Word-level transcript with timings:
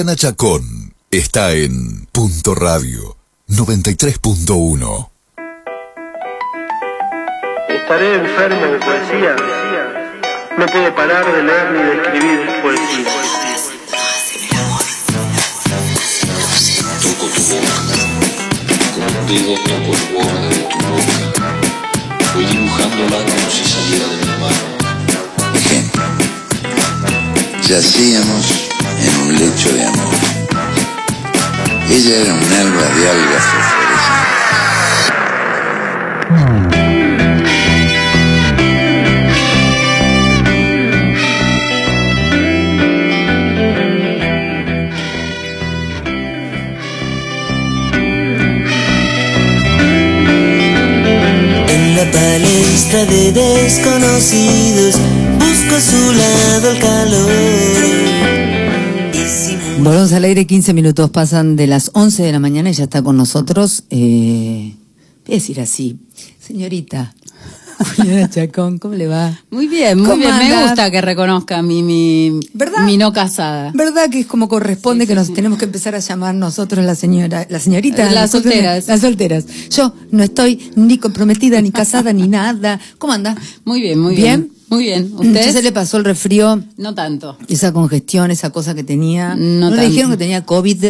Juliana 0.00 0.16
Chacón 0.16 0.94
está 1.10 1.52
en 1.52 2.06
Punto 2.06 2.54
Radio 2.54 3.18
93.1. 3.50 5.10
Estaré 7.68 8.14
enfermo 8.14 8.62
de 8.62 8.78
poesía. 8.78 9.36
No 10.56 10.64
puedo 10.68 10.94
parar 10.94 11.30
de 11.30 11.42
leer 11.42 11.72
ni 11.72 11.82
de 11.82 11.92
escribir 12.00 12.40
poesía. 12.62 13.12
Toco 17.02 17.26
tu 17.34 17.42
boca, 17.52 17.76
con 18.94 19.04
un 19.04 19.26
dedo 19.26 19.54
toco 19.64 19.92
el 19.92 20.04
borde 20.14 20.48
de 20.48 20.62
tu 20.62 20.78
boca. 20.78 21.46
Voy 22.32 22.46
dibujándola 22.46 23.18
como 23.18 23.50
si 23.50 23.64
saliera 23.66 24.06
de 24.06 24.16
mi 24.16 24.32
mano. 24.40 24.64
Ejemplo. 25.56 26.04
Yacíamos 27.68 28.69
en 29.10 29.20
un 29.20 29.32
lecho 29.38 29.72
de 29.72 29.84
amor. 29.84 30.14
Ella 31.90 32.16
era 32.22 32.34
un 32.34 32.52
alba 32.52 32.86
de 32.94 33.08
algas 33.10 33.44
fosforescentes. 33.44 34.30
Palestra 52.12 53.04
de 53.04 53.30
desconocidos 53.30 54.96
busco 55.38 55.76
a 55.76 55.80
su 55.80 56.12
lado 56.12 56.70
el 56.72 56.78
calor. 56.78 58.19
Volvemos 59.82 60.12
al 60.12 60.24
aire, 60.24 60.46
15 60.46 60.74
minutos 60.74 61.08
pasan 61.08 61.56
de 61.56 61.66
las 61.66 61.90
11 61.94 62.22
de 62.22 62.32
la 62.32 62.38
mañana 62.38 62.68
y 62.68 62.74
ya 62.74 62.84
está 62.84 63.02
con 63.02 63.16
nosotros. 63.16 63.84
Eh, 63.88 64.74
voy 65.24 65.34
a 65.34 65.38
decir 65.38 65.58
así, 65.58 65.98
señorita 66.38 67.14
Juliana 67.96 68.28
Chacón, 68.28 68.78
¿cómo 68.78 68.94
le 68.94 69.06
va? 69.06 69.38
Muy 69.50 69.66
bien, 69.66 69.98
muy 69.98 70.06
¿Cómo 70.08 70.18
bien. 70.22 70.36
Me 70.36 70.44
anda? 70.54 70.62
gusta 70.66 70.90
que 70.90 71.00
reconozca 71.00 71.62
mi, 71.62 71.82
mi, 71.82 72.40
¿Verdad? 72.52 72.84
mi 72.84 72.96
no 72.96 73.12
casada. 73.12 73.72
¿Verdad 73.74 74.10
que 74.10 74.20
es 74.20 74.26
como 74.26 74.48
corresponde 74.48 75.04
Sí, 75.04 75.08
que 75.08 75.12
sí, 75.14 75.18
nos 75.18 75.26
sí. 75.28 75.32
tenemos 75.32 75.58
que 75.58 75.64
empezar 75.64 75.94
a 75.94 75.98
llamar 76.00 76.34
nosotros 76.34 76.84
la 76.84 76.94
señora, 76.94 77.46
la 77.48 77.58
señorita? 77.58 78.10
Las 78.10 78.30
solteras. 78.32 78.86
Las 78.86 79.00
solteras. 79.00 79.44
Yo 79.70 79.94
no 80.10 80.22
estoy 80.22 80.70
ni 80.76 80.98
comprometida, 80.98 81.60
ni 81.62 81.70
casada, 81.70 82.12
ni 82.12 82.28
nada. 82.28 82.78
¿Cómo 82.98 83.12
anda? 83.12 83.36
Muy 83.64 83.80
bien, 83.80 83.98
muy 83.98 84.14
¿Bien? 84.14 84.40
bien. 84.42 84.60
Muy 84.70 84.84
bien. 84.84 85.10
¿Usted 85.14 85.26
¿Usted? 85.40 85.52
se 85.52 85.62
le 85.62 85.72
pasó 85.72 85.96
el 85.96 86.04
resfrío? 86.04 86.62
No 86.76 86.94
tanto. 86.94 87.36
Esa 87.48 87.72
congestión, 87.72 88.30
esa 88.30 88.50
cosa 88.50 88.72
que 88.74 88.84
tenía. 88.84 89.34
No 89.34 89.68
le 89.70 89.76
tanto. 89.76 89.90
dijeron 89.90 90.10
que 90.12 90.16
tenía 90.16 90.44
COVID? 90.44 90.84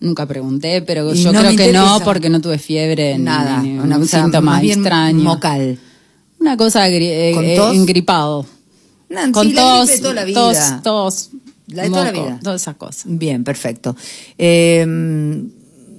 Nunca 0.00 0.26
pregunté, 0.26 0.82
pero 0.82 1.14
Y 1.14 1.22
yo 1.22 1.32
no 1.32 1.38
creo 1.38 1.52
me 1.52 1.56
que 1.56 1.72
no, 1.72 2.00
porque 2.04 2.28
no 2.28 2.40
tuve 2.40 2.58
fiebre, 2.58 3.16
ni- 3.16 3.24
Nada. 3.24 3.62
ni, 3.62 3.78
una 3.78 3.94
un 3.96 4.02
cosa 4.02 4.22
síntoma 4.22 4.52
más 4.52 4.60
bien 4.60 4.80
extraño. 4.80 5.22
mocal. 5.22 5.78
Una 6.38 6.56
cosa 6.56 6.88
eh, 6.88 7.32
¿Con 7.34 7.44
eh, 7.44 7.56
engripado. 7.74 8.46
Con 9.32 9.54
la 9.54 9.60
tos, 9.62 9.88
de 9.88 9.98
toda 9.98 10.14
la 10.14 10.24
vida. 10.24 10.40
tos, 10.40 10.82
tos, 10.82 11.30
La 11.68 11.82
de 11.84 11.90
toda 11.90 12.04
la 12.04 12.10
vida. 12.12 12.40
todas 12.42 12.62
esas 12.62 12.76
cosas. 12.76 13.04
Bien, 13.06 13.44
perfecto. 13.44 13.96
Eh, 14.36 14.84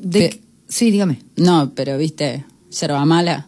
de 0.02 0.20
Pe- 0.20 0.42
sí, 0.68 0.92
dígame. 0.92 1.20
No, 1.38 1.72
pero 1.76 1.98
viste, 1.98 2.46
yerba 2.80 3.04
mala. 3.06 3.48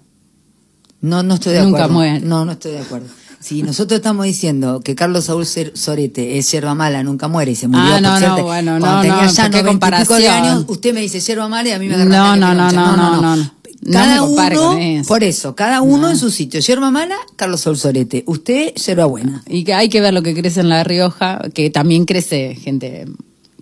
No, 1.02 1.24
no 1.24 1.36
estoy 1.36 1.54
de 1.54 1.62
Nunca 1.64 1.86
acuerdo. 1.86 1.94
muere. 1.94 2.20
No, 2.22 2.46
no 2.46 2.54
estoy 2.54 2.72
de 2.74 2.80
acuerdo. 2.80 3.08
Si 3.42 3.64
nosotros 3.64 3.98
estamos 4.00 4.26
diciendo 4.26 4.82
que 4.82 4.96
Carlos 4.96 5.26
Saúl 5.26 5.46
Sorete 5.46 6.38
es 6.38 6.52
yerba 6.52 6.76
mala, 6.76 7.04
nunca 7.04 7.30
muere 7.30 7.52
y 7.52 7.56
se 7.56 7.70
murió 7.70 7.86
Ah, 7.96 8.02
no, 8.02 8.12
por 8.12 8.22
no, 8.22 8.44
bueno, 8.44 8.72
cuando 8.80 8.88
no, 8.96 9.02
tenía 9.02 9.16
no, 9.24 9.32
ya 9.32 9.44
¿por 9.44 9.52
qué 9.52 9.64
90 9.64 9.64
y 9.64 9.64
pico 9.64 9.66
de 9.66 9.70
comparación? 9.72 10.34
años, 10.34 10.66
usted 10.68 10.94
me 10.94 11.00
dice 11.02 11.20
yerba 11.22 11.48
mala 11.48 11.70
y 11.70 11.72
a 11.72 11.80
mí 11.80 11.88
me 11.88 11.96
agarra 11.96 12.10
No, 12.10 12.36
no, 12.36 12.54
no, 12.54 12.72
no, 12.72 12.98
no, 13.22 13.36
no, 13.38 13.52
no. 13.81 13.91
No 13.91 13.94
Cada 13.94 14.13
me 14.13 14.19
compare 14.19 14.57
uno, 14.57 14.67
con 14.67 14.79
eso. 14.79 15.07
por 15.07 15.23
eso, 15.23 15.56
cada 15.56 15.81
uno 15.81 16.09
en 16.09 16.17
su 16.17 16.29
sitio. 16.31 16.59
Yerba 16.59 16.91
mala, 16.91 17.16
Carlos 17.35 17.61
Saúl 17.61 17.78
Sorete. 17.78 18.23
Usted, 18.28 18.73
yerba 18.76 19.05
buena. 19.05 19.43
Y 19.47 19.64
que 19.64 19.73
hay 19.73 19.87
que 19.90 20.02
ver 20.02 20.14
lo 20.14 20.22
que 20.22 20.34
crece 20.34 20.59
en 20.59 20.70
La 20.70 20.84
Rioja, 20.84 21.41
que 21.53 21.70
también 21.70 22.05
crece 22.05 22.55
gente 22.55 23.05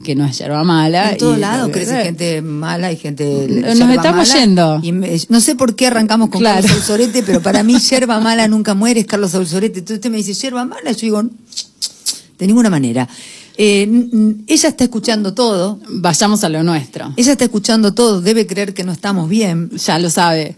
que 0.04 0.16
no 0.16 0.26
es 0.26 0.38
yerba 0.38 0.64
mala. 0.64 1.12
En 1.12 1.18
todos 1.18 1.38
lados 1.40 1.70
crece 1.72 2.04
gente 2.04 2.42
mala 2.42 2.92
y 2.92 2.98
gente. 2.98 3.48
Nos 3.48 3.80
estamos 3.80 4.04
mala. 4.04 4.24
yendo. 4.24 4.80
Y 4.84 4.92
me- 4.92 5.20
no 5.30 5.40
sé 5.42 5.56
por 5.56 5.76
qué 5.76 5.88
arrancamos 5.88 6.30
con 6.30 6.40
Claro. 6.40 6.62
Carlos 6.62 6.72
Saúl 6.86 7.00
Sorete, 7.02 7.24
pero 7.24 7.42
para 7.42 7.62
mí, 7.64 7.78
yerba 7.90 8.20
mala 8.20 8.48
nunca 8.48 8.74
muere, 8.74 9.00
es 9.02 9.06
Carlos 9.08 9.32
Saúl 9.32 9.48
Sorete. 9.48 9.80
Entonces 9.80 9.98
usted 9.98 10.10
me 10.12 10.18
dice, 10.18 10.34
yerba 10.34 10.66
mala, 10.66 10.92
yo 10.92 11.00
digo, 11.02 11.24
de 11.24 12.48
ninguna 12.48 12.70
manera. 12.70 13.08
Eh, 13.58 13.90
ella 14.48 14.70
está 14.70 14.84
escuchando 14.84 15.34
todo, 15.34 15.80
Vayamos 15.90 16.44
a 16.44 16.50
lo 16.50 16.64
nuestro. 16.64 17.12
ella 17.18 17.32
está 17.32 17.46
escuchando 17.46 17.94
todo, 17.94 18.22
debe 18.22 18.46
creer 18.46 18.74
que 18.74 18.84
no 18.84 18.92
estamos 18.92 19.28
bien, 19.30 19.70
Ya 19.72 19.98
lo 20.00 20.10
sabe. 20.10 20.56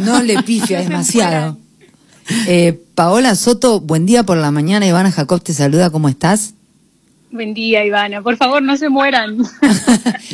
no 0.00 0.22
le 0.22 0.42
pifia 0.42 0.80
demasiado. 0.86 1.56
Eh, 2.46 2.78
Paola 2.94 3.34
Soto, 3.34 3.80
buen 3.80 4.04
día 4.04 4.22
por 4.24 4.36
la 4.36 4.50
mañana, 4.50 4.86
Ivana 4.86 5.10
Jacob 5.10 5.42
te 5.42 5.54
saluda, 5.54 5.88
¿cómo 5.90 6.08
estás? 6.10 6.52
Buen 7.30 7.52
día, 7.54 7.84
Ivana. 7.84 8.22
Por 8.22 8.36
favor, 8.36 8.62
no 8.62 8.76
se 8.76 8.88
mueran. 8.88 9.38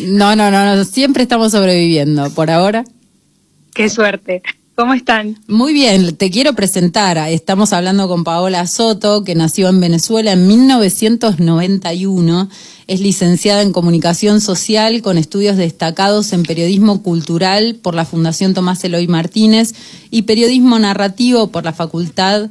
No, 0.08 0.34
no, 0.34 0.50
no, 0.50 0.74
no, 0.76 0.84
siempre 0.84 1.22
estamos 1.22 1.52
sobreviviendo. 1.52 2.28
Por 2.30 2.50
ahora. 2.50 2.84
Qué 3.74 3.88
suerte. 3.88 4.42
¿Cómo 4.76 4.92
están? 4.92 5.38
Muy 5.46 5.72
bien, 5.72 6.16
te 6.16 6.32
quiero 6.32 6.54
presentar. 6.54 7.16
Estamos 7.28 7.72
hablando 7.72 8.08
con 8.08 8.24
Paola 8.24 8.66
Soto, 8.66 9.22
que 9.22 9.36
nació 9.36 9.68
en 9.68 9.78
Venezuela 9.78 10.32
en 10.32 10.48
1991. 10.48 12.48
Es 12.88 13.00
licenciada 13.00 13.62
en 13.62 13.72
Comunicación 13.72 14.40
Social 14.40 15.00
con 15.00 15.16
estudios 15.16 15.56
destacados 15.56 16.32
en 16.32 16.42
Periodismo 16.42 17.04
Cultural 17.04 17.78
por 17.80 17.94
la 17.94 18.04
Fundación 18.04 18.52
Tomás 18.52 18.82
Eloy 18.82 19.06
Martínez 19.06 19.76
y 20.10 20.22
Periodismo 20.22 20.76
Narrativo 20.76 21.52
por 21.52 21.62
la 21.62 21.72
Facultad 21.72 22.50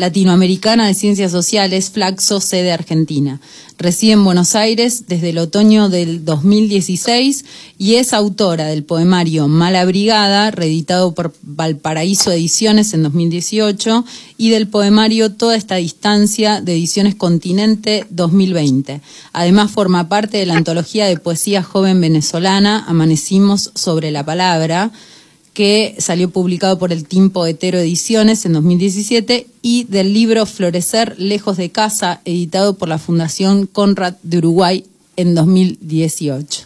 latinoamericana 0.00 0.86
de 0.86 0.94
ciencias 0.94 1.30
sociales, 1.30 1.90
Flaxo, 1.90 2.40
sede 2.40 2.72
Argentina. 2.72 3.38
Reside 3.78 4.12
en 4.12 4.24
Buenos 4.24 4.54
Aires 4.56 5.04
desde 5.06 5.30
el 5.30 5.38
otoño 5.38 5.88
del 5.88 6.24
2016 6.24 7.44
y 7.78 7.94
es 7.94 8.12
autora 8.12 8.66
del 8.66 8.82
poemario 8.84 9.46
Mala 9.46 9.84
Brigada, 9.84 10.50
reeditado 10.50 11.14
por 11.14 11.34
Valparaíso 11.42 12.32
Ediciones 12.32 12.92
en 12.92 13.02
2018, 13.02 14.04
y 14.36 14.50
del 14.50 14.68
poemario 14.68 15.32
Toda 15.32 15.56
esta 15.56 15.76
distancia 15.76 16.60
de 16.60 16.72
Ediciones 16.72 17.14
Continente 17.14 18.06
2020. 18.10 19.00
Además 19.32 19.70
forma 19.70 20.08
parte 20.08 20.38
de 20.38 20.46
la 20.46 20.56
antología 20.56 21.06
de 21.06 21.18
poesía 21.18 21.62
joven 21.62 22.00
venezolana 22.00 22.84
Amanecimos 22.86 23.70
sobre 23.74 24.10
la 24.10 24.24
palabra, 24.24 24.92
que 25.54 25.96
salió 25.98 26.30
publicado 26.30 26.78
por 26.78 26.92
el 26.92 27.04
Timpo 27.06 27.44
Hetero 27.46 27.78
Ediciones 27.78 28.44
en 28.46 28.52
2017 28.52 29.46
y 29.62 29.84
del 29.84 30.12
libro 30.14 30.46
Florecer 30.46 31.16
lejos 31.18 31.56
de 31.56 31.70
casa, 31.70 32.20
editado 32.24 32.76
por 32.76 32.88
la 32.88 32.98
Fundación 32.98 33.66
Conrad 33.66 34.14
de 34.22 34.38
Uruguay 34.38 34.84
en 35.16 35.34
2018. 35.34 36.62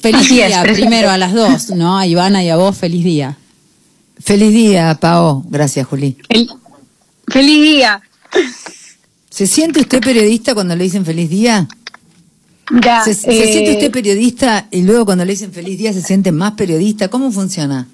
Feliz 0.00 0.28
día, 0.28 0.62
primero 0.62 1.10
a 1.10 1.18
las 1.18 1.32
dos, 1.34 1.70
¿no? 1.70 1.98
A 1.98 2.06
Ivana 2.06 2.44
y 2.44 2.50
a 2.50 2.56
vos, 2.56 2.76
feliz 2.76 3.02
día. 3.04 3.36
Feliz 4.20 4.52
día, 4.52 4.96
Pao. 5.00 5.42
Gracias, 5.48 5.86
Juli. 5.86 6.16
Fel- 6.28 6.50
¡Feliz 7.28 7.62
día! 7.62 8.00
¿Se 9.30 9.46
siente 9.46 9.80
usted 9.80 10.00
periodista 10.00 10.54
cuando 10.54 10.76
le 10.76 10.84
dicen 10.84 11.04
feliz 11.04 11.28
día? 11.28 11.66
Ya, 12.82 13.02
¿Se, 13.02 13.14
se 13.14 13.30
eh, 13.30 13.52
siente 13.52 13.72
usted 13.72 13.90
periodista 13.92 14.66
y 14.70 14.82
luego 14.82 15.04
cuando 15.06 15.24
le 15.24 15.32
dicen 15.32 15.52
feliz 15.52 15.78
día 15.78 15.92
se 15.92 16.02
siente 16.02 16.32
más 16.32 16.52
periodista? 16.52 17.08
¿Cómo 17.08 17.30
funciona? 17.30 17.86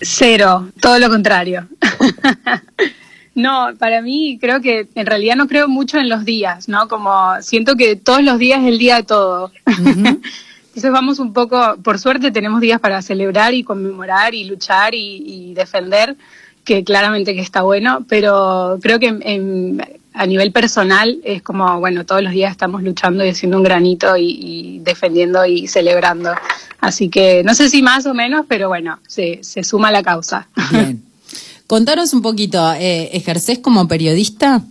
Cero, 0.00 0.68
todo 0.80 0.98
lo 0.98 1.08
contrario. 1.08 1.66
no, 3.34 3.70
para 3.78 4.02
mí 4.02 4.38
creo 4.40 4.60
que 4.60 4.86
en 4.94 5.06
realidad 5.06 5.36
no 5.36 5.48
creo 5.48 5.68
mucho 5.68 5.98
en 5.98 6.08
los 6.08 6.24
días, 6.24 6.68
¿no? 6.68 6.86
Como 6.88 7.10
siento 7.40 7.74
que 7.76 7.96
todos 7.96 8.22
los 8.22 8.38
días 8.38 8.60
es 8.62 8.68
el 8.68 8.78
día 8.78 8.96
de 8.96 9.02
todo. 9.02 9.50
Entonces 9.66 10.90
vamos 10.92 11.18
un 11.20 11.32
poco, 11.32 11.76
por 11.82 11.98
suerte 11.98 12.30
tenemos 12.32 12.60
días 12.60 12.80
para 12.80 13.00
celebrar 13.02 13.54
y 13.54 13.62
conmemorar 13.62 14.34
y 14.34 14.44
luchar 14.44 14.94
y, 14.94 15.22
y 15.24 15.54
defender, 15.54 16.16
que 16.64 16.82
claramente 16.82 17.34
que 17.34 17.40
está 17.40 17.62
bueno, 17.62 18.04
pero 18.08 18.78
creo 18.82 18.98
que 18.98 19.06
en- 19.08 19.22
en- 19.22 19.84
a 20.14 20.26
nivel 20.26 20.52
personal 20.52 21.18
es 21.24 21.42
como, 21.42 21.80
bueno, 21.80 22.06
todos 22.06 22.22
los 22.22 22.32
días 22.32 22.52
estamos 22.52 22.82
luchando 22.82 23.24
y 23.24 23.30
haciendo 23.30 23.58
un 23.58 23.64
granito 23.64 24.16
y, 24.16 24.38
y 24.40 24.78
defendiendo 24.78 25.44
y 25.44 25.66
celebrando. 25.66 26.30
Así 26.80 27.08
que 27.08 27.42
no 27.44 27.54
sé 27.54 27.68
si 27.68 27.82
más 27.82 28.06
o 28.06 28.14
menos, 28.14 28.46
pero 28.48 28.68
bueno, 28.68 29.00
se, 29.08 29.40
se 29.42 29.64
suma 29.64 29.90
la 29.90 30.02
causa. 30.02 30.48
Bien. 30.70 31.02
Contanos 31.66 32.12
un 32.14 32.22
poquito, 32.22 32.72
eh, 32.74 33.10
¿ejercés 33.12 33.58
como 33.58 33.88
periodista? 33.88 34.62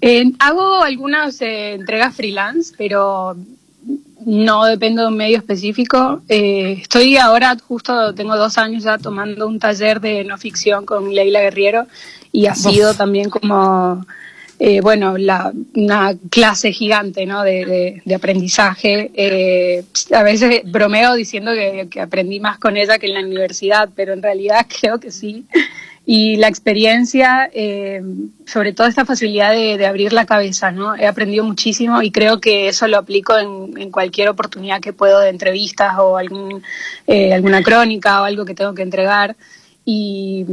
Eh, 0.00 0.32
hago 0.38 0.82
algunas 0.82 1.40
eh, 1.40 1.74
entregas 1.74 2.14
freelance, 2.16 2.74
pero 2.76 3.36
no 4.26 4.64
dependo 4.64 5.02
de 5.02 5.08
un 5.08 5.16
medio 5.16 5.36
específico. 5.36 6.22
Eh, 6.28 6.78
estoy 6.80 7.16
ahora, 7.18 7.56
justo 7.68 8.14
tengo 8.14 8.36
dos 8.36 8.58
años 8.58 8.82
ya 8.82 8.98
tomando 8.98 9.46
un 9.46 9.58
taller 9.58 10.00
de 10.00 10.24
no 10.24 10.38
ficción 10.38 10.86
con 10.86 11.14
Leila 11.14 11.40
Guerriero 11.40 11.86
y 12.32 12.46
ha 12.46 12.54
sido 12.54 12.94
también 12.94 13.30
como, 13.30 14.04
eh, 14.58 14.80
bueno, 14.80 15.18
la, 15.18 15.52
una 15.74 16.14
clase 16.30 16.72
gigante 16.72 17.26
¿no? 17.26 17.42
de, 17.42 18.02
aprendizaje. 18.14 19.10
Eh, 19.14 19.84
a 20.12 20.22
veces 20.22 20.62
bromeo 20.64 21.14
diciendo 21.14 21.52
que, 21.52 22.00
aprendí 22.00 22.40
más 22.40 22.58
con 22.58 22.76
ella 22.76 22.98
que 22.98 23.06
en 23.06 23.14
la 23.14 23.20
universidad, 23.20 23.88
pero 23.94 24.12
en 24.12 24.22
realidad 24.22 24.66
creo 24.80 25.00
que 25.00 25.10
sí. 25.10 25.44
Y 26.06 26.36
la 26.36 26.48
experiencia, 26.48 27.50
eh, 27.54 28.02
sobre 28.46 28.74
todo 28.74 28.86
esta 28.86 29.06
facilidad 29.06 29.52
de, 29.52 29.86
abrir 29.86 30.12
la 30.12 30.26
cabeza, 30.26 30.70
¿no? 30.70 30.94
He 30.94 31.06
aprendido 31.06 31.44
muchísimo 31.44 32.02
y 32.02 32.10
creo 32.10 32.40
que 32.40 32.68
eso 32.68 32.86
lo 32.88 32.98
aplico 32.98 33.38
en, 33.38 33.80
en 33.80 33.90
cualquier 33.90 34.28
oportunidad 34.28 34.82
que 34.82 34.92
puedo 34.92 35.18
de 35.20 35.30
entrevistas 35.30 35.94
o 35.98 36.18
algún, 36.18 36.62
eh, 37.06 37.32
alguna 37.32 37.62
crónica 37.62 38.20
o 38.20 38.24
algo 38.24 38.44
que 38.44 38.54
tengo 38.54 38.74
que 38.74 38.82
entregar. 38.82 39.34
Y, 39.86 40.44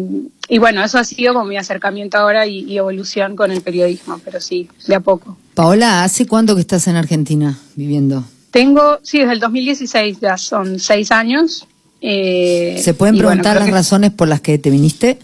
y 0.50 0.58
bueno, 0.60 0.84
eso 0.84 0.98
ha 0.98 1.04
sido 1.06 1.34
como 1.34 1.46
mi 1.46 1.58
acercamiento 1.58 2.18
ahora 2.18 2.46
y, 2.48 2.60
y 2.66 2.78
evolución 2.78 3.36
con 3.36 3.52
el 3.52 3.62
periodismo, 3.62 4.20
pero 4.24 4.42
sí, 4.42 4.68
de 4.88 4.96
a 4.96 5.00
poco. 5.00 5.38
Paola, 5.54 6.04
¿hace 6.04 6.26
cuánto 6.28 6.56
que 6.56 6.62
estás 6.62 6.88
en 6.88 6.96
Argentina 6.98 7.58
viviendo? 7.76 8.26
Tengo, 8.52 9.00
sí, 9.04 9.20
desde 9.20 9.34
el 9.34 9.40
2016 9.40 10.20
ya 10.20 10.38
son 10.38 10.80
seis 10.80 11.12
años. 11.12 11.66
eh, 12.02 12.78
¿Se 12.84 12.94
pueden 12.94 13.16
bueno, 13.16 13.30
preguntar 13.30 13.56
las 13.58 13.66
que- 13.66 13.72
razones 13.72 14.12
por 14.12 14.28
las 14.28 14.42
que 14.42 14.58
te 14.58 14.70
viniste? 14.70 15.20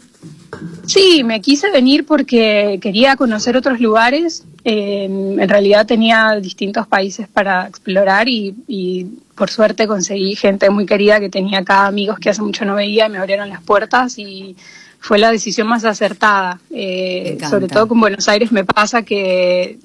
Sí, 0.85 1.23
me 1.25 1.41
quise 1.41 1.69
venir 1.71 2.05
porque 2.05 2.79
quería 2.81 3.17
conocer 3.17 3.57
otros 3.57 3.81
lugares. 3.81 4.45
Eh, 4.63 5.03
en 5.05 5.49
realidad 5.49 5.85
tenía 5.85 6.35
distintos 6.41 6.87
países 6.87 7.27
para 7.27 7.67
explorar 7.67 8.29
y, 8.29 8.55
y 8.67 9.05
por 9.37 9.51
suerte 9.51 9.87
conseguí 9.87 10.35
gente 10.35 10.69
muy 10.71 10.85
querida 10.85 11.19
que 11.19 11.29
tenía 11.29 11.59
acá 11.59 11.85
amigos 11.85 12.17
que 12.19 12.31
hace 12.31 12.41
mucho 12.41 12.65
no 12.65 12.75
veía 12.75 13.05
y 13.05 13.09
me 13.09 13.19
abrieron 13.19 13.49
las 13.49 13.61
puertas 13.61 14.17
y 14.17 14.57
fue 14.99 15.19
la 15.19 15.31
decisión 15.31 15.67
más 15.67 15.85
acertada. 15.85 16.59
Eh, 16.71 17.37
sobre 17.47 17.67
todo 17.67 17.87
con 17.87 17.99
Buenos 17.99 18.27
Aires 18.27 18.51
me 18.51 18.65
pasa 18.65 19.03
que 19.03 19.77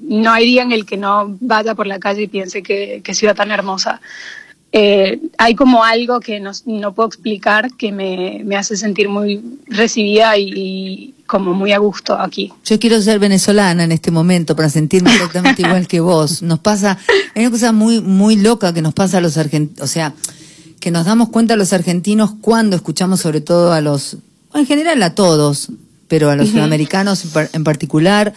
no 0.00 0.32
hay 0.32 0.46
día 0.46 0.62
en 0.62 0.72
el 0.72 0.86
que 0.86 0.96
no 0.96 1.36
vaya 1.40 1.74
por 1.74 1.86
la 1.86 1.98
calle 1.98 2.22
y 2.22 2.28
piense 2.28 2.62
que, 2.62 3.02
que 3.04 3.14
ciudad 3.14 3.36
tan 3.36 3.50
hermosa. 3.50 4.00
Eh, 4.72 5.20
hay 5.38 5.54
como 5.54 5.84
algo 5.84 6.18
que 6.18 6.40
no, 6.40 6.50
no 6.64 6.94
puedo 6.94 7.06
explicar 7.06 7.72
que 7.76 7.92
me, 7.92 8.40
me 8.44 8.56
hace 8.56 8.74
sentir 8.76 9.08
muy 9.08 9.40
recibida 9.66 10.36
y 10.38 11.13
como 11.26 11.54
muy 11.54 11.72
a 11.72 11.78
gusto 11.78 12.18
aquí. 12.18 12.52
Yo 12.64 12.78
quiero 12.78 13.00
ser 13.00 13.18
venezolana 13.18 13.84
en 13.84 13.92
este 13.92 14.10
momento 14.10 14.54
para 14.54 14.68
sentirme 14.68 15.12
exactamente 15.12 15.62
igual 15.66 15.86
que 15.88 16.00
vos. 16.00 16.42
Nos 16.42 16.58
pasa, 16.58 16.98
hay 17.34 17.42
una 17.42 17.50
cosa 17.50 17.72
muy, 17.72 18.00
muy 18.00 18.36
loca 18.36 18.72
que 18.74 18.82
nos 18.82 18.94
pasa 18.94 19.18
a 19.18 19.20
los 19.20 19.36
argentinos, 19.36 19.80
o 19.82 19.86
sea, 19.86 20.12
que 20.80 20.90
nos 20.90 21.06
damos 21.06 21.30
cuenta 21.30 21.56
los 21.56 21.72
argentinos 21.72 22.32
cuando 22.40 22.76
escuchamos 22.76 23.20
sobre 23.20 23.40
todo 23.40 23.72
a 23.72 23.80
los, 23.80 24.18
en 24.54 24.66
general 24.66 25.02
a 25.02 25.14
todos, 25.14 25.68
pero 26.08 26.28
a 26.30 26.36
los 26.36 26.50
sudamericanos 26.50 27.24
en 27.24 27.30
par- 27.30 27.50
en 27.54 27.64
particular, 27.64 28.34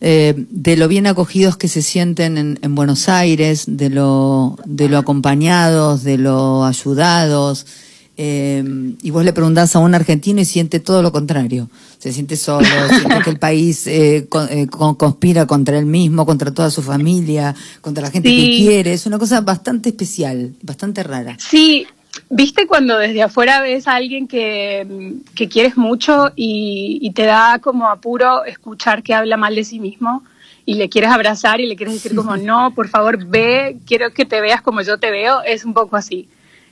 eh, 0.00 0.34
de 0.50 0.76
lo 0.76 0.88
bien 0.88 1.06
acogidos 1.06 1.56
que 1.56 1.68
se 1.68 1.82
sienten 1.82 2.36
en, 2.36 2.58
en 2.62 2.74
Buenos 2.74 3.08
Aires, 3.08 3.64
de 3.68 3.90
lo, 3.90 4.58
de 4.64 4.88
lo 4.88 4.98
acompañados, 4.98 6.02
de 6.02 6.18
lo 6.18 6.64
ayudados. 6.64 7.66
Eh, 8.20 8.64
y 9.00 9.10
vos 9.10 9.24
le 9.24 9.32
preguntás 9.32 9.76
a 9.76 9.78
un 9.78 9.94
argentino 9.94 10.40
y 10.40 10.44
siente 10.44 10.80
todo 10.80 11.02
lo 11.02 11.12
contrario. 11.12 11.70
Se 11.98 12.12
siente 12.12 12.36
solo, 12.36 12.66
siente 12.88 13.22
que 13.22 13.30
el 13.30 13.38
país 13.48 13.86
eh, 13.86 14.26
con- 14.28 14.48
eh, 14.50 14.66
con- 14.66 14.96
conspira 14.96 15.46
contra 15.46 15.78
él 15.78 15.86
mismo, 15.86 16.26
contra 16.26 16.52
toda 16.52 16.70
su 16.70 16.82
familia, 16.82 17.54
contra 17.80 18.02
la 18.02 18.10
gente 18.10 18.28
que 18.28 18.56
quiere. 18.56 18.92
Es 18.92 19.06
una 19.06 19.18
cosa 19.18 19.40
bastante 19.40 19.90
especial, 19.90 20.52
bastante 20.62 21.02
rara. 21.04 21.36
Sí, 21.38 21.86
viste 22.28 22.66
cuando 22.66 22.98
desde 22.98 23.22
afuera 23.22 23.60
ves 23.60 23.86
a 23.86 23.94
alguien 23.94 24.26
que, 24.26 25.14
que 25.36 25.48
quieres 25.48 25.76
mucho 25.76 26.32
y, 26.34 26.98
y 27.00 27.12
te 27.12 27.22
da 27.24 27.60
como 27.60 27.88
apuro 27.88 28.44
escuchar 28.44 29.04
que 29.04 29.14
habla 29.14 29.36
mal 29.36 29.54
de 29.54 29.62
sí 29.62 29.78
mismo 29.78 30.24
y 30.66 30.74
le 30.74 30.88
quieres 30.88 31.10
abrazar 31.10 31.60
y 31.60 31.66
le 31.66 31.76
quieres 31.76 31.94
decir 31.94 32.16
como 32.16 32.36
no, 32.36 32.74
por 32.74 32.88
favor 32.88 33.24
ve, 33.26 33.76
quiero 33.86 34.12
que 34.12 34.24
te 34.24 34.40
veas 34.40 34.60
como 34.60 34.82
yo 34.82 34.98
te 34.98 35.12
veo, 35.12 35.40
es 35.42 35.64
un 35.64 35.72
poco 35.72 35.96
así. 35.96 36.28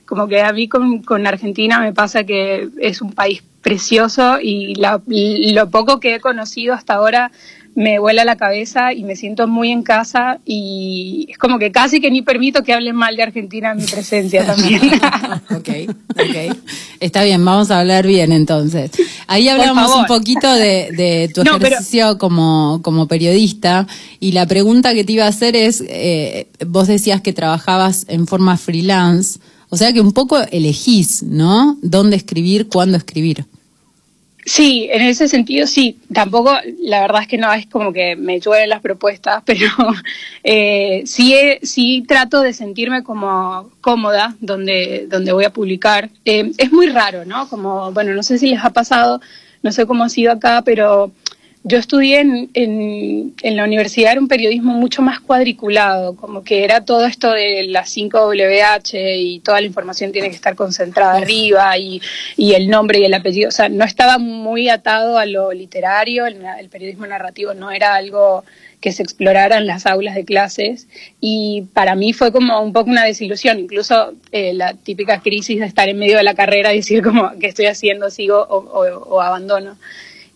Como 0.07 0.27
que 0.27 0.41
a 0.41 0.51
mí 0.53 0.67
con, 0.67 1.03
con 1.03 1.27
Argentina 1.27 1.79
me 1.79 1.93
pasa 1.93 2.23
que 2.23 2.69
es 2.79 3.01
un 3.01 3.11
país 3.13 3.43
precioso 3.61 4.39
y 4.41 4.73
la- 4.75 5.01
lo 5.07 5.69
poco 5.69 5.99
que 5.99 6.15
he 6.15 6.19
conocido 6.19 6.73
hasta 6.73 6.93
ahora 6.95 7.31
me 7.75 7.99
vuela 7.99 8.25
la 8.25 8.37
cabeza 8.37 8.91
y 8.91 9.03
me 9.03 9.15
siento 9.15 9.47
muy 9.47 9.71
en 9.71 9.83
casa 9.83 10.39
y 10.45 11.27
es 11.29 11.37
como 11.37 11.59
que 11.59 11.71
casi 11.71 12.01
que 12.01 12.09
ni 12.09 12.23
permito 12.23 12.63
que 12.63 12.73
hablen 12.73 12.95
mal 12.95 13.15
de 13.15 13.21
Argentina 13.21 13.71
en 13.73 13.77
mi 13.77 13.85
presencia 13.85 14.43
también. 14.47 14.81
ok, 15.51 15.69
ok. 16.09 16.57
Está 16.99 17.23
bien, 17.23 17.45
vamos 17.45 17.69
a 17.69 17.79
hablar 17.81 18.07
bien 18.07 18.31
entonces. 18.31 18.89
Ahí 19.27 19.47
hablamos 19.47 19.93
un 19.95 20.05
poquito 20.07 20.51
de, 20.51 20.89
de 20.91 21.29
tu 21.31 21.43
No, 21.43 21.59
pero- 21.59 21.75
ejercicio 21.75 22.17
como, 22.17 22.79
como 22.81 23.07
periodista 23.07 23.85
y 24.19 24.31
la 24.31 24.47
pregunta 24.47 24.95
que 24.95 25.03
te 25.03 25.11
iba 25.13 25.25
a 25.25 25.29
hacer 25.29 25.55
es, 25.55 25.83
eh, 25.87 26.47
vos 26.65 26.87
decías 26.87 27.21
que 27.21 27.31
trabajabas 27.33 28.05
en 28.07 28.25
forma 28.25 28.57
freelance, 28.57 29.39
o 29.69 29.77
sea 29.77 29.91
que 29.93 30.01
un 30.01 30.13
poco 30.13 30.39
elegís, 30.51 31.23
¿no? 31.23 31.77
¿Dónde 31.81 32.15
escribir, 32.15 32.67
cuándo 32.67 32.97
escribir? 32.97 33.45
Sí, 34.47 34.87
en 34.89 35.01
ese 35.01 35.27
sentido 35.27 35.67
sí. 35.67 35.99
Tampoco, 36.13 36.55
la 36.79 37.01
verdad 37.01 37.23
es 37.23 37.27
que 37.27 37.37
no 37.37 37.51
es 37.51 37.67
como 37.67 37.91
que 37.91 38.15
me 38.15 38.39
llueven 38.39 38.69
las 38.69 38.79
propuestas, 38.79 39.43
pero 39.45 39.67
eh, 40.43 41.03
sí, 41.05 41.35
sí 41.63 42.05
trato 42.07 42.39
de 42.39 42.53
sentirme 42.53 43.03
como 43.03 43.69
cómoda 43.81 44.37
donde, 44.39 45.05
donde 45.09 45.33
voy 45.33 45.43
a 45.43 45.51
publicar. 45.51 46.09
Eh, 46.23 46.53
es 46.57 46.71
muy 46.71 46.87
raro, 46.87 47.25
¿no? 47.25 47.49
Como, 47.49 47.91
bueno, 47.91 48.13
no 48.13 48.23
sé 48.23 48.37
si 48.37 48.51
les 48.51 48.63
ha 48.63 48.69
pasado, 48.69 49.19
no 49.63 49.73
sé 49.73 49.85
cómo 49.85 50.05
ha 50.05 50.09
sido 50.09 50.31
acá, 50.31 50.61
pero 50.63 51.11
yo 51.67 51.77
estudié 51.77 52.21
en, 52.21 52.49
en, 52.53 53.33
en, 53.41 53.55
la 53.55 53.63
universidad, 53.63 54.13
era 54.13 54.21
un 54.21 54.27
periodismo 54.27 54.73
mucho 54.73 55.01
más 55.01 55.19
cuadriculado, 55.19 56.15
como 56.15 56.43
que 56.43 56.63
era 56.63 56.85
todo 56.85 57.05
esto 57.05 57.31
de 57.31 57.65
las 57.67 57.95
5WH 57.95 59.15
y 59.17 59.39
toda 59.39 59.61
la 59.61 59.67
información 59.67 60.11
tiene 60.11 60.29
que 60.29 60.35
estar 60.35 60.55
concentrada 60.55 61.17
arriba 61.17 61.77
y, 61.77 62.01
y, 62.35 62.53
el 62.53 62.69
nombre 62.69 62.99
y 62.99 63.05
el 63.05 63.13
apellido, 63.13 63.49
o 63.49 63.51
sea, 63.51 63.69
no 63.69 63.85
estaba 63.85 64.17
muy 64.17 64.69
atado 64.69 65.17
a 65.17 65.25
lo 65.25 65.51
literario, 65.51 66.25
el, 66.25 66.37
el 66.59 66.69
periodismo 66.69 67.05
narrativo 67.05 67.53
no 67.53 67.71
era 67.71 67.95
algo 67.95 68.43
que 68.79 68.91
se 68.91 69.03
explorara 69.03 69.57
en 69.57 69.67
las 69.67 69.85
aulas 69.85 70.15
de 70.15 70.23
clases 70.23 70.87
y 71.19 71.65
para 71.73 71.95
mí 71.95 72.13
fue 72.13 72.31
como 72.31 72.61
un 72.61 72.73
poco 72.73 72.89
una 72.89 73.03
desilusión, 73.03 73.59
incluso 73.59 74.13
eh, 74.31 74.53
la 74.53 74.73
típica 74.75 75.19
crisis 75.21 75.59
de 75.59 75.65
estar 75.65 75.89
en 75.89 75.97
medio 75.97 76.17
de 76.17 76.23
la 76.23 76.35
carrera 76.35 76.73
y 76.73 76.77
decir 76.77 77.03
como 77.03 77.31
qué 77.39 77.47
estoy 77.47 77.65
haciendo, 77.65 78.09
sigo 78.11 78.39
o, 78.39 78.57
o, 78.57 79.15
o 79.15 79.21
abandono. 79.21 79.77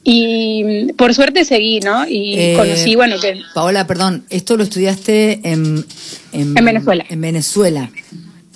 Y 0.03 0.91
por 0.93 1.13
suerte 1.13 1.45
seguí, 1.45 1.79
¿no? 1.79 2.07
Y 2.07 2.33
Eh, 2.35 2.53
conocí, 2.57 2.95
bueno, 2.95 3.19
que 3.19 3.39
Paola, 3.53 3.85
perdón, 3.85 4.23
esto 4.29 4.57
lo 4.57 4.63
estudiaste 4.63 5.41
en, 5.43 5.85
En 6.31 6.53
Venezuela. 6.55 7.05
En 7.09 7.21
Venezuela. 7.21 7.91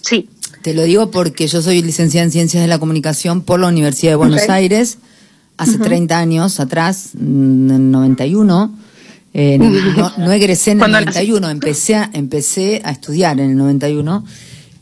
sí, 0.01 0.27
Te 0.63 0.73
lo 0.73 0.83
digo 0.83 1.11
porque 1.11 1.47
yo 1.47 1.61
soy 1.61 1.83
licenciada 1.83 2.25
en 2.25 2.31
Ciencias 2.31 2.63
de 2.63 2.67
la 2.67 2.79
Comunicación 2.79 3.41
por 3.41 3.59
la 3.59 3.67
Universidad 3.67 4.13
de 4.13 4.15
Buenos. 4.15 4.49
Aires 4.49 4.97
hace 5.57 5.77
30 5.77 6.17
años 6.17 6.59
atrás, 6.59 7.11
mm, 7.13 7.69
en 7.69 7.75
el 7.75 7.91
91. 7.91 8.75
Eh, 9.35 9.57
no, 9.59 10.13
no 10.17 10.31
egresé 10.31 10.71
en 10.71 10.77
el 10.77 10.79
¿Cuándo 10.79 10.99
91, 11.01 11.49
empecé 11.49 11.95
a, 11.95 12.09
empecé 12.13 12.81
a 12.85 12.91
estudiar 12.91 13.39
en 13.39 13.51
el 13.51 13.57
91 13.57 14.25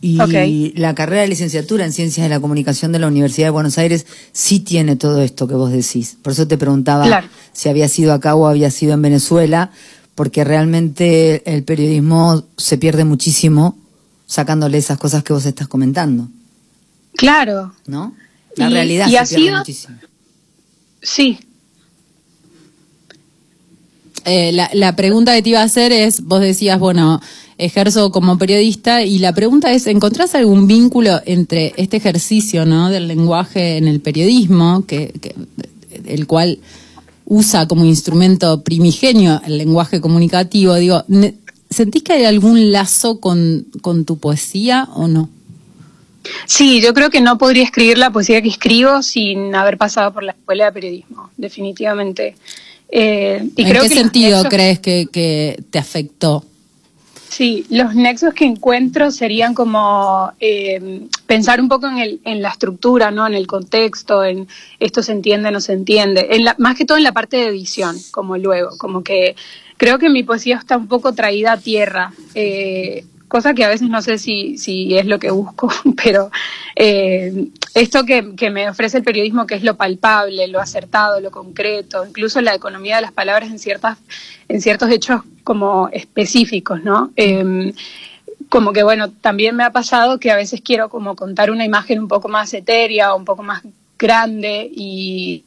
y 0.06 0.74
la 0.76 0.94
carrera 0.94 1.22
de 1.22 1.30
licenciatura 1.30 1.86
en 1.86 1.94
Ciencias 1.94 2.26
de 2.26 2.30
la 2.30 2.42
Comunicación 2.42 2.92
de 2.92 3.00
la 3.00 3.08
Universidad 3.08 3.48
de 3.48 3.52
Buenos 3.52 3.78
Aires 3.78 4.06
sí 4.34 4.60
tiene 4.60 4.98
todo 4.98 5.22
esto 5.22 5.48
que 5.48 5.54
vos 5.56 5.72
decís. 5.72 6.18
Por 6.22 6.34
eso 6.34 6.46
te 6.46 6.58
preguntaba 6.58 7.06
Claro. 7.06 7.28
si 7.54 7.70
había 7.70 7.88
sido 7.88 8.12
acá 8.14 8.36
o 8.36 8.46
había 8.48 8.70
sido 8.70 8.94
en 8.94 9.02
Venezuela, 9.02 9.72
porque 10.16 10.44
realmente 10.44 11.42
el 11.52 11.64
periodismo 11.64 12.44
se 12.58 12.78
pierde 12.78 13.06
muchísimo 13.06 13.78
sacándole 14.28 14.78
esas 14.78 14.98
cosas 14.98 15.24
que 15.24 15.32
vos 15.34 15.46
estás 15.46 15.68
comentando, 15.70 16.28
claro, 17.16 17.74
¿no? 17.88 18.14
La 18.58 18.70
Y- 18.70 18.74
realidad 18.74 19.08
y 19.08 19.12
se 19.12 19.18
pierde 19.18 19.36
sido- 19.46 19.58
muchísimo. 19.60 19.98
sí. 21.02 21.40
Eh, 24.26 24.52
la, 24.74 24.96
pregunta 24.96 25.36
que 25.36 25.42
te 25.42 25.50
iba 25.50 25.60
a 25.62 25.64
hacer 25.64 25.92
es, 25.92 26.22
vos 26.24 26.40
decías, 26.42 26.80
bueno, 26.80 27.22
ejerzo 27.58 28.12
como 28.12 28.38
periodista 28.38 29.04
y 29.04 29.20
la 29.20 29.34
pregunta 29.34 29.72
es, 29.72 29.88
¿encontrás 29.88 30.36
algún 30.36 30.68
vínculo 30.68 31.22
entre 31.26 31.74
este 31.78 31.98
ejercicio 31.98 32.66
¿no? 32.66 32.90
del 32.90 33.08
lenguaje 33.08 33.78
en 33.78 33.88
el 33.88 34.00
periodismo, 34.00 34.86
que, 34.86 35.14
que- 35.22 35.36
el 36.06 36.26
cual 36.28 36.60
usa 37.26 37.68
como 37.68 37.86
instrumento 37.86 38.62
primigenio 38.64 39.42
el 39.46 39.58
lenguaje 39.58 40.00
comunicativo? 40.02 40.76
Digo, 40.76 41.04
¿sentís 41.70 42.04
que 42.04 42.14
hay 42.14 42.26
algún 42.26 42.72
lazo 42.72 43.20
con 43.20 43.66
tu 44.06 44.18
poesía 44.18 44.88
o 44.94 45.08
no? 45.08 45.30
Sí, 46.46 46.82
yo 46.82 46.94
creo 46.94 47.10
que 47.10 47.22
no 47.22 47.38
podría 47.38 47.64
escribir 47.64 47.98
la 47.98 48.12
poesía 48.12 48.42
que 48.42 48.50
escribo 48.50 49.02
sin 49.02 49.54
haber 49.56 49.78
pasado 49.78 50.14
por 50.14 50.24
la 50.24 50.32
escuela 50.32 50.66
de 50.66 50.72
periodismo, 50.72 51.30
definitivamente. 51.38 52.36
Eh, 52.90 53.50
y 53.56 53.62
¿En 53.64 53.70
creo 53.70 53.84
qué 53.84 53.90
que 53.90 53.96
sentido 53.96 54.44
nexos- 54.44 54.50
crees 54.50 54.80
que, 54.80 55.08
que 55.12 55.64
te 55.70 55.80
afectó? 55.80 56.44
Sí, 57.30 57.66
los 57.72 57.96
nexos 57.96 58.36
que 58.36 58.46
encuentro 58.46 59.10
serían 59.10 59.56
como 59.56 60.32
eh, 60.40 61.08
pensar 61.26 61.60
un 61.60 61.68
poco 61.68 61.88
en, 61.88 61.98
el, 61.98 62.22
en 62.26 62.44
la 62.44 62.50
estructura, 62.50 63.10
¿no? 63.10 63.26
en 63.26 63.34
el 63.34 63.48
contexto, 63.48 64.24
en 64.24 64.48
esto 64.80 65.02
se 65.02 65.14
entiende, 65.14 65.50
no 65.50 65.60
se 65.60 65.74
entiende, 65.74 66.28
en 66.30 66.46
la, 66.46 66.56
más 66.60 66.76
que 66.78 66.86
todo 66.86 66.98
en 67.00 67.04
la 67.04 67.12
parte 67.12 67.38
de 67.38 67.48
edición, 67.48 67.98
como 68.12 68.38
luego, 68.38 68.78
como 68.78 69.04
que 69.04 69.36
creo 69.78 69.98
que 69.98 70.12
mi 70.12 70.22
poesía 70.22 70.58
está 70.58 70.78
un 70.78 70.86
poco 70.88 71.14
traída 71.14 71.54
a 71.54 71.58
tierra, 71.58 72.14
eh, 72.36 73.04
cosa 73.34 73.56
que 73.56 73.64
a 73.64 73.68
veces 73.68 73.90
no 73.90 74.04
sé 74.04 74.20
si, 74.20 74.60
si 74.60 74.96
es 74.96 75.08
lo 75.08 75.18
que 75.18 75.32
busco, 75.32 75.68
pero 76.04 76.30
eh, 76.76 77.48
esto 77.74 78.06
que, 78.06 78.36
que 78.36 78.52
me 78.52 78.70
ofrece 78.70 79.00
el 79.00 79.04
periodismo, 79.04 79.48
que 79.48 79.56
es 79.56 79.64
lo 79.64 79.76
palpable, 79.76 80.48
lo 80.50 80.60
acertado, 80.60 81.20
lo 81.20 81.32
concreto, 81.32 82.06
incluso 82.06 82.42
la 82.42 82.54
economía 82.54 82.98
de 82.98 83.02
las 83.02 83.12
palabras 83.12 83.50
en 83.50 83.58
ciertas, 83.58 83.98
en 84.48 84.62
ciertos 84.62 84.92
hechos 84.92 85.22
como 85.44 85.90
específicos, 85.92 86.84
¿no? 86.84 87.12
Eh, 87.16 87.74
como 88.50 88.72
que 88.72 88.84
bueno, 88.84 89.10
también 89.10 89.56
me 89.56 89.64
ha 89.64 89.72
pasado 89.72 90.20
que 90.20 90.30
a 90.30 90.36
veces 90.36 90.62
quiero 90.62 90.90
como 90.90 91.16
contar 91.16 91.50
una 91.50 91.66
imagen 91.66 92.00
un 92.02 92.08
poco 92.08 92.28
más 92.30 92.54
etérea, 92.54 93.16
un 93.16 93.26
poco 93.26 93.42
más 93.42 93.64
grande 93.98 94.70
y 94.72 95.44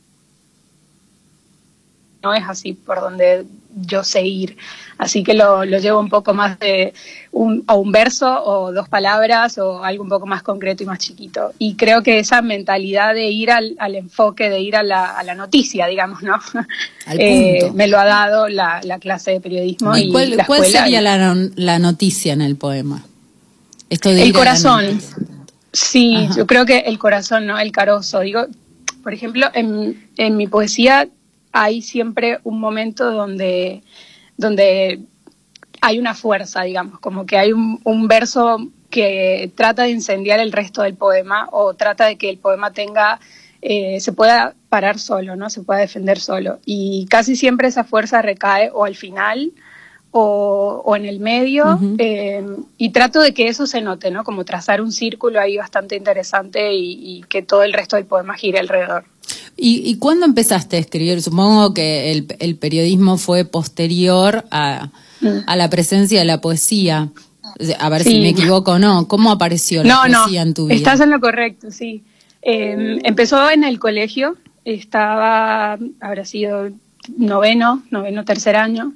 no 2.20 2.34
es 2.34 2.42
así 2.48 2.72
por 2.72 3.00
donde 3.00 3.46
yo 3.78 4.02
sé 4.02 4.26
ir. 4.26 4.56
Así 4.98 5.22
que 5.22 5.34
lo, 5.34 5.64
lo 5.66 5.78
llevo 5.78 6.00
un 6.00 6.08
poco 6.08 6.32
más 6.32 6.58
de 6.58 6.94
un, 7.32 7.62
o 7.68 7.74
un 7.74 7.92
verso 7.92 8.42
o 8.44 8.72
dos 8.72 8.88
palabras 8.88 9.58
o 9.58 9.84
algo 9.84 10.02
un 10.02 10.08
poco 10.08 10.24
más 10.26 10.42
concreto 10.42 10.82
y 10.82 10.86
más 10.86 10.98
chiquito. 10.98 11.52
Y 11.58 11.74
creo 11.74 12.02
que 12.02 12.18
esa 12.18 12.40
mentalidad 12.40 13.12
de 13.12 13.26
ir 13.30 13.50
al, 13.50 13.76
al 13.78 13.94
enfoque, 13.94 14.48
de 14.48 14.60
ir 14.60 14.74
a 14.76 14.82
la, 14.82 15.18
a 15.18 15.22
la 15.22 15.34
noticia, 15.34 15.86
digamos, 15.86 16.22
¿no? 16.22 16.34
Al 17.06 17.20
Eh, 17.20 17.58
punto. 17.60 17.74
me 17.74 17.86
lo 17.88 17.98
ha 17.98 18.06
dado 18.06 18.48
la, 18.48 18.80
la 18.82 18.98
clase 18.98 19.32
de 19.32 19.40
periodismo. 19.40 19.94
¿Y 19.96 20.04
Y 20.04 20.12
cuál, 20.12 20.36
la 20.36 20.46
cuál 20.46 20.60
escuela. 20.62 20.80
sería 20.84 21.00
la, 21.02 21.34
no- 21.34 21.50
la 21.56 21.78
noticia 21.78 22.32
en 22.32 22.40
el 22.40 22.56
poema? 22.56 23.04
Esto 23.90 24.08
de 24.08 24.22
El 24.22 24.30
a 24.30 24.32
corazón. 24.32 24.98
Sí, 25.72 26.14
Ajá. 26.16 26.36
yo 26.38 26.46
creo 26.46 26.64
que 26.64 26.78
el 26.78 26.98
corazón, 26.98 27.46
¿no? 27.46 27.58
El 27.58 27.70
carozo. 27.70 28.20
Digo, 28.20 28.46
por 29.02 29.12
ejemplo, 29.12 29.46
en, 29.52 30.08
en 30.16 30.36
mi 30.38 30.46
poesía 30.46 31.06
hay 31.56 31.80
siempre 31.80 32.38
un 32.44 32.60
momento 32.60 33.10
donde, 33.10 33.82
donde 34.36 35.00
hay 35.80 35.98
una 35.98 36.14
fuerza, 36.14 36.62
digamos, 36.62 37.00
como 37.00 37.24
que 37.24 37.38
hay 37.38 37.52
un, 37.52 37.80
un 37.82 38.08
verso 38.08 38.58
que 38.90 39.50
trata 39.54 39.84
de 39.84 39.90
incendiar 39.90 40.38
el 40.38 40.52
resto 40.52 40.82
del 40.82 40.94
poema 40.94 41.48
o 41.52 41.72
trata 41.72 42.04
de 42.04 42.16
que 42.16 42.28
el 42.28 42.36
poema 42.36 42.72
tenga, 42.72 43.20
eh, 43.62 44.00
se 44.00 44.12
pueda 44.12 44.54
parar 44.68 44.98
solo, 44.98 45.34
¿no? 45.34 45.48
Se 45.48 45.62
pueda 45.62 45.80
defender 45.80 46.20
solo. 46.20 46.58
Y 46.66 47.06
casi 47.06 47.36
siempre 47.36 47.68
esa 47.68 47.84
fuerza 47.84 48.20
recae 48.20 48.70
o 48.70 48.84
al 48.84 48.94
final 48.94 49.52
o, 50.10 50.82
o 50.84 50.94
en 50.94 51.06
el 51.06 51.20
medio 51.20 51.78
eh, 51.96 52.44
y 52.76 52.90
trato 52.90 53.20
de 53.20 53.32
que 53.32 53.48
eso 53.48 53.66
se 53.66 53.80
note, 53.80 54.10
¿no? 54.10 54.24
Como 54.24 54.44
trazar 54.44 54.82
un 54.82 54.92
círculo 54.92 55.40
ahí 55.40 55.56
bastante 55.56 55.96
interesante 55.96 56.74
y, 56.74 57.18
y 57.18 57.22
que 57.22 57.40
todo 57.40 57.62
el 57.62 57.72
resto 57.72 57.96
del 57.96 58.04
poema 58.04 58.34
gire 58.34 58.58
alrededor. 58.58 59.04
¿Y, 59.56 59.82
y 59.88 59.96
cuándo 59.96 60.26
empezaste 60.26 60.76
a 60.76 60.80
escribir? 60.80 61.22
Supongo 61.22 61.72
que 61.72 62.12
el, 62.12 62.26
el 62.40 62.56
periodismo 62.56 63.16
fue 63.16 63.44
posterior 63.44 64.44
a, 64.50 64.90
a 65.46 65.56
la 65.56 65.70
presencia 65.70 66.18
de 66.18 66.26
la 66.26 66.40
poesía. 66.40 67.08
A 67.78 67.88
ver 67.88 68.02
si 68.04 68.20
me 68.20 68.28
equivoco 68.30 68.72
o 68.72 68.78
no. 68.78 69.08
¿Cómo 69.08 69.30
apareció 69.30 69.82
la 69.82 69.94
No, 69.94 70.08
no, 70.08 70.18
poesía 70.24 70.42
en 70.42 70.52
tu 70.54 70.66
vida? 70.66 70.76
estás 70.76 71.00
en 71.00 71.10
lo 71.10 71.20
correcto, 71.20 71.70
sí. 71.70 72.02
Eh, 72.42 72.98
empezó 73.02 73.50
en 73.50 73.64
el 73.64 73.78
colegio, 73.78 74.36
estaba, 74.64 75.78
habrá 76.00 76.24
sido 76.24 76.70
noveno, 77.16 77.82
noveno, 77.90 78.24
tercer 78.24 78.56
año. 78.56 78.92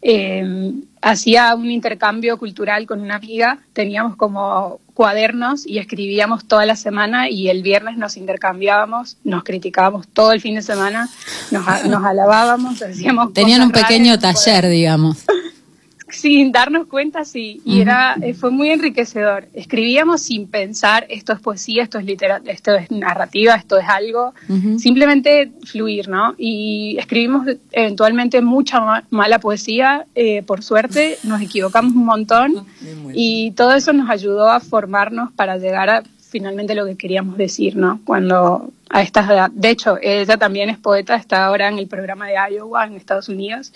Eh, 0.00 0.72
hacía 1.02 1.54
un 1.54 1.70
intercambio 1.70 2.38
cultural 2.38 2.86
con 2.86 3.00
una 3.00 3.16
amiga, 3.16 3.58
teníamos 3.72 4.16
como 4.16 4.80
cuadernos 4.94 5.66
y 5.66 5.78
escribíamos 5.78 6.44
toda 6.44 6.64
la 6.64 6.76
semana 6.76 7.28
y 7.28 7.50
el 7.50 7.62
viernes 7.62 7.98
nos 7.98 8.16
intercambiábamos, 8.16 9.16
nos 9.24 9.42
criticábamos 9.42 10.06
todo 10.08 10.32
el 10.32 10.40
fin 10.40 10.54
de 10.54 10.62
semana, 10.62 11.08
nos, 11.50 11.84
nos 11.86 12.04
alabábamos, 12.04 12.78
decíamos 12.80 13.32
Tenían 13.32 13.62
un 13.62 13.72
pequeño 13.72 14.14
raras 14.16 14.44
taller, 14.44 14.68
digamos. 14.68 15.24
Sin 16.14 16.52
darnos 16.52 16.86
cuenta, 16.86 17.24
sí, 17.24 17.60
y 17.64 17.80
era, 17.80 18.16
eh, 18.22 18.34
fue 18.34 18.50
muy 18.50 18.70
enriquecedor. 18.70 19.46
Escribíamos 19.54 20.22
sin 20.22 20.46
pensar, 20.48 21.06
esto 21.08 21.32
es 21.32 21.40
poesía, 21.40 21.82
esto 21.82 21.98
es 21.98 22.04
litera- 22.04 22.40
esto 22.46 22.74
es 22.74 22.90
narrativa, 22.90 23.54
esto 23.54 23.78
es 23.78 23.88
algo, 23.88 24.32
simplemente 24.78 25.52
fluir, 25.64 26.08
¿no? 26.08 26.34
Y 26.38 26.96
escribimos 26.98 27.46
eventualmente 27.72 28.40
mucha 28.42 28.80
ma- 28.80 29.04
mala 29.10 29.38
poesía, 29.38 30.06
eh, 30.14 30.42
por 30.42 30.62
suerte, 30.62 31.18
nos 31.24 31.40
equivocamos 31.42 31.94
un 31.94 32.04
montón, 32.04 32.66
y 33.14 33.50
todo 33.52 33.72
eso 33.74 33.92
nos 33.92 34.08
ayudó 34.10 34.48
a 34.50 34.60
formarnos 34.60 35.32
para 35.32 35.56
llegar 35.58 35.90
a 35.90 36.02
finalmente 36.30 36.74
lo 36.74 36.84
que 36.84 36.96
queríamos 36.96 37.36
decir, 37.36 37.76
¿no? 37.76 38.00
Cuando 38.04 38.70
a 38.90 39.02
estas 39.02 39.28
edad- 39.30 39.50
de 39.52 39.70
hecho, 39.70 39.98
ella 40.02 40.36
también 40.36 40.68
es 40.68 40.78
poeta, 40.78 41.14
está 41.14 41.46
ahora 41.46 41.68
en 41.68 41.78
el 41.78 41.86
programa 41.86 42.26
de 42.26 42.34
Iowa 42.56 42.86
en 42.86 42.94
Estados 42.94 43.28
Unidos, 43.28 43.72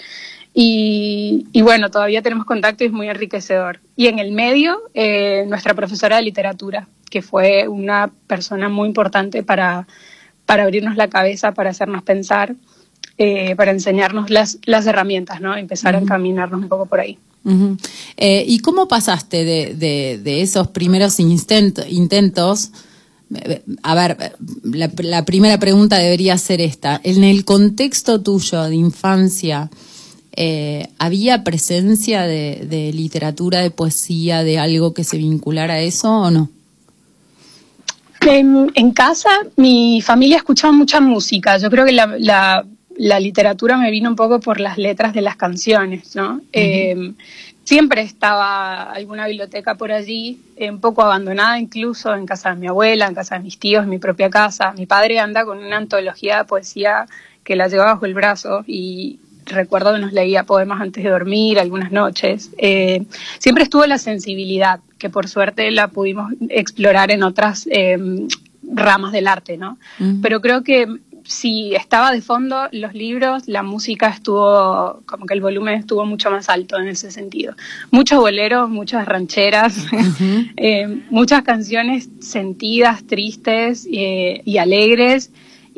y, 0.61 1.47
y 1.53 1.62
bueno, 1.62 1.88
todavía 1.88 2.21
tenemos 2.21 2.45
contacto 2.45 2.83
y 2.83 2.88
es 2.88 2.93
muy 2.93 3.09
enriquecedor. 3.09 3.79
Y 3.95 4.09
en 4.09 4.19
el 4.19 4.33
medio, 4.33 4.81
eh, 4.93 5.45
nuestra 5.47 5.73
profesora 5.75 6.17
de 6.17 6.23
literatura, 6.23 6.88
que 7.09 7.23
fue 7.23 7.69
una 7.69 8.11
persona 8.27 8.69
muy 8.69 8.88
importante 8.88 9.45
para, 9.45 9.87
para 10.47 10.65
abrirnos 10.65 10.97
la 10.97 11.07
cabeza, 11.09 11.53
para 11.53 11.71
hacernos 11.71 12.03
pensar, 12.03 12.57
eh, 13.19 13.55
para 13.55 13.71
enseñarnos 13.71 14.31
las, 14.31 14.59
las 14.65 14.85
herramientas, 14.87 15.41
¿no? 15.41 15.57
Empezar 15.57 15.95
a 15.95 15.99
encaminarnos 16.00 16.61
un 16.61 16.69
poco 16.69 16.87
por 16.87 16.99
ahí. 16.99 17.19
Eh, 18.17 18.45
¿Y 18.47 18.59
cómo 18.59 18.88
pasaste 18.88 19.45
de, 19.45 19.75
de- 19.77 20.19
de 20.23 20.43
esos 20.43 20.67
primeros 20.69 21.21
instent- 21.21 21.87
intentos 21.88 22.73
a 23.83 23.95
ver, 23.95 24.17
la, 24.65 24.91
la 24.99 25.25
primera 25.25 25.59
pregunta 25.59 25.99
debería 25.99 26.37
ser 26.38 26.61
esta. 26.62 26.99
En 27.05 27.23
el 27.25 27.45
contexto 27.45 28.23
tuyo 28.23 28.62
de 28.65 28.75
infancia, 28.75 29.69
eh, 30.40 30.87
¿había 31.00 31.42
presencia 31.42 32.23
de, 32.23 32.64
de 32.71 32.92
literatura, 32.92 33.59
de 33.61 33.73
poesía, 33.73 34.45
de 34.45 34.59
algo 34.61 34.95
que 34.95 35.02
se 35.02 35.16
vinculara 35.18 35.75
a 35.75 35.80
eso 35.80 36.11
o 36.12 36.30
no? 36.30 36.49
En, 38.21 38.71
en 38.75 38.92
casa, 38.92 39.30
mi 39.57 40.00
familia 40.02 40.37
escuchaba 40.37 40.73
mucha 40.73 41.00
música. 41.00 41.57
Yo 41.59 41.71
creo 41.71 41.85
que 41.85 41.92
la, 41.92 42.07
la- 42.18 42.64
la 43.00 43.21
literatura 43.21 43.76
me 43.76 43.92
vino 43.92 44.11
un 44.11 44.16
poco 44.16 44.40
por 44.40 44.59
las 44.59 44.76
letras 44.76 45.14
de 45.14 45.21
las 45.21 45.37
canciones, 45.37 46.16
¿no? 46.16 46.40
Eh, 46.52 47.12
siempre 47.62 48.02
estaba 48.02 48.90
alguna 48.90 49.28
biblioteca 49.28 49.76
por 49.76 49.92
allí, 49.92 50.40
eh, 50.57 50.68
un 50.68 50.80
poco 50.80 51.02
abandonada 51.02 51.61
incluso 51.61 52.12
en 52.14 52.26
casa 52.26 52.50
de 52.50 52.57
mi 52.57 52.66
abuela, 52.66 53.07
en 53.07 53.14
casa 53.14 53.37
de 53.37 53.45
mis 53.45 53.57
tíos, 53.59 53.85
en 53.85 53.90
mi 53.90 53.99
propia 53.99 54.30
casa. 54.30 54.73
Mi 54.76 54.87
padre 54.87 55.21
anda 55.21 55.45
con 55.45 55.59
una 55.59 55.76
antología 55.76 56.38
de 56.38 56.45
poesía 56.45 57.07
que 57.45 57.54
la 57.54 57.68
lleva 57.68 57.85
bajo 57.85 58.04
el 58.04 58.14
brazo 58.14 58.64
y 58.66 59.21
recuerdo 59.49 59.95
que 59.95 60.00
nos 60.00 60.12
leía 60.12 60.45
poemas 60.45 60.81
antes 60.81 61.02
de 61.02 61.11
dormir 61.11 61.59
algunas 61.59 61.93
noches. 61.93 62.50
Eh, 62.59 63.05
siempre 63.38 63.64
estuvo 63.64 63.87
la 63.87 63.99
sensibilidad, 63.99 64.81
que 64.99 65.11
por 65.11 65.28
suerte 65.28 65.71
la 65.71 65.88
pudimos 65.88 66.33
explorar 66.49 67.11
en 67.11 67.23
otras 67.23 67.69
eh, 67.71 67.99
ramas 68.62 69.12
del 69.12 69.28
arte, 69.28 69.57
¿no? 69.57 69.78
Pero 70.23 70.40
creo 70.40 70.62
que 70.62 70.87
si 71.28 71.75
estaba 71.75 72.11
de 72.11 72.23
fondo 72.23 72.69
los 72.73 72.95
libros, 72.95 73.49
la 73.49 73.62
música 73.62 74.09
estuvo, 74.09 75.02
como 75.05 75.26
que 75.26 75.35
el 75.35 75.43
volumen 75.43 75.75
estuvo 75.75 76.07
mucho 76.07 76.31
más 76.31 76.49
alto 76.49 76.78
en 76.78 76.88
ese 76.88 77.11
sentido. 77.11 77.55
Muchos 77.90 78.19
boleros, 78.19 78.71
muchas 78.71 79.07
rancheras, 79.07 79.76
eh, 80.57 81.02
muchas 81.11 81.43
canciones 81.43 82.09
sentidas, 82.21 83.05
tristes 83.07 83.87
eh, 83.93 84.40
y 84.47 84.57
alegres 84.57 85.31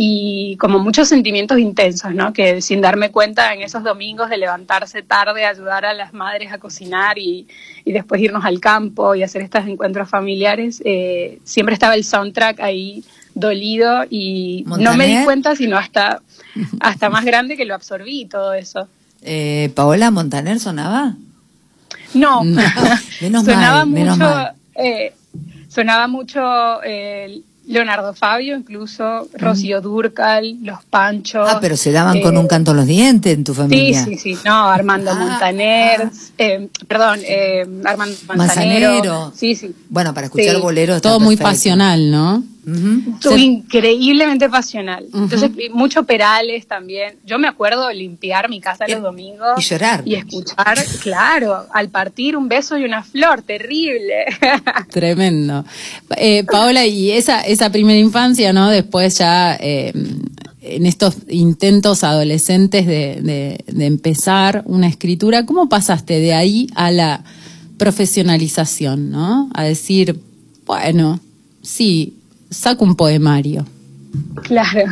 y 0.02 0.56
como 0.56 0.78
muchos 0.78 1.08
sentimientos 1.08 1.58
intensos, 1.58 2.14
¿no? 2.14 2.32
Que 2.32 2.62
sin 2.62 2.80
darme 2.80 3.10
cuenta 3.10 3.52
en 3.52 3.60
esos 3.60 3.84
domingos 3.84 4.30
de 4.30 4.38
levantarse 4.38 5.02
tarde, 5.02 5.44
ayudar 5.44 5.84
a 5.84 5.92
las 5.92 6.14
madres 6.14 6.50
a 6.54 6.56
cocinar 6.58 7.18
y, 7.18 7.46
y 7.84 7.92
después 7.92 8.18
irnos 8.22 8.46
al 8.46 8.60
campo 8.60 9.14
y 9.14 9.22
hacer 9.22 9.42
estos 9.42 9.66
encuentros 9.66 10.08
familiares, 10.08 10.80
eh, 10.86 11.38
siempre 11.44 11.74
estaba 11.74 11.96
el 11.96 12.04
soundtrack 12.04 12.60
ahí 12.60 13.04
dolido 13.34 14.04
y 14.08 14.64
no 14.66 14.94
me 14.94 15.06
di 15.06 15.22
cuenta 15.22 15.54
sino 15.54 15.76
hasta, 15.76 16.22
hasta 16.80 17.10
más 17.10 17.26
grande 17.26 17.58
que 17.58 17.66
lo 17.66 17.74
absorbí 17.74 18.24
todo 18.24 18.54
eso. 18.54 18.88
Eh, 19.20 19.70
¿Paola 19.74 20.10
Montaner 20.10 20.60
sonaba? 20.60 21.14
No, 22.14 22.42
No, 22.42 22.62
menos 23.20 23.44
sonaba 23.44 23.84
mal, 23.84 23.88
menos 23.88 24.16
mucho, 24.16 24.30
mal. 24.30 24.52
eh, 24.76 25.12
sonaba 25.68 26.08
mucho 26.08 26.82
eh, 26.84 27.42
Leonardo 27.66 28.14
Fabio, 28.14 28.56
incluso 28.56 29.28
Rocío 29.34 29.80
Durcal, 29.80 30.56
Los 30.62 30.84
Panchos. 30.86 31.48
Ah, 31.48 31.58
pero 31.60 31.76
se 31.76 31.92
daban 31.92 32.20
con 32.20 32.36
eh, 32.36 32.38
un 32.40 32.48
canto 32.48 32.72
en 32.72 32.76
los 32.78 32.86
dientes 32.86 33.32
en 33.34 33.44
tu 33.44 33.52
Sí, 33.52 33.58
familia. 33.60 34.04
sí, 34.04 34.16
sí, 34.16 34.36
no, 34.44 34.68
Armando 34.68 35.10
Ah, 35.12 35.14
Montaner, 35.14 36.02
ah. 36.04 36.10
eh, 36.38 36.68
perdón, 36.88 37.20
eh, 37.22 37.60
Armando 37.84 38.16
Manzanero. 38.34 38.88
Manzanero. 38.90 39.32
Sí, 39.36 39.54
sí. 39.54 39.74
Bueno, 39.88 40.12
para 40.14 40.26
escuchar 40.26 40.56
Sí. 40.56 40.60
boleros 40.60 41.00
Todo 41.00 41.20
muy 41.20 41.36
perfecto. 41.36 41.50
pasional, 41.52 42.10
¿no? 42.10 42.42
Increíblemente 43.36 44.48
pasional. 44.48 45.06
Entonces, 45.12 45.50
mucho 45.72 46.04
Perales 46.04 46.66
también. 46.66 47.14
Yo 47.26 47.38
me 47.38 47.48
acuerdo 47.48 47.90
limpiar 47.92 48.48
mi 48.48 48.60
casa 48.60 48.84
Y- 48.88 48.92
los 48.92 49.02
domingos. 49.02 49.58
y 49.58 49.62
llorar. 49.62 50.02
Y 50.04 50.14
escuchar, 50.14 50.78
claro, 51.02 51.66
al 51.72 51.88
partir 51.88 52.36
un 52.36 52.48
beso 52.48 52.76
y 52.78 52.84
una 52.84 53.02
flor, 53.02 53.42
terrible. 53.42 54.24
Tremendo. 54.90 55.64
Eh, 56.16 56.44
Paola, 56.44 56.86
y 56.86 57.10
esa, 57.12 57.40
esa 57.42 57.70
primera 57.70 57.98
infancia, 57.98 58.52
¿no? 58.52 58.70
Después 58.70 59.18
ya 59.18 59.56
eh, 59.60 59.92
en 60.62 60.86
estos 60.86 61.16
intentos 61.28 62.04
adolescentes 62.04 62.86
de, 62.86 63.20
de- 63.22 63.64
de 63.66 63.86
empezar 63.86 64.62
una 64.66 64.88
escritura, 64.88 65.46
¿cómo 65.46 65.68
pasaste 65.68 66.18
de 66.20 66.34
ahí 66.34 66.68
a 66.74 66.90
la 66.90 67.24
profesionalización, 67.78 69.10
¿no? 69.10 69.50
A 69.54 69.64
decir, 69.64 70.20
bueno, 70.66 71.20
sí, 71.62 72.14
saco 72.50 72.84
un 72.84 72.94
poemario. 72.96 73.64
Claro. 74.42 74.84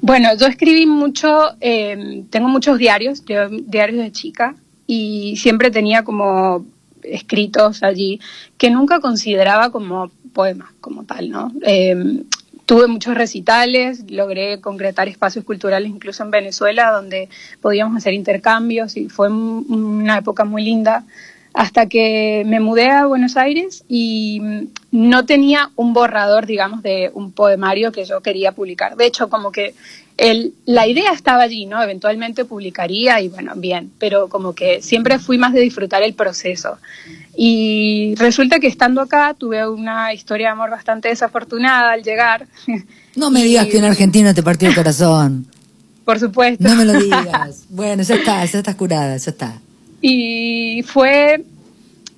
Bueno, 0.00 0.28
yo 0.38 0.46
escribí 0.46 0.86
mucho, 0.86 1.56
eh, 1.60 2.24
tengo 2.30 2.48
muchos 2.48 2.78
diarios, 2.78 3.22
diarios 3.26 4.02
de 4.04 4.12
chica, 4.12 4.54
y 4.86 5.36
siempre 5.38 5.70
tenía 5.70 6.04
como 6.04 6.64
escritos 7.02 7.82
allí 7.82 8.20
que 8.58 8.70
nunca 8.70 9.00
consideraba 9.00 9.70
como 9.70 10.10
poemas, 10.32 10.70
como 10.80 11.04
tal, 11.04 11.30
¿no? 11.30 11.52
Eh, 11.66 12.22
tuve 12.66 12.86
muchos 12.86 13.14
recitales, 13.14 14.04
logré 14.10 14.60
concretar 14.60 15.08
espacios 15.08 15.44
culturales 15.44 15.90
incluso 15.90 16.22
en 16.22 16.30
Venezuela 16.30 16.90
donde 16.92 17.28
podíamos 17.60 17.96
hacer 17.96 18.14
intercambios 18.14 18.96
y 18.96 19.08
fue 19.08 19.28
un- 19.30 19.66
una 19.68 20.18
época 20.18 20.44
muy 20.44 20.64
linda 20.64 21.04
hasta 21.54 21.86
que 21.86 22.42
me 22.46 22.58
mudé 22.60 22.90
a 22.90 23.06
Buenos 23.06 23.36
Aires 23.36 23.84
y 23.88 24.42
no 24.90 25.24
tenía 25.24 25.70
un 25.76 25.92
borrador, 25.94 26.46
digamos, 26.46 26.82
de 26.82 27.10
un 27.14 27.30
poemario 27.32 27.92
que 27.92 28.04
yo 28.04 28.20
quería 28.20 28.52
publicar. 28.52 28.96
De 28.96 29.06
hecho, 29.06 29.28
como 29.30 29.52
que 29.52 29.74
el, 30.16 30.52
la 30.66 30.86
idea 30.86 31.12
estaba 31.12 31.42
allí, 31.42 31.66
¿no? 31.66 31.80
Eventualmente 31.82 32.44
publicaría 32.44 33.20
y 33.20 33.28
bueno, 33.28 33.52
bien, 33.56 33.90
pero 33.98 34.28
como 34.28 34.52
que 34.54 34.82
siempre 34.82 35.18
fui 35.18 35.38
más 35.38 35.52
de 35.52 35.60
disfrutar 35.60 36.02
el 36.02 36.14
proceso. 36.14 36.78
Y 37.36 38.14
resulta 38.16 38.58
que 38.60 38.66
estando 38.68 39.00
acá 39.00 39.34
tuve 39.36 39.66
una 39.68 40.12
historia 40.12 40.48
de 40.48 40.52
amor 40.52 40.70
bastante 40.70 41.08
desafortunada 41.08 41.92
al 41.92 42.02
llegar. 42.02 42.46
No 43.16 43.30
me 43.30 43.40
Y- 43.40 43.44
digas 43.44 43.66
que 43.68 43.78
un 43.78 43.84
argentino 43.84 44.34
te 44.34 44.42
partió 44.42 44.68
el 44.68 44.74
corazón. 44.74 45.46
Por 46.04 46.18
supuesto. 46.18 46.64
No 46.64 46.74
me 46.74 46.84
lo 46.84 46.94
digas. 47.00 47.64
Bueno, 47.70 48.02
ya 48.02 48.16
está, 48.16 48.44
ya 48.44 48.58
estás 48.58 48.74
curada, 48.74 49.16
ya 49.16 49.30
está. 49.30 49.60
Y 50.06 50.82
fue 50.82 51.42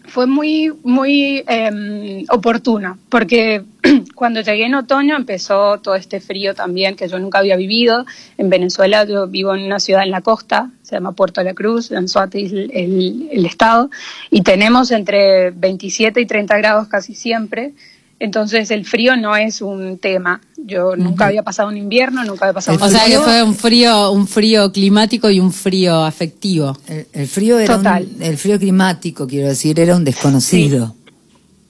fue 0.06 0.26
muy 0.26 0.72
muy 0.82 1.44
eh, 1.46 2.24
oportuna 2.30 2.98
porque 3.08 3.62
cuando 4.16 4.40
llegué 4.40 4.66
en 4.66 4.74
otoño 4.74 5.14
empezó 5.14 5.78
todo 5.78 5.94
este 5.94 6.20
frío 6.20 6.52
también 6.52 6.96
que 6.96 7.06
yo 7.06 7.20
nunca 7.20 7.38
había 7.38 7.54
vivido. 7.54 8.04
En 8.38 8.50
Venezuela 8.50 9.04
yo 9.04 9.28
vivo 9.28 9.54
en 9.54 9.62
una 9.62 9.78
ciudad 9.78 10.02
en 10.02 10.10
la 10.10 10.20
costa 10.20 10.72
se 10.82 10.96
llama 10.96 11.12
Puerto 11.12 11.44
La 11.44 11.54
Cruz 11.54 11.92
en 11.92 12.06
es 12.06 12.52
el 12.52 13.46
estado 13.46 13.88
y 14.32 14.42
tenemos 14.42 14.90
entre 14.90 15.52
27 15.52 16.20
y 16.20 16.26
30 16.26 16.58
grados 16.58 16.88
casi 16.88 17.14
siempre 17.14 17.72
entonces 18.18 18.70
el 18.70 18.84
frío 18.86 19.16
no 19.16 19.36
es 19.36 19.60
un 19.60 19.98
tema 19.98 20.40
yo 20.56 20.96
nunca 20.96 21.26
había 21.26 21.42
pasado 21.42 21.68
un 21.68 21.76
invierno 21.76 22.24
nunca 22.24 22.46
había 22.46 22.54
pasado 22.54 22.76
El 22.78 22.82
un 22.82 22.88
O 22.88 22.90
sea 22.90 23.06
que 23.06 23.18
fue 23.18 23.42
un 23.42 23.54
frío, 23.54 24.10
un 24.10 24.26
frío 24.26 24.72
climático 24.72 25.30
y 25.30 25.38
un 25.40 25.52
frío 25.52 26.02
afectivo. 26.04 26.76
El, 26.88 27.06
el 27.12 27.26
frío 27.28 27.58
era 27.58 27.76
Total. 27.76 28.08
un, 28.16 28.22
el 28.22 28.36
frío 28.38 28.58
climático, 28.58 29.26
quiero 29.26 29.48
decir, 29.48 29.78
era 29.78 29.94
un 29.94 30.04
desconocido. 30.04 30.94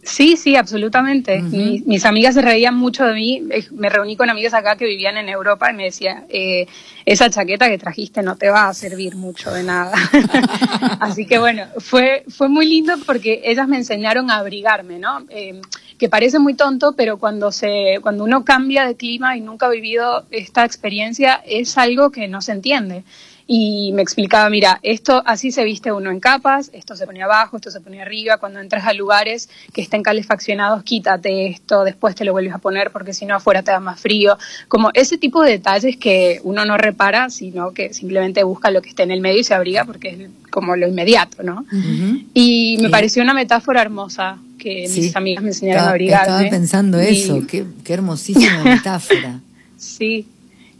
Sí, 0.03 0.37
sí, 0.37 0.55
absolutamente. 0.55 1.43
Mi- 1.43 1.83
mis 1.85 2.05
amigas 2.05 2.35
se 2.35 2.41
reían 2.43 2.77
mucho 2.77 3.05
de 3.05 3.13
mí. 3.15 3.43
Eh, 3.51 3.67
Me 3.73 3.89
reuní 3.89 4.17
con 4.17 4.31
amigas 4.31 4.55
acá 4.55 4.77
que 4.77 4.87
vivían 4.87 5.17
en 5.17 5.29
Europa 5.29 5.69
y 5.73 5.75
me 5.75 5.83
decía, 5.83 6.25
eh, 6.29 6.69
esa 7.05 7.29
chaqueta 7.29 7.69
que 7.69 7.77
trajiste 7.77 8.23
no 8.23 8.37
te 8.37 8.49
va 8.49 8.69
a 8.69 8.73
servir 8.75 9.17
mucho 9.17 9.51
de 9.51 9.65
nada. 9.65 9.93
Así 11.01 11.27
que 11.27 11.39
bueno, 11.39 11.65
fue, 11.79 12.25
fue 12.29 12.49
muy 12.49 12.67
lindo 12.69 12.95
porque 13.05 13.43
ellas 13.45 13.67
me 13.67 13.79
enseñaron 13.79 14.31
a 14.31 14.37
abrigarme, 14.37 15.01
¿no? 15.01 15.25
Eh, 15.29 15.61
que 15.99 16.09
parece 16.09 16.39
muy 16.39 16.55
tonto, 16.55 16.95
pero 16.97 17.19
cuando, 17.19 17.53
se, 17.53 17.99
cuando 18.03 18.25
uno 18.25 18.45
cambia 18.45 18.87
de 18.87 18.97
clima 18.97 19.37
y 19.37 19.41
nunca 19.41 19.67
ha 19.67 19.71
vivido 19.71 20.25
esta 20.31 20.65
experiencia, 20.65 21.41
es 21.47 21.79
algo 21.79 22.11
que 22.11 22.29
no 22.29 22.43
se 22.43 22.53
entiende 22.53 23.03
y 23.49 23.93
me 23.93 24.03
explicaba, 24.03 24.51
mira, 24.51 24.81
esto 24.83 25.23
así 25.25 25.53
se 25.53 25.63
viste 25.63 25.93
uno 25.93 26.11
en 26.11 26.19
capas, 26.19 26.69
esto 26.75 26.97
se 26.97 27.07
pone 27.07 27.23
abajo, 27.23 27.57
esto 27.57 27.71
se 27.71 27.81
pone 27.81 28.03
arriba, 28.03 28.39
cuando 28.39 28.59
entras 28.59 28.85
a 28.87 28.93
lugares 28.93 29.49
que 29.73 29.83
estén 29.83 30.03
calefaccionados, 30.03 30.83
quítate 30.83 31.47
esto, 31.47 31.85
después 31.85 32.17
te 32.17 32.25
lo 32.25 32.33
vuelves 32.33 32.55
a 32.55 32.59
poner 32.59 32.91
porque 32.91 33.15
si 33.15 33.25
no 33.25 33.37
afuera 33.37 33.63
te 33.63 33.71
da 33.71 33.79
más 33.79 34.01
frío, 34.01 34.37
como 34.67 34.91
ese 34.95 35.17
tipo 35.17 35.43
de 35.45 35.53
detalles 35.53 35.97
que 35.97 36.41
uno 36.43 36.65
no 36.65 36.77
repara, 36.77 37.31
sino 37.31 37.73
que 37.73 37.95
simplemente 37.95 38.43
busca 38.43 38.73
lo 38.73 38.83
que 38.83 38.89
esté 38.89 39.05
en 39.05 39.13
el 39.13 39.21
medio 39.21 39.39
y 39.39 39.45
se 39.45 39.55
abriga 39.55 39.85
porque 39.85 40.09
es 40.09 40.51
como 40.51 40.75
lo 40.75 40.89
inmediato, 40.89 41.45
¿no? 41.45 41.61
Ujú. 41.73 42.23
Y 42.35 42.79
me 42.81 42.87
Sí. 42.87 42.91
pareció 42.91 43.23
una 43.23 43.33
metáfora 43.35 43.81
hermosa 43.81 44.39
que 44.67 44.89
Sí. 44.89 45.01
mis 45.03 45.17
amigas 45.17 45.43
me 45.45 45.51
enseñaron 45.51 45.77
Estaba, 45.79 45.89
a 45.89 45.93
abrigarme. 45.93 46.33
estaba 46.35 46.51
pensando 46.51 47.03
Y- 47.03 47.07
eso, 47.07 47.47
qué, 47.47 47.65
qué 47.85 47.93
hermosísima 47.95 48.65
metáfora. 48.65 49.41
Sí. 49.77 50.27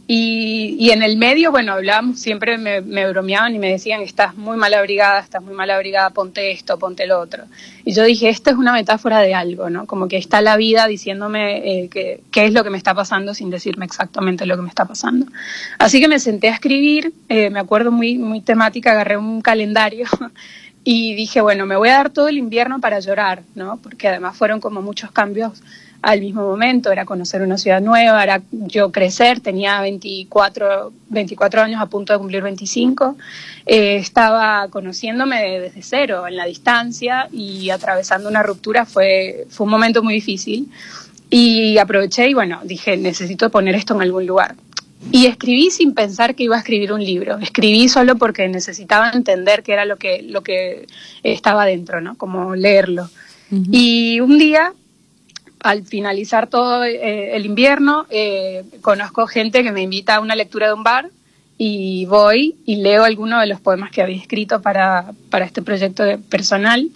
Y, 0.09 0.77
y 0.79 0.91
en 0.91 1.03
el 1.03 1.17
medio, 1.17 1.51
bueno, 1.51 1.73
hablábamos, 1.73 2.21
siempre 2.21 2.57
me, 2.57 2.79
me 2.79 3.09
bromeaban 3.09 3.53
y 3.53 3.59
me 3.59 3.69
decían, 3.69 3.99
estás 4.01 4.37
muy 4.37 4.55
mal 4.55 4.73
abrigada, 4.73 5.19
estás 5.19 5.43
muy 5.43 5.53
mal 5.53 5.69
abrigada, 5.69 6.11
ponte 6.11 6.49
esto, 6.51 6.79
ponte 6.79 7.05
lo 7.07 7.19
otro. 7.19 7.43
Y 7.83 7.93
yo 7.93 8.05
dije, 8.05 8.29
esto 8.29 8.49
es 8.49 8.55
una 8.55 8.71
metáfora 8.71 9.19
de 9.19 9.33
algo, 9.33 9.69
¿no? 9.69 9.85
Como 9.85 10.07
que 10.07 10.15
está 10.15 10.39
la 10.39 10.55
vida 10.55 10.87
diciéndome 10.87 11.57
eh, 11.83 11.89
que- 11.89 12.21
qué 12.31 12.45
es 12.45 12.53
lo 12.53 12.63
que 12.63 12.69
me 12.69 12.77
está 12.77 12.93
pasando 12.93 13.33
sin 13.33 13.49
decirme 13.49 13.83
exactamente 13.83 14.45
lo 14.45 14.55
que 14.55 14.61
me 14.61 14.69
está 14.69 14.85
pasando. 14.85 15.25
Así 15.77 15.99
que 15.99 16.07
me 16.07 16.19
senté 16.19 16.47
a 16.47 16.53
escribir, 16.53 17.11
eh, 17.27 17.49
me 17.49 17.59
acuerdo 17.59 17.91
muy, 17.91 18.17
muy 18.17 18.39
temática, 18.39 18.91
agarré 18.91 19.17
un 19.17 19.41
calendario 19.41 20.05
y 20.89 21.15
dije, 21.15 21.41
bueno, 21.41 21.65
me 21.65 21.75
voy 21.75 21.89
a 21.89 21.97
dar 21.97 22.11
todo 22.11 22.29
el 22.29 22.37
invierno 22.37 22.79
para 22.79 23.01
llorar, 23.01 23.43
¿no? 23.55 23.75
Porque 23.83 24.07
además 24.07 24.37
fueron 24.37 24.61
como 24.61 24.81
muchos 24.81 25.11
cambios 25.11 25.61
al 26.01 26.21
mismo 26.21 26.43
momento, 26.43 26.93
era 26.93 27.03
conocer 27.03 27.41
una 27.41 27.57
ciudad 27.57 27.81
nueva, 27.81 28.23
era 28.23 28.41
yo 28.51 28.89
crecer, 28.89 29.41
tenía 29.41 29.81
24, 29.81 30.93
24 31.09 31.61
años 31.61 31.81
a 31.81 31.87
punto 31.87 32.13
de 32.13 32.19
cumplir 32.19 32.41
25, 32.41 33.17
eh, 33.65 33.97
estaba 33.97 34.69
conociéndome 34.69 35.59
desde 35.59 35.81
cero, 35.81 36.25
en 36.25 36.37
la 36.37 36.45
distancia 36.45 37.27
y 37.33 37.69
atravesando 37.69 38.29
una 38.29 38.41
ruptura 38.41 38.85
fue, 38.85 39.45
fue 39.49 39.65
un 39.65 39.71
momento 39.71 40.01
muy 40.01 40.13
difícil. 40.13 40.71
Y 41.29 41.77
aproveché 41.79 42.29
y 42.29 42.33
bueno, 42.33 42.61
dije, 42.63 42.95
necesito 42.95 43.49
poner 43.49 43.75
esto 43.75 43.93
en 43.93 44.03
algún 44.03 44.25
lugar. 44.25 44.55
Y 45.11 45.27
escribí 45.27 45.69
sin 45.71 45.93
pensar 45.93 46.35
que 46.35 46.43
iba 46.43 46.55
a 46.55 46.59
escribir 46.59 46.91
un 46.91 47.03
libro. 47.03 47.37
Escribí 47.37 47.87
solo 47.87 48.17
porque 48.17 48.47
necesitaba 48.47 49.11
entender 49.11 49.63
qué 49.63 49.73
era 49.73 49.85
lo 49.85 49.97
que, 49.97 50.21
lo 50.23 50.41
que 50.41 50.87
estaba 51.23 51.65
dentro, 51.65 52.01
¿no? 52.01 52.17
Como 52.17 52.55
leerlo. 52.55 53.09
Y 53.71 54.19
un 54.19 54.37
día, 54.37 54.73
al 55.61 55.85
finalizar 55.85 56.47
todo 56.47 56.83
eh, 56.83 57.35
el 57.35 57.45
invierno, 57.45 58.05
eh, 58.09 58.63
conozco 58.81 59.25
gente 59.27 59.63
que 59.63 59.71
me 59.71 59.81
invita 59.83 60.15
a 60.15 60.19
una 60.19 60.35
lectura 60.35 60.67
de 60.67 60.73
un 60.73 60.83
bar 60.83 61.09
y 61.57 62.05
voy 62.05 62.55
y 62.65 62.77
leo 62.77 63.03
algunos 63.03 63.39
de 63.39 63.47
los 63.47 63.61
poemas 63.61 63.89
que 63.91 64.01
había 64.01 64.17
escrito 64.17 64.61
para, 64.61 65.13
para 65.29 65.45
este 65.45 65.61
proyecto 65.61 66.03
de- 66.03 66.17
personal. 66.17 66.89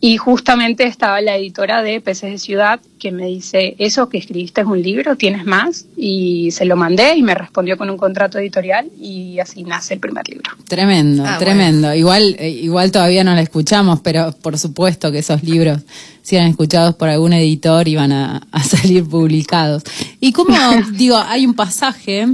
Y 0.00 0.16
justamente 0.16 0.84
estaba 0.84 1.20
la 1.20 1.36
editora 1.36 1.82
de 1.82 2.00
Peces 2.00 2.30
de 2.30 2.38
Ciudad 2.38 2.80
que 3.00 3.10
me 3.10 3.26
dice, 3.26 3.74
eso 3.78 4.08
que 4.08 4.18
escribiste 4.18 4.60
es 4.60 4.66
un 4.66 4.80
libro, 4.80 5.16
¿tienes 5.16 5.44
más? 5.44 5.86
Y 5.96 6.52
se 6.52 6.66
lo 6.66 6.76
mandé 6.76 7.16
y 7.16 7.22
me 7.22 7.34
respondió 7.34 7.76
con 7.76 7.90
un 7.90 7.96
contrato 7.96 8.38
editorial 8.38 8.88
y 9.00 9.40
así 9.40 9.64
nace 9.64 9.94
el 9.94 10.00
primer 10.00 10.28
libro. 10.28 10.52
Tremendo, 10.68 11.24
Ah, 11.26 11.36
tremendo. 11.38 11.92
Igual, 11.94 12.36
eh, 12.38 12.48
igual 12.48 12.92
todavía 12.92 13.24
no 13.24 13.34
la 13.34 13.40
escuchamos, 13.40 14.00
pero 14.00 14.30
por 14.32 14.56
supuesto 14.56 15.10
que 15.10 15.18
esos 15.18 15.42
libros, 15.42 15.80
si 16.22 16.36
eran 16.36 16.48
escuchados 16.48 16.94
por 16.94 17.08
algún 17.08 17.32
editor, 17.32 17.88
iban 17.88 18.12
a, 18.12 18.46
a 18.52 18.62
salir 18.62 19.04
publicados. 19.04 19.82
Y 20.20 20.30
como, 20.30 20.56
digo, 20.92 21.16
hay 21.16 21.44
un 21.44 21.54
pasaje, 21.54 22.28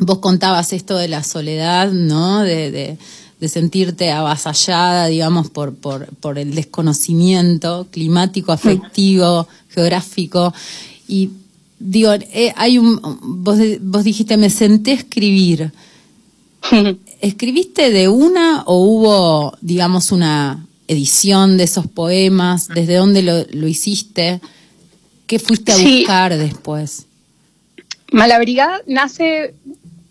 vos 0.00 0.18
contabas 0.18 0.72
esto 0.72 0.96
de 0.96 1.06
la 1.06 1.22
soledad, 1.22 1.92
¿no? 1.92 2.40
De, 2.40 2.72
de, 2.72 2.98
de 3.40 3.48
sentirte 3.48 4.10
avasallada, 4.12 5.06
digamos, 5.06 5.48
por, 5.50 5.74
por, 5.74 6.06
por 6.16 6.38
el 6.38 6.54
desconocimiento 6.54 7.86
climático, 7.90 8.52
afectivo, 8.52 9.48
geográfico. 9.70 10.52
Y 11.08 11.30
digo, 11.78 12.12
eh, 12.12 12.52
hay 12.56 12.78
un, 12.78 13.00
vos, 13.22 13.58
vos 13.80 14.04
dijiste, 14.04 14.36
me 14.36 14.50
senté 14.50 14.90
a 14.92 14.94
escribir. 14.94 15.72
¿Escribiste 17.20 17.90
de 17.90 18.08
una 18.08 18.62
o 18.66 18.84
hubo, 18.84 19.56
digamos, 19.60 20.12
una 20.12 20.66
edición 20.88 21.56
de 21.56 21.64
esos 21.64 21.86
poemas? 21.86 22.68
¿Desde 22.68 22.96
dónde 22.96 23.22
lo, 23.22 23.44
lo 23.52 23.66
hiciste? 23.68 24.40
¿Qué 25.26 25.38
fuiste 25.38 25.72
a 25.72 25.76
Sí. 25.76 26.00
buscar 26.00 26.36
después? 26.36 27.06
Malabrigada 28.12 28.80
nace, 28.86 29.54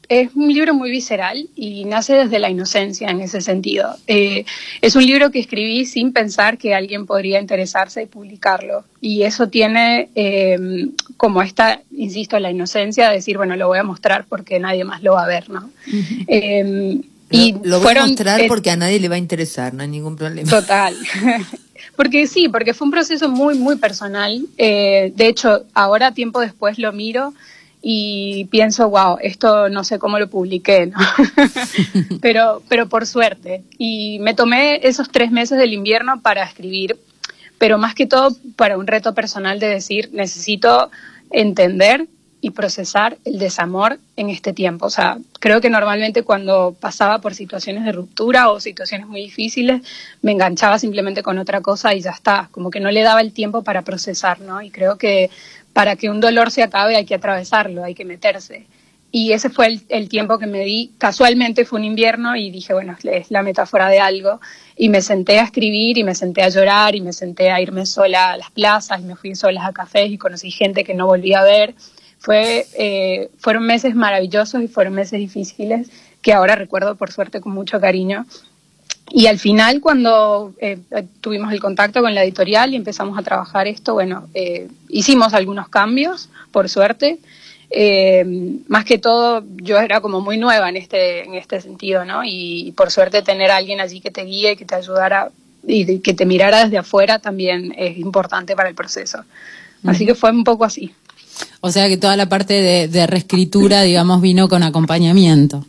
es 0.09 0.35
un 0.35 0.51
libro 0.51 0.73
muy 0.73 0.89
visceral 0.89 1.47
y 1.55 1.85
nace 1.85 2.13
desde 2.13 2.39
la 2.39 2.49
inocencia 2.49 3.09
en 3.09 3.21
ese 3.21 3.41
sentido. 3.41 3.95
Eh, 4.07 4.43
es 4.81 4.95
un 4.95 5.05
libro 5.05 5.31
que 5.31 5.39
escribí 5.39 5.85
sin 5.85 6.13
pensar 6.13 6.57
que 6.57 6.73
alguien 6.73 7.05
podría 7.05 7.39
interesarse 7.39 8.03
y 8.03 8.05
publicarlo. 8.07 8.83
Y 8.99 9.23
eso 9.23 9.49
tiene 9.49 10.09
eh, 10.15 10.89
como 11.15 11.41
esta, 11.41 11.81
insisto, 11.95 12.39
la 12.39 12.49
inocencia 12.49 13.09
de 13.09 13.15
decir, 13.15 13.37
bueno, 13.37 13.55
lo 13.55 13.67
voy 13.67 13.77
a 13.77 13.83
mostrar 13.83 14.25
porque 14.27 14.59
nadie 14.59 14.83
más 14.83 15.03
lo 15.03 15.13
va 15.13 15.23
a 15.23 15.27
ver, 15.27 15.49
¿no? 15.49 15.69
Eh, 16.27 17.01
y 17.31 17.53
lo, 17.53 17.59
lo 17.63 17.79
voy 17.79 17.95
a 17.95 18.05
mostrar 18.05 18.41
porque 18.47 18.71
a 18.71 18.75
nadie 18.75 18.99
le 18.99 19.07
va 19.07 19.15
a 19.15 19.19
interesar, 19.19 19.73
no 19.73 19.83
hay 19.83 19.89
ningún 19.89 20.15
problema. 20.15 20.49
Total. 20.49 20.95
Porque 21.95 22.27
sí, 22.27 22.47
porque 22.47 22.73
fue 22.73 22.85
un 22.85 22.91
proceso 22.91 23.27
muy, 23.27 23.55
muy 23.55 23.75
personal. 23.75 24.45
Eh, 24.57 25.11
de 25.15 25.27
hecho, 25.27 25.65
ahora, 25.73 26.13
tiempo 26.13 26.39
después, 26.39 26.79
lo 26.79 26.93
miro 26.93 27.33
y 27.81 28.45
pienso, 28.45 28.89
wow, 28.89 29.17
esto 29.21 29.69
no 29.69 29.83
sé 29.83 29.99
cómo 29.99 30.19
lo 30.19 30.29
publiqué, 30.29 30.87
¿no? 30.87 30.97
pero, 32.21 32.61
pero 32.67 32.89
por 32.89 33.05
suerte. 33.05 33.63
Y 33.77 34.19
me 34.19 34.33
tomé 34.33 34.81
esos 34.87 35.09
tres 35.09 35.31
meses 35.31 35.57
del 35.57 35.73
invierno 35.73 36.21
para 36.21 36.43
escribir, 36.43 36.97
pero 37.57 37.77
más 37.77 37.95
que 37.95 38.05
todo 38.05 38.35
para 38.55 38.77
un 38.77 38.87
reto 38.87 39.13
personal 39.13 39.59
de 39.59 39.67
decir, 39.67 40.09
necesito 40.11 40.91
entender 41.31 42.07
y 42.41 42.51
procesar 42.51 43.17
el 43.25 43.37
desamor 43.37 43.99
en 44.15 44.29
este 44.29 44.53
tiempo. 44.53 44.85
O 44.85 44.89
sea, 44.89 45.17
creo 45.39 45.59
que 45.59 45.69
normalmente 45.69 46.23
cuando 46.23 46.75
pasaba 46.79 47.19
por 47.19 47.35
situaciones 47.35 47.83
de 47.83 47.91
ruptura 47.91 48.49
o 48.49 48.59
situaciones 48.59 49.07
muy 49.07 49.21
difíciles, 49.21 49.81
me 50.21 50.31
enganchaba 50.31 50.79
simplemente 50.79 51.21
con 51.21 51.37
otra 51.37 51.61
cosa 51.61 51.93
y 51.93 52.01
ya 52.01 52.11
está, 52.11 52.47
como 52.51 52.71
que 52.71 52.79
no 52.79 52.91
le 52.91 53.03
daba 53.03 53.21
el 53.21 53.33
tiempo 53.33 53.63
para 53.63 53.81
procesar, 53.81 54.39
¿no? 54.39 54.61
Y 54.61 54.71
creo 54.71 54.97
que 54.97 55.29
para 55.79 55.95
que 55.95 56.09
un 56.09 56.19
dolor 56.19 56.51
se 56.51 56.61
acabe 56.61 56.97
hay 56.97 57.05
que 57.05 57.15
atravesarlo, 57.15 57.85
hay 57.85 57.95
que 57.95 58.03
meterse. 58.03 58.67
Y 59.13 59.31
ese 59.31 59.49
fue 59.49 59.79
el, 59.87 60.09
tiempo 60.09 60.37
que 60.37 60.45
me 60.45 60.59
di. 60.65 60.91
Casualmente 60.97 61.63
fue 61.63 61.79
un 61.79 61.85
invierno 61.85 62.35
y 62.35 62.51
dije, 62.51 62.73
bueno, 62.73 62.97
es 63.01 63.31
la 63.31 63.43
metáfora 63.43 63.87
de 63.87 64.01
algo. 64.01 64.41
Y 64.75 64.89
me 64.89 65.01
senté 65.01 65.39
a 65.39 65.43
escribir 65.43 65.97
y 65.97 66.03
me 66.03 66.15
senté 66.15 66.43
a 66.43 66.49
llorar 66.49 66.95
y 66.95 66.99
me 66.99 67.13
senté 67.13 67.49
a 67.49 67.61
irme 67.61 67.85
sola 67.85 68.31
a 68.31 68.37
las 68.37 68.51
plazas 68.51 68.99
y 68.99 69.03
me 69.05 69.15
fui 69.15 69.35
sola 69.35 69.67
a 69.67 69.71
cafés 69.71 70.11
y 70.11 70.17
conocí 70.17 70.51
gente 70.51 70.83
que 70.83 70.93
no 70.93 71.05
volví 71.05 71.33
a 71.33 71.43
ver. 71.43 71.75
Eh, 72.27 73.29
fueron 73.37 73.65
meses 73.65 73.95
maravillosos 73.95 74.61
y 74.61 74.67
fueron 74.67 74.95
meses 74.95 75.17
difíciles 75.17 75.89
que 76.21 76.33
ahora 76.33 76.55
recuerdo 76.55 76.97
por 76.97 77.13
suerte 77.13 77.39
con 77.39 77.53
mucho 77.53 77.79
cariño. 77.79 78.25
Y 79.11 79.27
al 79.27 79.39
final, 79.39 79.81
cuando 79.81 80.53
eh, 80.59 80.79
tuvimos 81.21 81.51
el 81.51 81.59
contacto 81.59 82.01
con 82.01 82.13
la 82.13 82.23
editorial 82.23 82.73
y 82.73 82.75
empezamos 82.75 83.17
a 83.17 83.23
trabajar 83.23 83.67
esto, 83.67 83.93
bueno, 83.93 84.27
eh, 84.33 84.67
hicimos 84.87 85.33
algunos 85.33 85.69
cambios, 85.69 86.29
por 86.51 86.69
suerte. 86.69 87.19
Eh, 87.71 88.23
más 88.67 88.83
que 88.85 88.97
todo, 88.97 89.43
yo 89.57 89.77
era 89.77 90.01
como 90.01 90.21
muy 90.21 90.37
nueva 90.37 90.69
en 90.69 90.77
este, 90.77 91.23
en 91.23 91.35
este 91.35 91.61
sentido, 91.61 92.05
¿no? 92.05 92.21
Y, 92.23 92.73
por 92.75 92.91
suerte 92.91 93.21
tener 93.21 93.51
a 93.51 93.57
alguien 93.57 93.79
allí 93.79 93.99
que 93.99 94.11
te 94.11 94.23
guíe, 94.23 94.55
que 94.55 94.65
te 94.65 94.75
ayudara 94.75 95.31
y 95.67 95.99
que 95.99 96.13
te 96.13 96.25
mirara 96.25 96.63
desde 96.63 96.77
afuera 96.77 97.19
también 97.19 97.73
es 97.77 97.97
importante 97.97 98.55
para 98.55 98.69
el 98.69 98.75
proceso. 98.75 99.23
Así 99.85 100.05
que 100.05 100.15
fue 100.15 100.31
un 100.31 100.43
poco 100.43 100.65
así. 100.65 100.91
O 101.61 101.71
sea 101.71 101.87
que 101.87 101.97
toda 101.97 102.15
la 102.15 102.27
parte 102.27 102.53
de, 102.53 102.87
de 102.87 103.07
reescritura, 103.07 103.81
digamos, 103.81 104.21
vino 104.21 104.49
con 104.49 104.63
acompañamiento. 104.63 105.63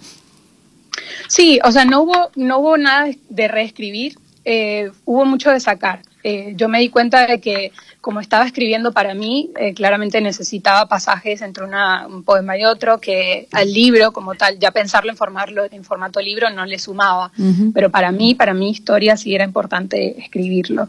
Sí, 1.28 1.58
o 1.64 1.70
sea, 1.72 1.84
no 1.84 2.02
hubo, 2.02 2.30
no 2.36 2.58
hubo 2.58 2.76
nada 2.76 3.08
de 3.28 3.48
reescribir, 3.48 4.18
eh, 4.44 4.90
hubo 5.04 5.24
mucho 5.24 5.50
de 5.50 5.60
sacar. 5.60 6.02
Eh, 6.22 6.52
yo 6.56 6.68
me 6.68 6.80
di 6.80 6.90
cuenta 6.90 7.26
de 7.26 7.40
que 7.40 7.72
como 8.02 8.20
estaba 8.20 8.46
escribiendo 8.46 8.92
para 8.92 9.14
mí, 9.14 9.50
eh, 9.58 9.72
claramente 9.74 10.20
necesitaba 10.20 10.86
pasajes 10.86 11.40
entre 11.42 11.64
una- 11.64 12.06
un 12.06 12.22
poema 12.24 12.56
y 12.58 12.64
otro, 12.64 12.98
que 13.00 13.46
al 13.52 13.72
libro 13.72 14.12
como 14.12 14.34
tal, 14.34 14.58
ya 14.58 14.70
pensarlo 14.70 15.10
en, 15.10 15.16
formarlo, 15.16 15.64
en 15.70 15.84
formato 15.84 16.20
libro 16.20 16.48
no 16.50 16.64
le 16.66 16.78
sumaba, 16.78 17.30
pero 17.74 17.90
para 17.90 18.10
mí, 18.12 18.34
para 18.34 18.54
mi 18.54 18.70
historia 18.70 19.16
sí 19.16 19.34
era 19.34 19.44
importante 19.44 20.18
escribirlo. 20.18 20.88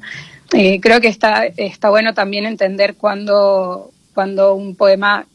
Eh, 0.53 0.79
creo 0.81 0.99
que 0.99 1.07
está, 1.07 1.45
está 1.45 1.89
bueno 1.89 2.13
también 2.13 2.45
entender 2.45 2.95
cuando, 2.95 3.91
cuando 4.13 4.53
un 4.53 4.75
poema 4.75 5.25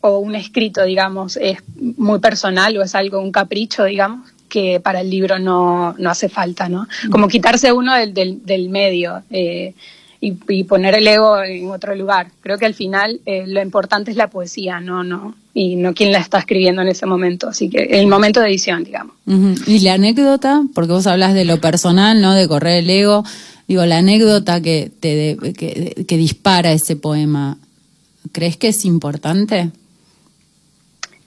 o 0.00 0.18
un 0.18 0.34
escrito, 0.34 0.84
digamos, 0.84 1.36
es 1.36 1.58
muy 1.76 2.18
personal 2.20 2.76
o 2.76 2.82
es 2.82 2.94
algo, 2.94 3.20
un 3.20 3.32
capricho, 3.32 3.84
digamos, 3.84 4.31
que 4.52 4.80
para 4.80 5.00
el 5.00 5.08
libro 5.08 5.38
no, 5.38 5.94
no 5.98 6.10
hace 6.10 6.28
falta, 6.28 6.68
¿no? 6.68 6.86
Como 7.10 7.26
quitarse 7.26 7.72
uno 7.72 7.94
del, 7.96 8.12
del, 8.12 8.44
del 8.44 8.68
medio 8.68 9.22
eh, 9.30 9.72
y, 10.20 10.34
y 10.48 10.64
poner 10.64 10.94
el 10.94 11.06
ego 11.08 11.42
en 11.42 11.70
otro 11.70 11.94
lugar. 11.96 12.30
Creo 12.42 12.58
que 12.58 12.66
al 12.66 12.74
final 12.74 13.20
eh, 13.24 13.44
lo 13.46 13.62
importante 13.62 14.10
es 14.10 14.16
la 14.18 14.28
poesía, 14.28 14.78
no, 14.78 15.02
no, 15.04 15.34
y 15.54 15.76
no 15.76 15.94
quién 15.94 16.12
la 16.12 16.18
está 16.18 16.38
escribiendo 16.38 16.82
en 16.82 16.88
ese 16.88 17.06
momento. 17.06 17.48
Así 17.48 17.70
que 17.70 17.78
el 17.98 18.06
momento 18.08 18.40
de 18.40 18.48
edición, 18.48 18.84
digamos. 18.84 19.14
Y 19.66 19.78
la 19.80 19.94
anécdota, 19.94 20.62
porque 20.74 20.92
vos 20.92 21.06
hablas 21.06 21.32
de 21.32 21.46
lo 21.46 21.58
personal, 21.60 22.20
¿no? 22.20 22.34
De 22.34 22.46
correr 22.46 22.84
el 22.84 22.90
ego. 22.90 23.24
Digo, 23.68 23.86
la 23.86 23.98
anécdota 23.98 24.60
que, 24.60 24.90
te 25.00 25.14
de- 25.16 25.52
que, 25.54 26.04
que 26.06 26.16
dispara 26.18 26.72
ese 26.72 26.94
poema, 26.96 27.56
¿crees 28.32 28.58
que 28.58 28.68
es 28.68 28.84
importante? 28.84 29.70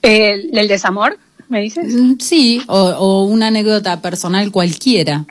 El, 0.01 0.55
el 0.55 0.67
desamor, 0.67 1.17
¿me 1.49 1.61
dices? 1.61 1.93
Mm, 1.93 2.15
Sí, 2.19 2.61
o, 2.67 2.79
o 2.79 3.25
una 3.25 3.47
anécdota 3.47 4.01
personal 4.01 4.51
cualquiera. 4.51 5.25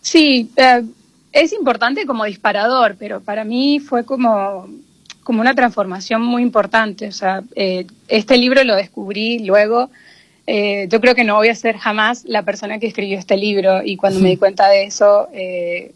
Sí, 0.00 0.50
eh, 0.56 0.82
es 1.32 1.52
importante 1.52 2.06
como 2.06 2.24
disparador, 2.24 2.96
pero 2.98 3.20
para 3.20 3.44
mí 3.44 3.80
fue 3.80 4.04
como, 4.04 4.68
como 5.22 5.40
una 5.40 5.54
transformación 5.54 6.22
muy 6.22 6.42
importante. 6.42 7.08
O 7.08 7.12
sea, 7.12 7.42
eh, 7.54 7.86
este 8.08 8.36
libro 8.38 8.64
lo 8.64 8.76
descubrí 8.76 9.40
luego. 9.40 9.90
Eh, 10.46 10.88
yo 10.90 11.00
creo 11.00 11.14
que 11.14 11.24
no 11.24 11.34
voy 11.36 11.48
a 11.48 11.54
ser 11.54 11.76
jamás 11.76 12.24
la 12.24 12.42
persona 12.42 12.78
que 12.78 12.86
escribió 12.86 13.18
este 13.18 13.36
libro 13.36 13.82
y 13.84 13.96
cuando 13.96 14.20
me 14.20 14.30
di 14.30 14.36
cuenta 14.38 14.68
de 14.68 14.84
eso, 14.84 15.28
eh, 15.32 15.92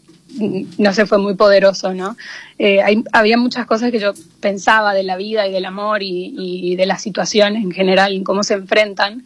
no 0.77 0.93
sé, 0.93 1.05
fue 1.05 1.17
muy 1.19 1.35
poderoso, 1.35 1.93
¿no? 1.93 2.15
Eh, 2.57 2.81
hay- 2.81 3.03
había 3.11 3.37
muchas 3.37 3.65
cosas 3.65 3.91
que 3.91 3.99
yo 3.99 4.13
pensaba 4.39 4.93
de 4.93 5.03
la 5.03 5.15
vida 5.17 5.47
y 5.47 5.51
del 5.51 5.65
amor 5.65 6.01
y, 6.03 6.33
y 6.37 6.75
de 6.75 6.85
las 6.85 7.01
situaciones 7.01 7.63
en 7.63 7.71
general, 7.71 8.13
en 8.13 8.23
cómo 8.23 8.43
se 8.43 8.55
enfrentan. 8.55 9.23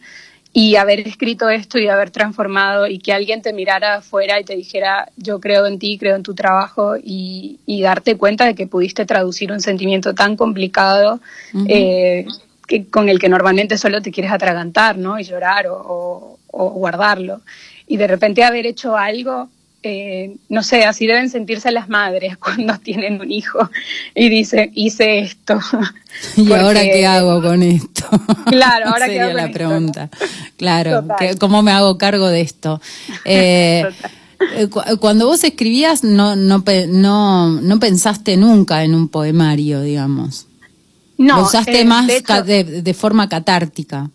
y 0.50 0.76
haber 0.76 1.06
escrito 1.06 1.50
esto 1.50 1.78
y 1.78 1.88
haber 1.88 2.10
transformado 2.10 2.86
y 2.86 2.98
que 2.98 3.12
alguien 3.12 3.42
te 3.42 3.52
mirara 3.52 3.96
afuera 3.96 4.40
y 4.40 4.44
te 4.44 4.56
dijera 4.56 5.08
yo 5.16 5.38
creo 5.40 5.66
en 5.66 5.78
ti, 5.78 5.98
creo 5.98 6.16
en 6.16 6.22
tu 6.22 6.34
trabajo 6.34 6.96
y, 6.96 7.58
y 7.66 7.82
darte 7.82 8.16
cuenta 8.16 8.46
de 8.46 8.54
que 8.54 8.66
pudiste 8.66 9.04
traducir 9.04 9.52
un 9.52 9.60
sentimiento 9.60 10.14
tan 10.14 10.36
complicado 10.36 11.20
eh, 11.68 12.26
que, 12.66 12.86
con 12.86 13.08
el 13.10 13.18
que 13.18 13.28
normalmente 13.28 13.76
solo 13.76 14.00
te 14.00 14.10
quieres 14.10 14.32
atragantar 14.32 14.96
¿no? 14.96 15.20
y 15.20 15.24
llorar 15.24 15.66
o, 15.68 15.76
o- 15.76 16.38
o 16.50 16.70
guardarlo. 16.70 17.42
Y 17.86 17.98
de 17.98 18.06
repente 18.06 18.42
haber 18.42 18.66
hecho 18.66 18.96
algo, 18.96 19.50
eh, 19.82 20.36
no 20.48 20.62
sé, 20.62 20.84
así 20.84 21.06
deben 21.06 21.30
sentirse 21.30 21.70
las 21.70 21.88
madres 21.88 22.36
cuando 22.38 22.78
tienen 22.78 23.20
un 23.20 23.30
hijo 23.30 23.70
y 24.14 24.28
dicen, 24.28 24.72
hice 24.74 25.20
esto. 25.20 25.58
¿Y 26.36 26.52
ahora 26.52 26.82
qué 26.82 27.06
hago 27.06 27.40
con 27.42 27.62
esto? 27.62 28.04
Claro, 28.46 28.86
ahora 28.88 29.06
qué 29.06 29.12
Sería 29.12 29.22
hago 29.24 29.30
con 29.32 29.36
la 29.36 29.42
esto, 29.44 29.52
pregunta. 29.54 30.10
Claro, 30.56 31.04
¿cómo 31.38 31.62
me 31.62 31.70
hago 31.72 31.98
cargo 31.98 32.28
de 32.28 32.40
esto? 32.40 32.80
Eh, 33.24 33.84
eh, 34.56 34.66
cu- 34.68 34.80
cuando 35.00 35.26
vos 35.26 35.44
escribías, 35.44 36.02
no, 36.04 36.34
no, 36.34 36.64
no, 36.88 37.60
no 37.60 37.80
pensaste 37.80 38.36
nunca 38.36 38.82
en 38.84 38.94
un 38.94 39.08
poemario, 39.08 39.82
digamos. 39.82 40.46
No, 41.18 41.36
Lo 41.38 41.42
usaste 41.44 41.80
eh, 41.80 41.84
más 41.84 42.06
de 42.06 42.16
hecho- 42.16 42.24
ca- 42.26 42.42
de, 42.42 42.64
de 42.82 42.94
forma 42.94 43.28
catártica. 43.28 44.10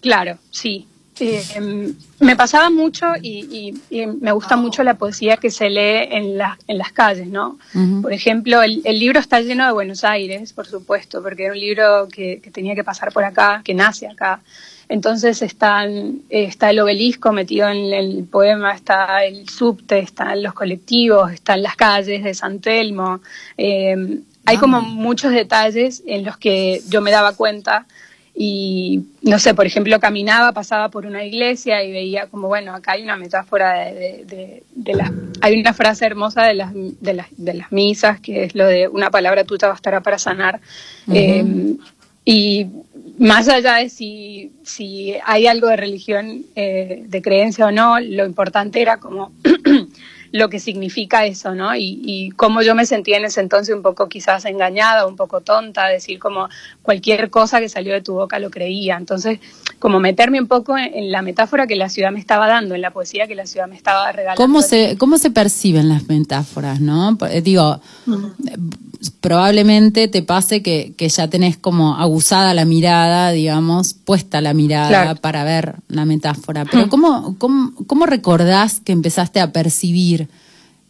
Claro, 0.00 0.38
sí. 0.50 0.86
Eh, 1.20 1.42
em, 1.54 1.94
me 2.20 2.36
pasaba 2.36 2.70
mucho 2.70 3.06
y, 3.20 3.74
y- 3.90 4.00
y 4.02 4.06
me 4.06 4.32
gusta 4.32 4.56
mucho 4.56 4.82
la 4.82 4.94
poesía 4.94 5.36
que 5.36 5.50
se 5.50 5.68
lee 5.70 6.08
en, 6.10 6.38
las 6.38 6.58
en 6.66 6.78
las 6.78 6.92
calles, 6.92 7.28
¿no? 7.28 7.58
Por 8.02 8.12
ejemplo, 8.12 8.62
el, 8.62 8.80
el 8.84 8.98
libro 8.98 9.18
está 9.20 9.40
lleno 9.40 9.66
de 9.66 9.72
Buenos 9.72 10.04
Aires, 10.04 10.52
por 10.52 10.66
supuesto, 10.66 11.22
porque 11.22 11.44
era 11.44 11.52
un 11.52 11.60
libro 11.60 12.08
que, 12.08 12.40
que 12.42 12.50
tenía 12.50 12.74
que 12.74 12.84
pasar 12.84 13.12
por 13.12 13.24
acá, 13.24 13.60
que 13.64 13.74
nace 13.74 14.06
acá. 14.08 14.40
Entonces 14.88 15.40
están, 15.42 16.22
está 16.30 16.70
el 16.70 16.80
obelisco 16.80 17.30
metido 17.32 17.68
en 17.68 17.92
el 17.92 18.24
poema, 18.24 18.72
está 18.72 19.24
el 19.24 19.48
subte, 19.48 20.00
están 20.00 20.42
los 20.42 20.52
colectivos, 20.52 21.32
están 21.32 21.62
las 21.62 21.76
calles 21.76 22.24
de 22.24 22.34
San 22.34 22.58
Telmo. 22.60 23.20
Eh, 23.56 24.18
hay 24.46 24.56
como 24.56 24.80
muchos 24.80 25.32
detalles 25.32 26.02
en 26.06 26.24
los 26.24 26.36
que 26.38 26.82
yo 26.88 27.02
me 27.02 27.12
daba 27.12 27.34
cuenta 27.34 27.86
y 28.34 29.02
no 29.22 29.38
sé, 29.38 29.54
por 29.54 29.66
ejemplo, 29.66 29.98
caminaba, 30.00 30.52
pasaba 30.52 30.88
por 30.88 31.04
una 31.04 31.24
iglesia 31.24 31.82
y 31.84 31.92
veía 31.92 32.26
como, 32.28 32.48
bueno, 32.48 32.74
acá 32.74 32.92
hay 32.92 33.02
una 33.02 33.16
metáfora 33.16 33.72
de, 33.84 33.92
de, 33.94 34.24
de- 34.24 34.62
de 34.74 34.94
las, 34.94 35.10
hay 35.42 35.60
una 35.60 35.74
frase 35.74 36.06
hermosa 36.06 36.44
de 36.44 36.54
las, 36.54 36.72
de, 36.74 37.14
las, 37.14 37.26
de 37.36 37.54
las 37.54 37.70
misas 37.72 38.20
que 38.20 38.44
es 38.44 38.54
lo 38.54 38.66
de 38.66 38.88
una 38.88 39.10
palabra 39.10 39.44
tuya 39.44 39.68
bastará 39.68 40.00
para 40.00 40.18
sanar. 40.18 40.60
Eh, 41.12 41.76
y 42.24 42.66
más 43.18 43.48
allá 43.48 43.76
de 43.76 43.88
si, 43.88 44.52
si 44.62 45.14
hay 45.24 45.46
algo 45.46 45.68
de 45.68 45.76
religión, 45.76 46.44
eh, 46.54 47.02
de 47.06 47.22
creencia 47.22 47.66
o 47.66 47.70
no, 47.72 47.98
lo 48.00 48.24
importante 48.24 48.80
era 48.80 48.98
como 48.98 49.32
lo 50.32 50.48
que 50.48 50.60
significa 50.60 51.24
eso, 51.24 51.54
¿no? 51.54 51.74
Y, 51.74 52.00
y 52.04 52.30
cómo 52.30 52.62
yo 52.62 52.74
me 52.74 52.86
sentía 52.86 53.16
en 53.16 53.24
ese 53.24 53.40
entonces 53.40 53.74
un 53.74 53.82
poco 53.82 54.08
quizás 54.08 54.44
engañada, 54.44 55.06
un 55.06 55.16
poco 55.16 55.40
tonta, 55.40 55.88
decir 55.88 56.18
como 56.18 56.48
cualquier 56.82 57.30
cosa 57.30 57.60
que 57.60 57.68
salió 57.68 57.92
de 57.92 58.00
tu 58.00 58.14
boca 58.14 58.38
lo 58.38 58.50
creía. 58.50 58.96
Entonces, 58.96 59.40
como 59.80 59.98
meterme 59.98 60.40
un 60.40 60.46
poco 60.46 60.78
en, 60.78 60.94
en 60.94 61.10
la 61.10 61.22
metáfora 61.22 61.66
que 61.66 61.74
la 61.74 61.88
ciudad 61.88 62.12
me 62.12 62.20
estaba 62.20 62.46
dando, 62.46 62.74
en 62.76 62.82
la 62.82 62.92
poesía 62.92 63.26
que 63.26 63.34
la 63.34 63.46
ciudad 63.46 63.66
me 63.66 63.74
estaba 63.74 64.12
regalando. 64.12 64.40
¿Cómo 64.40 64.62
se, 64.62 64.96
¿Cómo 64.98 65.18
se 65.18 65.30
perciben 65.30 65.88
las 65.88 66.06
metáforas, 66.08 66.80
no? 66.80 67.18
Eh, 67.30 67.40
Digo, 67.42 67.80
eh, 68.06 68.56
probablemente 69.20 70.08
te 70.08 70.22
pase 70.22 70.62
que, 70.62 70.92
que 70.96 71.08
ya 71.08 71.28
tenés 71.28 71.56
como 71.56 71.96
aguzada 71.96 72.54
la 72.54 72.64
mirada, 72.64 73.30
digamos, 73.32 73.94
puesta 73.94 74.40
la 74.40 74.54
mirada 74.54 74.88
Claro. 74.88 75.20
para 75.20 75.44
ver 75.44 75.76
la 75.88 76.04
metáfora. 76.04 76.64
Pero 76.64 76.88
¿cómo, 76.88 77.36
cómo, 77.38 77.72
cómo 77.86 78.06
recordás 78.06 78.80
que 78.80 78.92
empezaste 78.92 79.40
a 79.40 79.52
percibir 79.52 80.28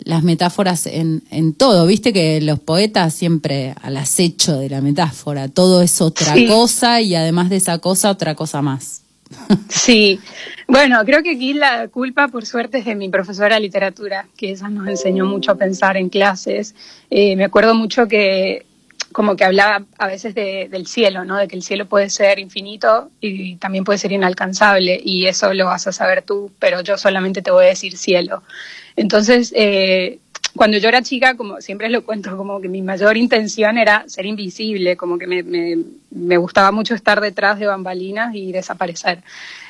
las 0.04 0.22
metáforas 0.22 0.86
en, 0.86 1.22
en 1.30 1.54
todo? 1.54 1.86
Viste 1.86 2.12
que 2.12 2.40
los 2.40 2.58
poetas 2.60 3.14
siempre 3.14 3.74
al 3.82 3.96
acecho 3.96 4.58
de 4.58 4.68
la 4.70 4.80
metáfora, 4.80 5.48
todo 5.48 5.82
es 5.82 6.00
otra 6.00 6.34
Sí. 6.34 6.46
cosa 6.46 7.00
y 7.00 7.14
además 7.14 7.50
de 7.50 7.56
esa 7.56 7.78
cosa, 7.78 8.10
otra 8.10 8.34
cosa 8.34 8.62
más. 8.62 9.02
Sí, 9.68 10.18
bueno, 10.66 11.04
creo 11.04 11.22
que 11.22 11.30
aquí 11.32 11.52
la 11.54 11.86
culpa, 11.88 12.28
por 12.28 12.44
suerte, 12.46 12.78
es 12.78 12.84
de 12.84 12.96
mi 12.96 13.08
profesora 13.08 13.54
de 13.56 13.60
literatura, 13.60 14.26
que 14.36 14.50
ella 14.50 14.68
nos 14.68 14.88
enseñó 14.88 15.24
mucho 15.24 15.52
a 15.52 15.54
pensar 15.54 15.96
en 15.96 16.08
clases. 16.08 16.74
Eh, 17.10 17.36
me 17.36 17.44
acuerdo 17.44 17.74
mucho 17.74 18.08
que 18.08 18.66
como 19.12 19.34
que 19.34 19.44
hablaba 19.44 19.84
a 19.98 20.06
veces 20.06 20.34
de- 20.36 20.68
del 20.70 20.86
cielo, 20.86 21.24
¿no? 21.24 21.36
De 21.36 21.48
que 21.48 21.56
el 21.56 21.62
cielo 21.62 21.86
puede 21.86 22.10
ser 22.10 22.38
infinito 22.38 23.10
y 23.20 23.56
también 23.56 23.82
puede 23.84 23.98
ser 23.98 24.12
inalcanzable 24.12 25.00
y 25.04 25.26
eso 25.26 25.52
lo 25.52 25.64
vas 25.66 25.86
a 25.88 25.92
saber 25.92 26.22
tú, 26.22 26.50
pero 26.60 26.80
yo 26.82 26.96
solamente 26.96 27.42
te 27.42 27.50
voy 27.50 27.64
a 27.64 27.68
decir 27.68 27.96
cielo. 27.96 28.42
Entonces, 28.96 29.53
eh, 29.57 30.18
cuando 30.57 30.79
yo 30.79 30.88
era 30.88 31.03
chica, 31.03 31.37
como 31.37 31.61
siempre 31.61 31.88
lo 31.90 32.05
cuento, 32.05 32.37
como 32.37 32.61
que 32.61 32.68
mi 32.68 32.83
mayor 32.83 33.16
intención 33.16 33.79
era 33.79 34.05
ser 34.09 34.26
invisible, 34.26 34.96
como 34.96 35.16
que 35.18 35.26
me, 35.26 35.42
me- 35.42 35.79
me 36.11 36.37
gustaba 36.38 36.72
mucho 36.72 36.94
estar 36.94 37.20
detrás 37.20 37.59
de 37.61 37.66
bambalinas 37.66 38.35
y 38.35 38.50
desaparecer, 38.50 39.22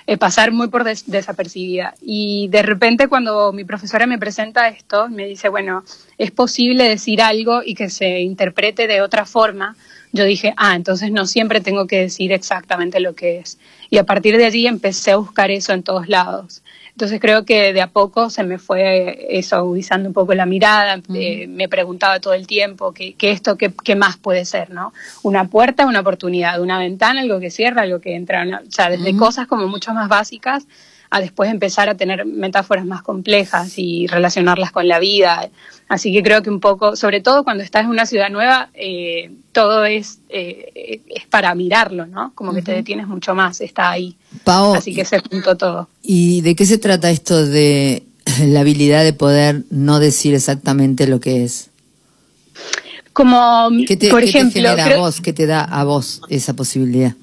eh, 0.07 0.17
pasar 0.17 0.53
muy 0.53 0.69
por 0.69 0.85
des- 0.85 1.07
desapercibida. 1.11 1.95
Y 2.01 2.49
de 2.49 2.63
repente 2.63 3.09
cuando 3.09 3.53
mi 3.53 3.65
profesora 3.65 4.07
me 4.07 4.19
presenta 4.19 4.69
esto, 4.69 5.09
me 5.11 5.27
dice, 5.27 5.49
bueno, 5.51 5.85
es 6.17 6.31
posible 6.31 6.85
decir 6.89 7.21
algo 7.21 7.63
y 7.65 7.75
que 7.75 7.91
se 7.91 8.21
interprete 8.21 8.87
de 8.87 9.03
otra 9.03 9.27
forma. 9.27 9.77
Yo 10.13 10.25
dije, 10.25 10.55
ah, 10.57 10.75
entonces 10.75 11.13
no 11.13 11.27
siempre 11.27 11.61
tengo 11.61 11.87
que 11.87 12.01
decir 12.01 12.33
exactamente 12.33 12.99
lo 13.01 13.15
que 13.15 13.39
es. 13.39 13.59
Y 13.91 13.99
a 13.99 14.05
partir 14.05 14.37
de 14.37 14.45
allí 14.45 14.67
empecé 14.67 15.13
a 15.13 15.17
buscar 15.17 15.51
eso 15.51 15.73
en 15.73 15.83
todos 15.83 16.09
lados. 16.09 16.63
Entonces 16.91 17.21
creo 17.21 17.45
que 17.45 17.73
de 17.73 17.81
a 17.81 17.87
poco 17.87 18.29
se 18.29 18.43
me 18.43 18.59
fue 18.59 19.27
eso 19.31 19.57
agudizando 19.57 20.09
un 20.09 20.13
poco 20.13 20.35
la 20.35 20.45
mirada, 20.47 21.01
eh, 21.15 21.47
me 21.49 21.69
preguntaba 21.69 22.21
todo 22.21 22.35
el 22.35 22.47
tiempo 22.47 22.93
que 22.93 23.15
esto, 23.21 23.57
qué, 23.57 23.73
qué 23.85 23.95
más 23.97 24.17
puede 24.19 24.45
ser, 24.45 24.71
¿no? 24.71 24.93
Una 25.23 25.47
puerta, 25.49 25.87
una 25.87 26.01
oportunidad, 26.01 26.61
una 26.61 26.79
ventana, 26.79 27.21
algo 27.23 27.41
que 27.41 27.51
cierra, 27.51 27.83
algo 27.83 28.01
que 28.01 28.15
entra, 28.17 28.43
una- 28.43 28.63
o 28.67 28.71
sea, 28.71 28.91
desde 28.91 29.17
cosas 29.17 29.47
como 29.47 29.67
mucho 29.69 29.95
más 29.95 30.09
básicas 30.09 30.67
a 31.11 31.21
después 31.21 31.51
empezar 31.51 31.89
a 31.89 31.97
tener 31.97 32.25
metáforas 32.25 32.87
más 32.87 33.03
complejas 33.03 33.75
y 33.77 34.07
relacionarlas 34.07 34.71
con 34.71 34.87
la 34.87 35.01
vida. 35.01 35.51
Así 35.89 36.13
que 36.13 36.23
creo 36.23 36.41
que 36.43 36.51
un 36.51 36.61
poco, 36.61 36.95
sobre 36.95 37.21
todo 37.21 37.43
cuando 37.43 37.65
estás 37.65 37.83
en 37.83 37.91
una 37.91 38.07
ciudad 38.07 38.31
nueva, 38.31 38.71
eh, 38.75 39.33
todo 39.51 39.85
es, 39.85 40.21
eh, 40.29 41.03
es 41.09 41.27
para 41.27 41.53
mirarlo, 41.57 42.07
¿no? 42.07 42.33
Como 42.37 42.55
que 42.55 42.63
te 42.63 42.73
detienes 42.73 43.09
mucho 43.09 43.35
más, 43.35 43.61
está 43.61 43.91
ahí. 43.91 44.17
Pao, 44.45 44.75
Así 44.75 44.95
que 44.95 45.05
se 45.05 45.19
juntó 45.19 45.57
todo. 45.57 45.89
¿y 46.03 46.43
de 46.43 46.55
qué 46.55 46.65
se 46.65 46.79
trata 46.79 47.11
esto 47.11 47.45
de 47.45 48.05
la 48.45 48.61
habilidad 48.61 49.03
de 49.03 49.13
poder 49.13 49.65
no 49.71 49.99
decir 49.99 50.35
exactamente 50.35 51.09
lo 51.09 51.19
que 51.19 51.43
es? 51.43 51.71
Como, 53.13 53.69
¿Qué 53.89 53.97
te, 53.97 54.11
por 54.11 54.21
qué 54.21 54.27
te 54.27 54.39
ejemplo, 54.39 54.63
genera 54.63 54.95
a 54.95 54.99
vos? 54.99 55.21
¿Qué 55.21 55.33
te 55.33 55.47
da 55.47 55.65
a 55.65 55.83
vos 55.83 56.23
esa 56.29 56.55
posibilidad? 56.55 57.15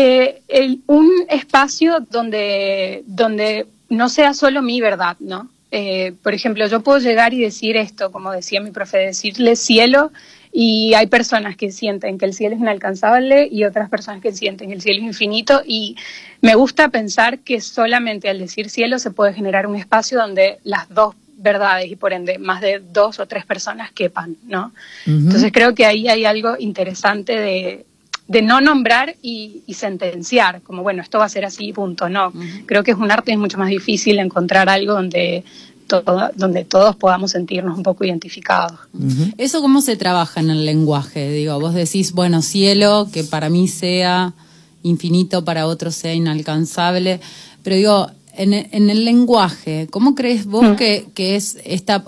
Eh, 0.00 0.42
el- 0.46 0.80
un 0.86 1.10
espacio 1.28 2.06
donde, 2.08 3.02
donde 3.06 3.66
no 3.88 4.08
sea 4.08 4.32
solo 4.32 4.62
mi 4.62 4.80
verdad, 4.80 5.16
¿no? 5.18 5.48
Eh, 5.72 6.12
por 6.22 6.34
ejemplo, 6.34 6.64
yo 6.68 6.82
puedo 6.82 7.00
llegar 7.00 7.34
y 7.34 7.40
decir 7.40 7.76
esto, 7.76 8.12
como 8.12 8.30
decía 8.30 8.60
mi 8.60 8.70
profe, 8.70 8.98
decirle 8.98 9.56
cielo, 9.56 10.12
y 10.52 10.94
hay 10.94 11.08
personas 11.08 11.56
que 11.56 11.72
sienten 11.72 12.16
que 12.16 12.26
el 12.26 12.32
cielo 12.32 12.54
es 12.54 12.60
inalcanzable 12.60 13.48
y 13.50 13.64
otras 13.64 13.90
personas 13.90 14.22
que 14.22 14.32
sienten 14.32 14.68
que 14.68 14.74
el 14.76 14.82
cielo 14.82 15.00
es 15.00 15.06
infinito, 15.06 15.62
y 15.66 15.96
me 16.42 16.54
gusta 16.54 16.90
pensar 16.90 17.40
que 17.40 17.60
solamente 17.60 18.28
al 18.28 18.38
decir 18.38 18.70
cielo 18.70 19.00
se 19.00 19.10
puede 19.10 19.34
generar 19.34 19.66
un 19.66 19.74
espacio 19.74 20.16
donde 20.18 20.58
las 20.62 20.88
dos 20.88 21.16
verdades 21.40 21.90
y 21.90 21.96
por 21.96 22.12
ende 22.12 22.38
más 22.38 22.60
de 22.60 22.80
dos 22.92 23.18
o 23.18 23.26
tres 23.26 23.44
personas 23.44 23.90
quepan, 23.92 24.36
¿no? 24.46 24.72
Entonces 25.06 25.50
creo 25.52 25.74
que 25.74 25.86
ahí 25.86 26.06
hay 26.08 26.24
algo 26.24 26.56
interesante 26.58 27.32
de, 27.36 27.84
de 28.28 28.42
no 28.42 28.60
nombrar 28.60 29.16
y, 29.22 29.62
y 29.66 29.74
sentenciar, 29.74 30.60
como 30.62 30.82
bueno, 30.82 31.02
esto 31.02 31.18
va 31.18 31.24
a 31.24 31.28
ser 31.30 31.46
así, 31.46 31.72
punto. 31.72 32.08
No, 32.08 32.32
creo 32.66 32.84
que 32.84 32.90
es 32.90 32.98
un 32.98 33.10
arte, 33.10 33.32
es 33.32 33.38
mucho 33.38 33.58
más 33.58 33.70
difícil 33.70 34.18
encontrar 34.18 34.68
algo 34.68 34.92
donde, 34.92 35.44
todo, 35.86 36.30
donde 36.36 36.64
todos 36.64 36.94
podamos 36.94 37.30
sentirnos 37.30 37.76
un 37.76 37.82
poco 37.82 38.04
identificados. 38.04 38.78
¿Eso 39.38 39.62
cómo 39.62 39.80
se 39.80 39.96
trabaja 39.96 40.40
en 40.40 40.50
el 40.50 40.66
lenguaje? 40.66 41.30
Digo, 41.30 41.58
vos 41.58 41.72
decís, 41.72 42.12
bueno, 42.12 42.42
cielo, 42.42 43.08
que 43.10 43.24
para 43.24 43.48
mí 43.48 43.66
sea 43.66 44.34
infinito, 44.82 45.44
para 45.44 45.66
otros 45.66 45.94
sea 45.94 46.12
inalcanzable, 46.12 47.20
pero 47.62 47.76
digo, 47.76 48.10
en, 48.36 48.52
en 48.52 48.90
el 48.90 49.04
lenguaje, 49.06 49.88
¿cómo 49.90 50.14
crees 50.14 50.44
vos 50.44 50.76
que, 50.76 51.06
que 51.14 51.34
es 51.34 51.58
esta, 51.64 52.04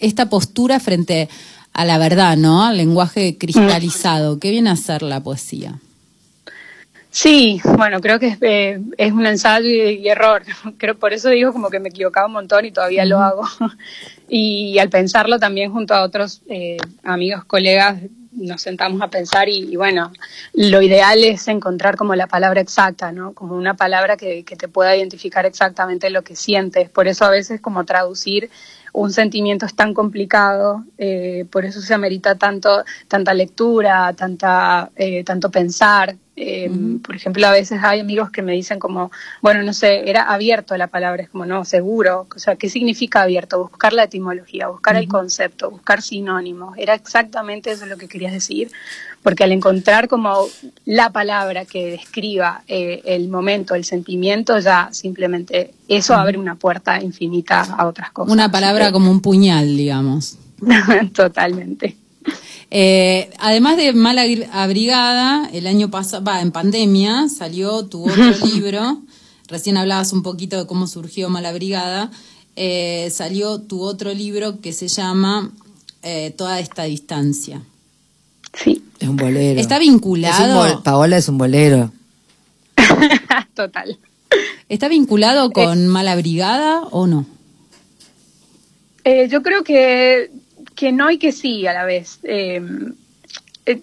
esta 0.00 0.28
postura 0.28 0.80
frente 0.80 1.22
a 1.22 1.59
la 1.74 1.98
verdad, 1.98 2.36
¿no? 2.36 2.64
Al 2.64 2.76
lenguaje 2.76 3.36
cristalizado. 3.38 4.38
¿Qué 4.38 4.50
viene 4.50 4.70
a 4.70 4.76
ser 4.76 5.02
la 5.02 5.20
poesía? 5.20 5.78
Sí, 7.12 7.60
bueno, 7.64 8.00
creo 8.00 8.20
que 8.20 8.28
es, 8.28 8.38
eh, 8.40 8.80
es 8.96 9.12
un 9.12 9.26
ensayo 9.26 9.68
y, 9.68 9.98
y 9.98 10.08
error. 10.08 10.42
Creo, 10.78 10.96
por 10.96 11.12
eso 11.12 11.28
digo 11.28 11.52
como 11.52 11.68
que 11.68 11.80
me 11.80 11.88
equivocaba 11.88 12.26
un 12.26 12.34
montón 12.34 12.64
y 12.64 12.70
todavía 12.70 13.04
lo 13.04 13.18
hago. 13.18 13.42
Y 14.32 14.78
al 14.78 14.90
pensarlo 14.90 15.40
también 15.40 15.72
junto 15.72 15.92
a 15.92 16.04
otros 16.04 16.42
eh, 16.48 16.76
amigos, 17.02 17.44
colegas, 17.46 17.96
nos 18.30 18.62
sentamos 18.62 19.02
a 19.02 19.08
pensar 19.08 19.48
y, 19.48 19.72
y, 19.72 19.74
bueno, 19.74 20.12
lo 20.52 20.80
ideal 20.82 21.18
es 21.24 21.48
encontrar 21.48 21.96
como 21.96 22.14
la 22.14 22.28
palabra 22.28 22.60
exacta, 22.60 23.10
¿no? 23.10 23.32
Como 23.32 23.56
una 23.56 23.74
palabra 23.74 24.16
que, 24.16 24.44
que 24.44 24.54
te 24.54 24.68
pueda 24.68 24.96
identificar 24.96 25.46
exactamente 25.46 26.10
lo 26.10 26.22
que 26.22 26.36
sientes. 26.36 26.88
Por 26.88 27.08
eso 27.08 27.24
a 27.24 27.30
veces 27.30 27.60
como 27.60 27.84
traducir 27.84 28.50
un 28.92 29.12
sentimiento 29.12 29.66
es 29.66 29.74
tan 29.74 29.94
complicado, 29.94 30.84
eh, 30.98 31.46
por 31.50 31.64
eso 31.64 31.80
se 31.80 31.94
amerita 31.94 32.34
tanto, 32.36 32.84
tanta 33.08 33.34
lectura, 33.34 34.12
tanta, 34.14 34.90
eh, 34.96 35.24
tanto 35.24 35.50
pensar. 35.50 36.16
Eh, 36.36 36.70
Por 37.04 37.14
ejemplo, 37.16 37.46
a 37.46 37.52
veces 37.52 37.80
hay 37.82 38.00
amigos 38.00 38.30
que 38.30 38.40
me 38.40 38.52
dicen 38.52 38.78
como, 38.78 39.10
bueno, 39.42 39.62
no 39.62 39.74
sé, 39.74 40.08
era 40.08 40.22
abierto 40.22 40.74
la 40.78 40.86
palabra, 40.86 41.24
es 41.24 41.28
como, 41.28 41.44
no, 41.44 41.66
seguro. 41.66 42.28
O 42.34 42.38
sea, 42.38 42.56
¿qué 42.56 42.70
significa 42.70 43.20
abierto? 43.20 43.58
Buscar 43.68 43.92
la 43.92 44.04
etimología, 44.04 44.68
buscar 44.68 44.96
el 44.96 45.06
concepto, 45.06 45.70
buscar 45.70 46.00
sinónimos. 46.00 46.78
Era 46.78 46.94
exactamente 46.94 47.70
eso 47.70 47.84
lo 47.84 47.98
que 47.98 48.08
querías 48.08 48.32
decir, 48.32 48.70
porque 49.22 49.44
al 49.44 49.52
encontrar 49.52 50.08
como 50.08 50.46
la 50.86 51.10
palabra 51.10 51.64
que 51.66 51.90
describa 51.90 52.62
eh, 52.66 53.02
el 53.04 53.28
momento, 53.28 53.74
el 53.74 53.84
sentimiento, 53.84 54.58
ya 54.58 54.88
simplemente 54.92 55.74
eso 55.88 56.14
abre 56.14 56.38
una 56.38 56.54
puerta 56.54 57.02
infinita 57.02 57.62
a 57.62 57.86
otras 57.86 58.12
cosas. 58.12 58.32
Una 58.32 58.50
palabra 58.50 58.92
como 58.92 59.10
un 59.10 59.20
puñal, 59.20 59.76
digamos. 59.76 60.38
Totalmente. 61.14 61.96
Eh, 62.70 63.30
además 63.38 63.76
de 63.76 63.92
Mala 63.92 64.22
Abrigada, 64.52 65.48
el 65.52 65.66
año 65.66 65.90
pasado, 65.90 66.24
va, 66.24 66.40
en 66.40 66.52
pandemia, 66.52 67.28
salió 67.28 67.84
tu 67.86 68.04
otro 68.08 68.46
libro. 68.46 69.02
Recién 69.48 69.76
hablabas 69.76 70.12
un 70.12 70.22
poquito 70.22 70.56
de 70.56 70.66
cómo 70.66 70.86
surgió 70.86 71.28
Mala 71.28 71.52
Brigada. 71.52 72.10
Eh, 72.56 73.10
salió 73.12 73.60
tu 73.60 73.82
otro 73.82 74.14
libro 74.14 74.60
que 74.60 74.72
se 74.72 74.88
llama 74.88 75.50
eh, 76.02 76.32
Toda 76.36 76.60
esta 76.60 76.84
distancia. 76.84 77.62
Sí. 78.62 78.82
Es 78.98 79.08
un 79.08 79.16
bolero. 79.16 79.58
¿Está 79.60 79.76
Es 79.76 79.86
un 79.86 79.92
vinculado? 79.94 80.58
bol- 80.58 80.82
Paola 80.82 81.16
es 81.16 81.28
un 81.28 81.38
bolero. 81.38 81.92
Total. 83.54 83.98
¿Está 84.68 84.88
vinculado 84.88 85.50
con 85.50 85.86
Mala 85.88 86.14
Brigada 86.16 86.82
o 86.90 87.06
no? 87.06 87.26
Eh, 89.04 89.28
yo 89.28 89.42
creo 89.42 89.64
que, 89.64 90.30
que 90.74 90.92
no 90.92 91.10
y 91.10 91.18
que 91.18 91.32
sí 91.32 91.66
a 91.66 91.72
la 91.72 91.84
vez. 91.84 92.20
Eh, 92.22 92.60
eh, 93.66 93.80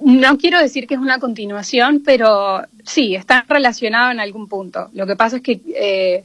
no 0.00 0.38
quiero 0.38 0.60
decir 0.60 0.86
que 0.86 0.94
es 0.94 1.00
una 1.00 1.18
continuación, 1.18 2.02
pero 2.04 2.62
sí, 2.84 3.14
está 3.14 3.44
relacionado 3.48 4.10
en 4.10 4.20
algún 4.20 4.46
punto. 4.48 4.88
Lo 4.92 5.06
que 5.06 5.16
pasa 5.16 5.36
es 5.36 5.42
que 5.42 5.60
eh, 5.74 6.24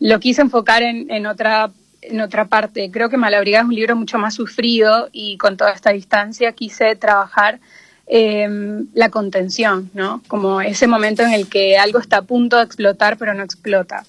lo 0.00 0.20
quise 0.20 0.42
enfocar 0.42 0.82
en, 0.82 1.10
en 1.10 1.26
otra 1.26 1.70
en 2.02 2.20
otra 2.20 2.46
parte. 2.46 2.90
Creo 2.90 3.08
que 3.08 3.16
Malabrigada 3.16 3.62
es 3.62 3.68
un 3.68 3.74
libro 3.74 3.96
mucho 3.96 4.18
más 4.18 4.34
sufrido 4.34 5.08
y 5.12 5.36
con 5.38 5.56
toda 5.56 5.72
esta 5.72 5.90
distancia 5.90 6.52
quise 6.52 6.96
trabajar 6.96 7.60
eh, 8.06 8.48
la 8.94 9.10
contención, 9.10 9.90
¿no? 9.94 10.22
Como 10.28 10.60
ese 10.60 10.86
momento 10.86 11.22
en 11.22 11.32
el 11.32 11.48
que 11.48 11.76
algo 11.76 11.98
está 11.98 12.18
a 12.18 12.22
punto 12.22 12.56
de 12.56 12.64
explotar 12.64 13.18
pero 13.18 13.34
no 13.34 13.42
explota. 13.42 14.04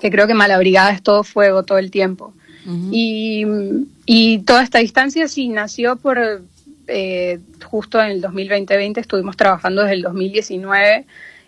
Que 0.00 0.10
creo 0.10 0.26
que 0.26 0.34
Malabrigada 0.34 0.90
es 0.90 1.02
todo 1.02 1.24
fuego 1.24 1.62
todo 1.62 1.78
el 1.78 1.90
tiempo. 1.90 2.32
y, 2.90 3.44
y 4.06 4.38
toda 4.40 4.62
esta 4.64 4.80
distancia 4.80 5.28
sí 5.28 5.48
nació 5.48 5.94
por 5.94 6.42
eh, 6.88 7.38
justo 7.64 8.00
en 8.00 8.10
el 8.10 8.20
2020 8.20 9.00
estuvimos 9.00 9.36
trabajando 9.36 9.82
desde 9.82 9.94
el 9.94 10.02
2019 10.02 11.04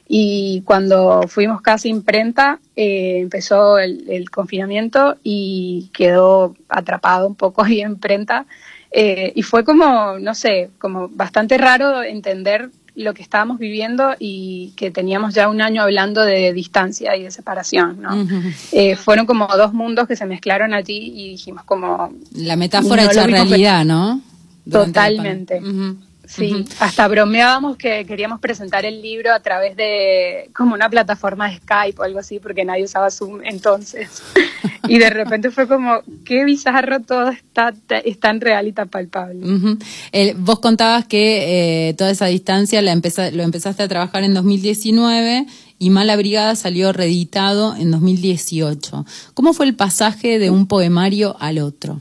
y 0.09 0.63
cuando 0.65 1.23
fuimos 1.29 1.61
casi 1.61 1.91
imprenta 1.91 2.59
eh, 2.75 3.19
empezó 3.21 3.79
el, 3.79 4.09
el 4.09 4.31
confinamiento 4.31 5.17
y 5.23 5.91
quedó 5.93 6.57
atrapado 6.69 7.29
un 7.29 7.35
poco 7.35 7.63
ahí 7.65 7.83
en 7.83 7.93
imprenta 7.93 8.47
eh, 8.91 9.33
y 9.35 9.43
fue 9.43 9.65
como, 9.65 10.19
no 10.19 10.35
sé, 10.35 10.71
como 10.79 11.09
bastante 11.09 11.59
raro 11.59 12.03
entender 12.03 12.71
lo 12.95 13.15
que 13.15 13.23
estábamos 13.23 13.59
viviendo 13.59 14.15
y 14.19 14.73
que 14.77 14.91
teníamos 14.91 15.35
ya 15.35 15.49
un 15.49 15.61
año 15.61 15.83
hablando 15.83 16.25
de 16.25 16.53
distancia 16.53 17.15
y 17.17 17.23
de 17.23 17.31
separación, 17.31 18.03
¿no? 18.03 18.27
Eh, 18.73 18.97
fueron 18.97 19.25
como 19.25 19.47
dos 19.47 19.73
mundos 19.73 20.09
que 20.09 20.17
se 20.17 20.27
mezclaron 20.27 20.75
allí 20.75 21.13
y 21.15 21.31
dijimos 21.31 21.63
como... 21.65 22.13
La 22.33 22.57
metáfora 22.57 23.05
no 23.05 23.11
hecha 23.11 23.27
realidad, 23.27 23.85
¿no? 23.85 24.21
Durante 24.65 24.93
Totalmente. 24.93 25.61
Sí, 26.29 26.65
hasta 26.79 27.09
bromeábamos 27.09 27.79
que 27.79 28.05
queríamos 28.05 28.39
presentar 28.39 28.85
el 28.85 29.01
libro 29.01 29.33
a 29.33 29.41
través 29.41 29.75
de 29.77 30.51
como 30.55 30.75
una 30.75 30.91
plataforma 30.91 31.49
de 31.51 31.57
Skype 31.57 31.99
o 31.99 32.03
algo 32.05 32.19
así, 32.19 32.39
porque 32.39 32.65
nadie 32.67 32.85
usaba 32.85 33.11
Zoom 33.11 33.41
entonces. 33.45 34.23
Y 34.89 34.99
de 34.99 35.11
repente 35.11 35.51
fue 35.51 35.69
como, 35.69 36.01
qué 36.25 36.45
bizarro 36.45 37.01
todo 37.01 37.29
está, 37.29 37.75
es 38.05 38.19
tan 38.19 38.41
real 38.41 38.69
y 38.69 38.73
tan 38.73 38.89
palpable. 38.89 39.39
El- 40.13 40.35
vos 40.37 40.61
contabas 40.61 41.05
que 41.07 41.89
eh, 41.91 41.95
toda 41.95 42.11
esa 42.11 42.25
distancia 42.27 42.81
la 42.81 42.93
empeza- 42.93 43.31
lo 43.31 43.43
empezaste 43.43 43.83
a 43.83 43.89
trabajar 43.89 44.25
en 44.25 44.33
2019 44.33 45.47
y 45.79 45.91
Mala 45.91 46.17
Brigada 46.17 46.57
salió 46.57 46.93
reeditado 46.95 47.77
en 47.77 47.91
2018. 47.91 49.05
¿Cómo 49.35 49.53
fue 49.53 49.67
el 49.67 49.75
pasaje 49.75 50.39
de 50.39 50.49
un 50.51 50.67
poemario 50.67 51.37
al 51.39 51.59
otro? 51.59 52.01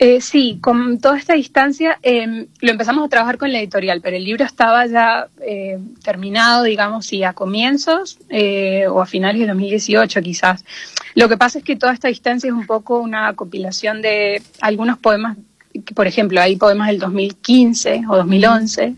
Eh, 0.00 0.20
sí, 0.20 0.58
con 0.60 1.00
toda 1.00 1.18
esta 1.18 1.34
distancia 1.34 1.98
eh, 2.02 2.46
lo 2.60 2.70
empezamos 2.70 3.04
a 3.04 3.08
trabajar 3.08 3.36
con 3.36 3.52
la 3.52 3.58
editorial, 3.58 4.00
pero 4.00 4.16
el 4.16 4.24
libro 4.24 4.44
estaba 4.44 4.86
ya 4.86 5.26
eh, 5.40 5.78
terminado, 6.04 6.62
digamos, 6.62 7.06
sí, 7.06 7.24
a 7.24 7.32
comienzos 7.32 8.18
eh, 8.28 8.86
o 8.88 9.00
a 9.00 9.06
finales 9.06 9.40
de 9.40 9.48
2018 9.48 10.22
quizás. 10.22 10.64
Lo 11.16 11.28
que 11.28 11.36
pasa 11.36 11.58
es 11.58 11.64
que 11.64 11.74
toda 11.74 11.92
esta 11.92 12.06
distancia 12.06 12.46
es 12.46 12.54
un 12.54 12.66
poco 12.66 13.00
una 13.00 13.34
compilación 13.34 14.00
de 14.00 14.40
algunos 14.60 14.98
poemas, 14.98 15.36
por 15.96 16.06
ejemplo, 16.06 16.40
hay 16.40 16.54
poemas 16.54 16.88
del 16.88 17.00
2015 17.00 18.02
o 18.08 18.16
2011. 18.16 18.94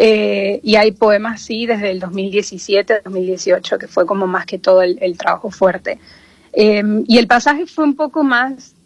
eh, 0.00 0.60
y 0.62 0.76
hay 0.76 0.92
poemas, 0.92 1.42
sí, 1.42 1.66
desde 1.66 1.90
el 1.90 2.00
2017, 2.00 3.02
2018, 3.04 3.78
que 3.78 3.88
fue 3.88 4.06
como 4.06 4.26
más 4.26 4.46
que 4.46 4.58
todo 4.58 4.80
el, 4.80 5.18
trabajo 5.18 5.50
fuerte. 5.50 5.98
Eh, 6.52 6.82
y 7.06 7.18
el 7.18 7.26
pasaje 7.26 7.66
fue 7.66 7.84
un 7.84 7.96
poco 7.96 8.22
más, 8.22 8.74
em, 8.76 8.77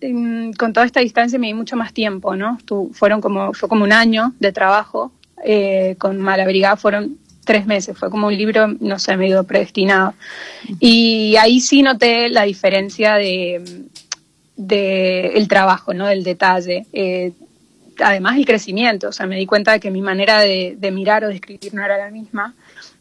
con 0.58 0.72
toda 0.72 0.86
esta 0.86 1.00
distancia 1.00 1.38
me 1.38 1.46
di 1.48 1.54
mucho 1.54 1.76
más 1.76 1.92
tiempo, 1.92 2.34
¿no? 2.36 2.58
Tu- 2.64 2.90
fueron 2.92 3.20
como, 3.20 3.52
fue 3.52 3.68
como 3.68 3.84
un 3.84 3.92
año 3.92 4.32
de 4.40 4.52
trabajo, 4.52 5.12
eh, 5.44 5.96
con 5.98 6.18
Malabrigada 6.20 6.76
fueron 6.76 7.18
tres 7.44 7.66
meses, 7.66 7.96
fue 7.98 8.10
como 8.10 8.28
un 8.28 8.36
libro, 8.36 8.68
no 8.80 8.98
sé, 8.98 9.16
medio 9.16 9.42
predestinado. 9.44 10.14
Y 10.78 11.34
ahí 11.36 11.60
sí 11.60 11.82
noté 11.82 12.28
la 12.28 12.42
diferencia 12.44 13.14
de, 13.14 13.84
de 14.56 15.26
el 15.34 15.48
trabajo, 15.48 15.92
¿no? 15.94 16.06
Del 16.06 16.22
detalle. 16.22 16.86
Eh, 16.92 17.32
además 18.00 18.36
el 18.36 18.46
crecimiento, 18.46 19.08
o 19.08 19.12
sea, 19.12 19.26
me 19.26 19.36
di 19.36 19.46
cuenta 19.46 19.72
de 19.72 19.80
que 19.80 19.90
mi 19.90 20.02
manera 20.02 20.40
de, 20.40 20.76
de 20.78 20.90
mirar 20.90 21.24
o 21.24 21.28
de 21.28 21.34
escribir 21.34 21.74
no 21.74 21.84
era 21.84 21.98
la 21.98 22.10
misma. 22.10 22.54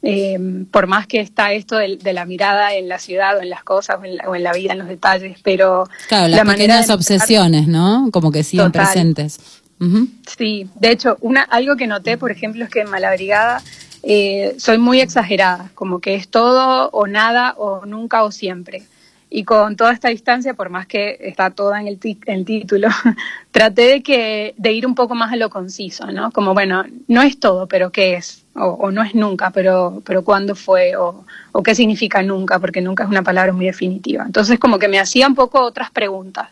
Eh, 0.04 0.66
por 0.72 0.88
más 0.88 1.06
que 1.06 1.20
está 1.20 1.54
esto 1.54 1.78
de, 1.78 1.98
de 1.98 2.14
la 2.14 2.26
mirada 2.26 2.74
en 2.74 2.90
la 2.90 2.98
ciudad 2.98 3.38
o 3.38 3.42
en 3.42 3.52
las 3.52 3.64
cosas 3.64 3.98
o 4.02 4.04
en 4.04 4.18
la, 4.18 4.30
o 4.30 4.36
en 4.36 4.44
la 4.44 4.52
vida, 4.52 4.74
en 4.74 4.80
los 4.80 4.88
detalles, 4.88 5.38
pero 5.44 5.88
Claro, 6.08 6.28
las 6.28 6.44
la 6.44 6.52
pequeñas 6.52 6.90
obsesiones, 6.90 7.68
¿no? 7.68 8.10
Como 8.12 8.32
que 8.32 8.44
siguen 8.44 8.72
Total. 8.72 8.88
presentes. 8.88 9.40
Ujú. 9.80 10.08
Sí, 10.38 10.68
de 10.80 10.92
hecho, 10.92 11.18
una, 11.22 11.42
algo 11.42 11.76
que 11.76 11.88
noté, 11.88 12.18
por 12.18 12.32
ejemplo, 12.32 12.64
es 12.66 12.72
que 12.72 12.82
en 12.82 12.90
Malabrigada 12.90 13.62
eh, 14.04 14.56
soy 14.58 14.80
muy 14.80 15.02
exagerada, 15.02 15.70
como 15.76 16.00
que 16.00 16.16
es 16.16 16.28
todo 16.28 16.90
o 16.92 17.08
nada 17.08 17.54
o 17.58 17.86
nunca 17.86 18.24
o 18.24 18.32
siempre. 18.32 18.84
Y 19.34 19.46
con 19.46 19.78
toda 19.78 19.94
esta 19.94 20.10
distancia, 20.10 20.56
por 20.56 20.70
más 20.70 20.88
que 20.88 21.18
está 21.22 21.52
toda 21.52 21.80
en 21.80 21.88
el, 21.88 22.00
el 22.26 22.44
título, 22.44 22.90
traté 23.52 23.84
de, 23.84 24.04
que, 24.04 24.54
de 24.58 24.74
ir 24.74 24.86
un 24.86 24.94
poco 24.94 25.16
más 25.16 25.32
a 25.32 25.38
lo 25.38 25.50
conciso, 25.50 26.12
¿no? 26.12 26.32
Como, 26.32 26.54
bueno, 26.54 26.84
no 27.08 27.22
es 27.22 27.40
todo, 27.40 27.66
pero 27.66 27.94
¿qué 27.94 28.16
es? 28.16 28.44
O, 28.56 28.66
o 28.66 28.92
no 28.92 29.02
es 29.02 29.16
nunca, 29.16 29.52
pero, 29.52 30.04
pero 30.06 30.26
¿cuándo 30.26 30.54
fue? 30.54 30.98
O, 30.98 31.24
o 31.54 31.64
qué 31.64 31.74
significa 31.76 32.22
nunca? 32.22 32.60
Porque 32.60 32.82
nunca 32.82 33.06
es 33.06 33.10
una 33.10 33.24
palabra 33.24 33.54
muy 33.54 33.66
definitiva. 33.66 34.26
Entonces, 34.26 34.60
como 34.60 34.78
que 34.80 34.90
me 34.90 35.00
hacía 35.00 35.30
un 35.30 35.36
poco 35.36 35.62
otras 35.62 35.92
preguntas. 35.92 36.50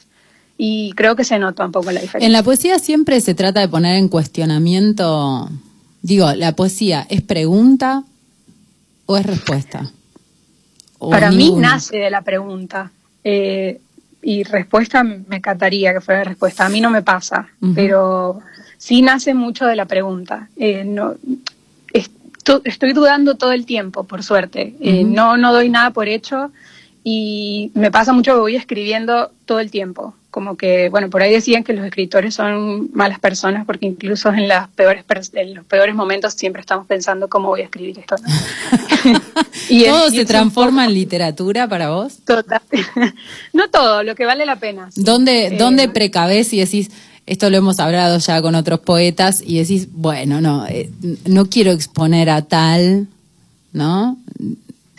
Y 0.57 0.93
creo 0.93 1.17
que 1.17 1.25
se 1.25 1.37
nota 1.37 1.65
un 1.65 1.73
poco 1.73 1.91
la 1.91 1.99
diferencia. 1.99 2.25
En 2.25 2.31
la 2.31 2.43
poesía 2.43 2.79
siempre 2.79 3.19
se 3.19 3.33
trata 3.33 3.59
de 3.59 3.67
poner 3.67 3.97
en 3.97 4.07
cuestionamiento, 4.07 5.49
digo, 6.01 6.31
¿la 6.33 6.55
poesía 6.55 7.05
es 7.09 7.21
pregunta 7.21 8.03
o 9.05 9.17
es 9.17 9.25
respuesta? 9.25 9.91
¿O 10.99 11.09
Para 11.09 11.31
mí 11.31 11.51
nace 11.61 11.97
de 11.97 12.09
la 12.09 12.21
pregunta. 12.21 12.91
Eh, 13.23 13.79
y 14.21 14.43
respuesta 14.43 15.03
me 15.03 15.37
encantaría 15.37 15.93
que 15.93 16.01
fuera 16.01 16.23
respuesta. 16.23 16.65
A 16.65 16.69
mí 16.69 16.81
no 16.81 16.89
me 16.89 17.01
pasa, 17.01 17.47
pero 17.73 18.41
sí 18.77 19.01
nace 19.01 19.33
mucho 19.33 19.65
de 19.65 19.75
la 19.77 19.85
pregunta. 19.85 20.49
Eh, 20.57 20.83
no, 20.85 21.15
esto- 21.93 22.61
estoy 22.65 22.93
dudando 22.93 23.35
todo 23.35 23.51
el 23.53 23.65
tiempo, 23.65 24.03
por 24.03 24.23
suerte. 24.23 24.75
Eh, 24.81 25.03
no, 25.05 25.37
no 25.37 25.53
doy 25.53 25.69
nada 25.69 25.91
por 25.91 26.07
hecho 26.07 26.51
y 27.03 27.71
me 27.75 27.91
pasa 27.91 28.13
mucho 28.13 28.33
que 28.33 28.39
voy 28.39 28.55
escribiendo 28.55 29.31
todo 29.45 29.59
el 29.59 29.71
tiempo. 29.71 30.13
Como 30.31 30.57
que, 30.57 30.89
bueno, 30.89 31.09
por 31.09 31.23
ahí 31.23 31.33
decían 31.33 31.63
que 31.63 31.73
los 31.73 31.83
escritores 31.83 32.35
son 32.35 32.91
malas 32.93 33.19
personas 33.19 33.65
porque 33.65 33.87
incluso 33.87 34.29
en, 34.31 34.47
las 34.47 34.67
peores 34.69 35.03
en 35.33 35.55
los 35.55 35.65
peores 35.65 35.95
momentos 35.95 36.33
siempre 36.35 36.59
estamos 36.61 36.85
pensando 36.85 37.27
cómo 37.29 37.47
voy 37.47 37.61
a 37.61 37.63
escribir 37.63 37.97
esto. 37.99 38.15
¿no? 38.21 39.19
Y 39.69 39.85
¿Todo 39.85 40.07
y 40.09 40.11
se 40.11 40.21
un 40.21 40.27
transforma 40.27 40.81
poco- 40.83 40.89
en 40.89 40.93
literatura 40.93 41.67
para 41.67 41.89
vos? 41.89 42.17
Total. 42.25 42.61
no 43.53 43.69
todo, 43.69 44.03
lo 44.03 44.13
que 44.15 44.25
vale 44.25 44.45
la 44.45 44.57
pena. 44.57 44.91
sí. 44.91 45.01
¿Dónde, 45.03 45.47
Eh, 45.47 45.57
¿Dónde 45.57 45.89
precavés 45.89 46.53
y 46.53 46.59
decís, 46.59 46.91
esto 47.25 47.49
lo 47.49 47.57
hemos 47.57 47.79
hablado 47.79 48.17
ya 48.19 48.41
con 48.41 48.53
otros 48.55 48.79
poetas 48.81 49.41
y 49.45 49.57
decís, 49.59 49.87
bueno, 49.91 50.41
no, 50.41 50.67
eh, 50.67 50.91
no 51.25 51.45
quiero 51.47 51.71
exponer 51.71 52.29
a 52.29 52.43
tal, 52.43 53.07
¿no? 53.73 54.17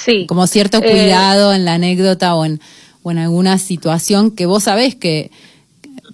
Sí. 0.05 0.27
Como 0.27 0.47
cierto 0.47 0.79
Eh, 0.83 0.91
cuidado 0.91 1.53
en 1.53 1.65
la 1.65 1.75
anécdota 1.75 2.35
o 2.35 2.45
en, 2.45 2.61
o 3.03 3.11
en 3.11 3.19
alguna 3.19 3.59
situación 3.59 4.31
que 4.31 4.47
vos 4.47 4.65
sabés 4.65 4.95
que 4.95 5.31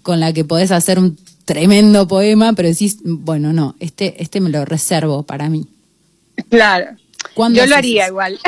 con 0.03 0.19
la 0.21 0.33
que 0.33 0.45
podés 0.45 0.71
hacer 0.73 0.99
un 0.99 1.17
tremendo 1.45 2.09
poema, 2.09 2.53
pero 2.55 2.69
decís, 2.69 2.99
bueno, 3.05 3.53
no, 3.53 3.77
este, 3.81 4.21
este 4.23 4.41
me 4.41 4.51
lo 4.51 4.65
reservo 4.65 5.23
para 5.23 5.49
mí. 5.49 5.67
Claro. 6.51 6.87
¿Cuándo 7.35 7.59
Yo 7.61 7.67
lo 7.67 7.77
haría 7.77 8.05
eso? 8.05 8.13
igual. 8.13 8.39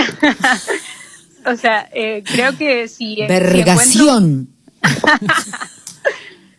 o 1.46 1.56
sea, 1.56 1.88
eh, 1.94 2.22
creo 2.26 2.56
que 2.56 2.88
si, 2.88 2.96
si 3.14 3.20
encuentro- 3.22 3.28
Vergación. 3.54 4.48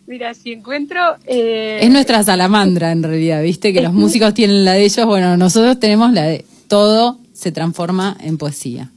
mira, 0.08 0.34
si 0.34 0.54
encuentro... 0.54 1.00
eh, 1.26 1.80
Es 1.82 1.90
nuestra 1.92 2.24
salamandra 2.24 2.92
en 2.92 3.04
realidad, 3.04 3.42
viste 3.44 3.74
que 3.74 3.82
los 3.82 3.94
músicos 3.94 4.34
tienen 4.34 4.66
la 4.66 4.74
de 4.74 4.84
ellos, 4.86 5.06
bueno, 5.06 5.38
nosotros 5.38 5.80
tenemos 5.80 6.12
la 6.14 6.24
de 6.24 6.46
todo 6.68 7.19
se 7.40 7.52
transforma 7.54 8.18
en 8.20 8.38
poesía. 8.38 8.90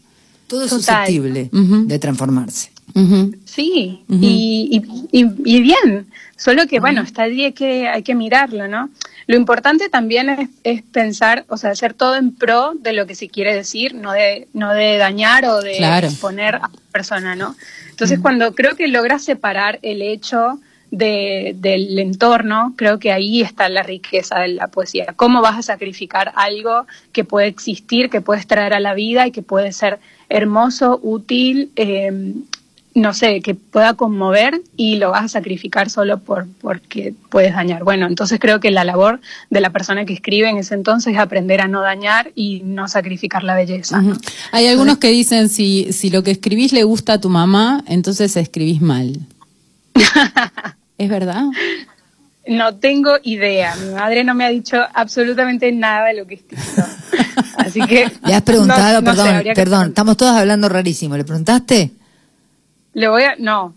Todo 0.48 0.64
es 0.64 0.70
Total. 0.70 1.06
susceptible 1.06 1.48
Ujú. 1.52 1.86
de 1.86 1.98
transformarse. 1.98 2.70
Ujú. 2.94 3.34
Sí, 3.44 4.02
y, 4.08 4.82
y, 5.12 5.20
y- 5.20 5.34
y 5.56 5.60
bien, 5.62 6.06
solo 6.36 6.66
que 6.66 6.80
bueno, 6.80 7.00
está 7.02 7.22
hay 7.22 7.52
que, 7.52 7.88
hay 7.88 8.02
que 8.02 8.14
mirarlo, 8.14 8.66
¿no? 8.68 8.90
Lo 9.28 9.36
importante 9.36 9.88
también 9.88 10.28
es, 10.28 10.48
es 10.64 10.82
pensar, 10.82 11.44
o 11.48 11.56
sea, 11.56 11.70
hacer 11.70 11.94
todo 11.94 12.16
en 12.16 12.32
pro 12.34 12.72
de 12.74 12.92
lo 12.92 13.06
que 13.06 13.14
se 13.14 13.28
quiere 13.28 13.54
decir, 13.54 13.94
no 13.94 14.10
de, 14.12 14.48
no 14.52 14.74
de 14.74 14.98
dañar 14.98 15.44
o 15.46 15.62
de 15.62 15.76
Claro. 15.76 16.08
exponer 16.08 16.56
a 16.56 16.68
la 16.68 16.70
persona, 16.90 17.36
¿no? 17.36 17.54
Entonces, 17.90 18.18
cuando 18.20 18.54
creo 18.54 18.74
que 18.76 18.88
logras 18.88 19.22
separar 19.24 19.78
el 19.82 20.02
hecho 20.02 20.58
de, 20.92 21.56
del 21.56 21.98
entorno, 21.98 22.74
creo 22.76 22.98
que 22.98 23.10
ahí 23.10 23.40
está 23.40 23.68
la 23.68 23.82
riqueza 23.82 24.38
de 24.40 24.48
la 24.48 24.68
poesía. 24.68 25.14
¿Cómo 25.16 25.40
vas 25.40 25.58
a 25.58 25.62
sacrificar 25.62 26.32
algo 26.36 26.86
que 27.12 27.24
puede 27.24 27.48
existir, 27.48 28.10
que 28.10 28.20
puedes 28.20 28.46
traer 28.46 28.74
a 28.74 28.80
la 28.80 28.94
vida 28.94 29.26
y 29.26 29.32
que 29.32 29.42
puede 29.42 29.72
ser 29.72 29.98
hermoso, 30.28 31.00
útil, 31.02 31.72
eh, 31.76 32.34
no 32.94 33.14
sé, 33.14 33.40
que 33.40 33.54
pueda 33.54 33.94
conmover 33.94 34.60
y 34.76 34.96
lo 34.96 35.10
vas 35.10 35.24
a 35.24 35.28
sacrificar 35.28 35.88
solo 35.88 36.18
por 36.18 36.46
porque 36.60 37.14
puedes 37.30 37.54
dañar. 37.54 37.84
Bueno, 37.84 38.06
entonces 38.06 38.38
creo 38.38 38.60
que 38.60 38.70
la 38.70 38.84
labor 38.84 39.18
de 39.48 39.60
la 39.62 39.70
persona 39.70 40.04
que 40.04 40.12
escribe 40.12 40.50
en 40.50 40.58
ese 40.58 40.74
entonces 40.74 41.14
es 41.14 41.18
aprender 41.18 41.62
a 41.62 41.68
no 41.68 41.80
dañar 41.80 42.32
y 42.34 42.60
no 42.66 42.86
sacrificar 42.86 43.44
la 43.44 43.54
belleza. 43.54 44.02
Hay 44.52 44.66
algunos 44.66 44.98
que 44.98 45.08
dicen, 45.08 45.48
si, 45.48 45.90
si 45.94 46.10
lo 46.10 46.22
que 46.22 46.32
escribís 46.32 46.74
le 46.74 46.84
gusta 46.84 47.14
a 47.14 47.20
tu 47.20 47.30
mamá, 47.30 47.82
entonces 47.86 48.36
escribís 48.36 48.82
mal. 48.82 49.20
¿Es 51.02 51.08
verdad? 51.10 51.44
No 52.46 52.74
tengo 52.76 53.16
idea. 53.22 53.74
Mi 53.76 53.94
madre 53.94 54.24
no 54.24 54.34
me 54.34 54.44
ha 54.44 54.48
dicho 54.48 54.76
absolutamente 54.94 55.70
nada 55.72 56.06
de 56.08 56.14
lo 56.14 56.26
que 56.26 56.34
escribo. 56.34 56.62
Así 57.56 57.80
que. 57.82 58.10
Le 58.26 58.34
has 58.34 58.42
preguntado, 58.42 59.00
no- 59.00 59.12
no 59.12 59.16
sé, 59.16 59.22
perdón, 59.22 59.42
que 59.44 59.52
perdón, 59.54 59.88
estamos 59.88 60.16
todos 60.16 60.36
hablando 60.36 60.68
rarísimo. 60.68 61.16
¿Le 61.16 61.24
preguntaste? 61.24 61.90
Le 62.94 63.08
voy 63.08 63.22
a. 63.24 63.34
No, 63.38 63.74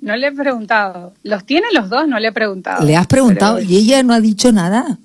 no 0.00 0.16
le 0.16 0.28
he 0.28 0.32
preguntado. 0.32 1.12
¿Los 1.22 1.44
tiene 1.44 1.66
los 1.72 1.88
dos? 1.90 2.06
No 2.08 2.18
le 2.18 2.28
he 2.28 2.32
preguntado. 2.32 2.84
¿Le 2.84 2.96
has 2.96 3.06
preguntado 3.06 3.56
Pero- 3.56 3.68
y 3.70 3.76
ella 3.76 4.02
no 4.02 4.12
ha 4.14 4.20
dicho 4.20 4.50
nada? 4.52 4.98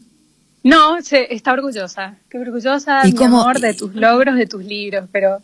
No, 0.63 1.01
se, 1.01 1.33
está 1.33 1.53
orgullosa. 1.53 2.15
Qué 2.29 2.37
orgullosa, 2.37 3.01
¿Y 3.07 3.11
mi 3.11 3.17
cómo- 3.17 3.41
amor, 3.41 3.59
de 3.59 3.73
tus 3.73 3.95
logros, 3.95 4.35
de 4.35 4.45
tus 4.45 4.63
libros, 4.63 5.07
pero 5.11 5.39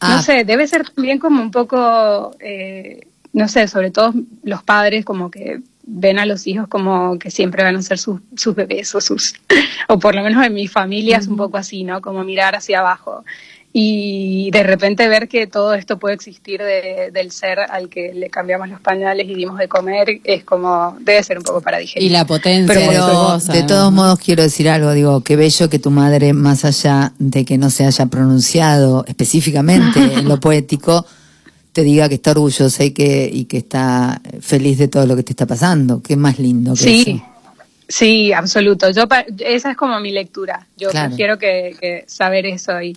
Ah. 0.00 0.16
no 0.16 0.22
sé, 0.22 0.44
debe 0.44 0.66
ser 0.68 0.88
también 0.90 1.18
como 1.18 1.42
un 1.42 1.50
poco, 1.50 2.36
eh, 2.40 3.06
no 3.38 3.46
sé, 3.46 3.68
sobre 3.68 3.92
todo 3.92 4.12
los 4.42 4.64
padres 4.64 5.04
como 5.04 5.30
que 5.30 5.60
ven 5.84 6.18
a 6.18 6.26
los 6.26 6.46
hijos 6.48 6.66
como 6.68 7.18
que 7.18 7.30
siempre 7.30 7.62
van 7.62 7.76
a 7.76 7.82
ser 7.82 7.98
sus, 7.98 8.20
sus 8.36 8.54
bebés 8.54 8.94
o 8.96 9.00
sus, 9.00 9.34
o 9.88 9.98
por 9.98 10.14
lo 10.16 10.22
menos 10.22 10.44
en 10.44 10.52
mi 10.52 10.66
familia 10.66 11.18
es 11.18 11.28
un 11.28 11.36
poco 11.36 11.56
así, 11.56 11.84
¿no? 11.84 12.02
Como 12.02 12.24
mirar 12.24 12.56
hacia 12.56 12.80
abajo. 12.80 13.24
Y 13.72 14.50
de 14.50 14.62
repente 14.64 15.06
ver 15.08 15.28
que 15.28 15.46
todo 15.46 15.74
esto 15.74 15.98
puede 15.98 16.14
existir 16.16 16.60
de- 16.60 17.10
del 17.12 17.30
ser 17.30 17.60
al 17.60 17.88
que 17.88 18.12
le 18.12 18.28
cambiamos 18.28 18.68
los 18.70 18.80
pañales 18.80 19.28
y 19.28 19.34
dimos 19.34 19.56
de 19.58 19.68
comer, 19.68 20.20
es 20.24 20.42
como, 20.42 20.96
debe 21.00 21.22
ser 21.22 21.38
un 21.38 21.44
poco 21.44 21.60
para 21.60 21.78
digerir. 21.78 22.08
Y 22.08 22.12
la 22.12 22.26
potencia 22.26 22.74
Pero 22.74 23.38
de 23.38 23.52
de 23.52 23.62
todos 23.62 23.92
modos 23.92 24.18
quiero 24.18 24.42
decir 24.42 24.68
algo, 24.68 24.92
digo, 24.92 25.22
qué 25.22 25.36
bello 25.36 25.68
que 25.68 25.78
tu 25.78 25.90
madre, 25.90 26.32
más 26.32 26.64
allá 26.64 27.12
de 27.18 27.44
que 27.44 27.56
no 27.56 27.70
se 27.70 27.84
haya 27.84 28.06
pronunciado 28.06 29.04
específicamente 29.06 30.00
en 30.14 30.26
lo 30.28 30.40
poético, 30.40 31.06
te 31.78 31.84
diga 31.84 32.08
que 32.08 32.16
está 32.16 32.32
orgullosa 32.32 32.82
y 32.82 32.90
que, 32.90 33.30
y 33.32 33.44
que 33.44 33.58
está 33.58 34.20
feliz 34.40 34.78
de 34.78 34.88
todo 34.88 35.06
lo 35.06 35.14
que 35.14 35.22
te 35.22 35.30
está 35.32 35.46
pasando. 35.46 36.02
Qué 36.02 36.16
más 36.16 36.40
lindo 36.40 36.72
que 36.72 36.78
Sí, 36.80 37.02
eso. 37.22 37.24
sí, 37.86 38.32
absoluto. 38.32 38.90
Yo 38.90 39.04
esa 39.38 39.70
es 39.70 39.76
como 39.76 40.00
mi 40.00 40.10
lectura. 40.10 40.66
Yo 40.76 40.90
Claro. 40.90 41.08
prefiero 41.10 41.38
que, 41.38 41.76
que 41.80 42.04
saber 42.08 42.46
eso 42.46 42.82
y 42.82 42.96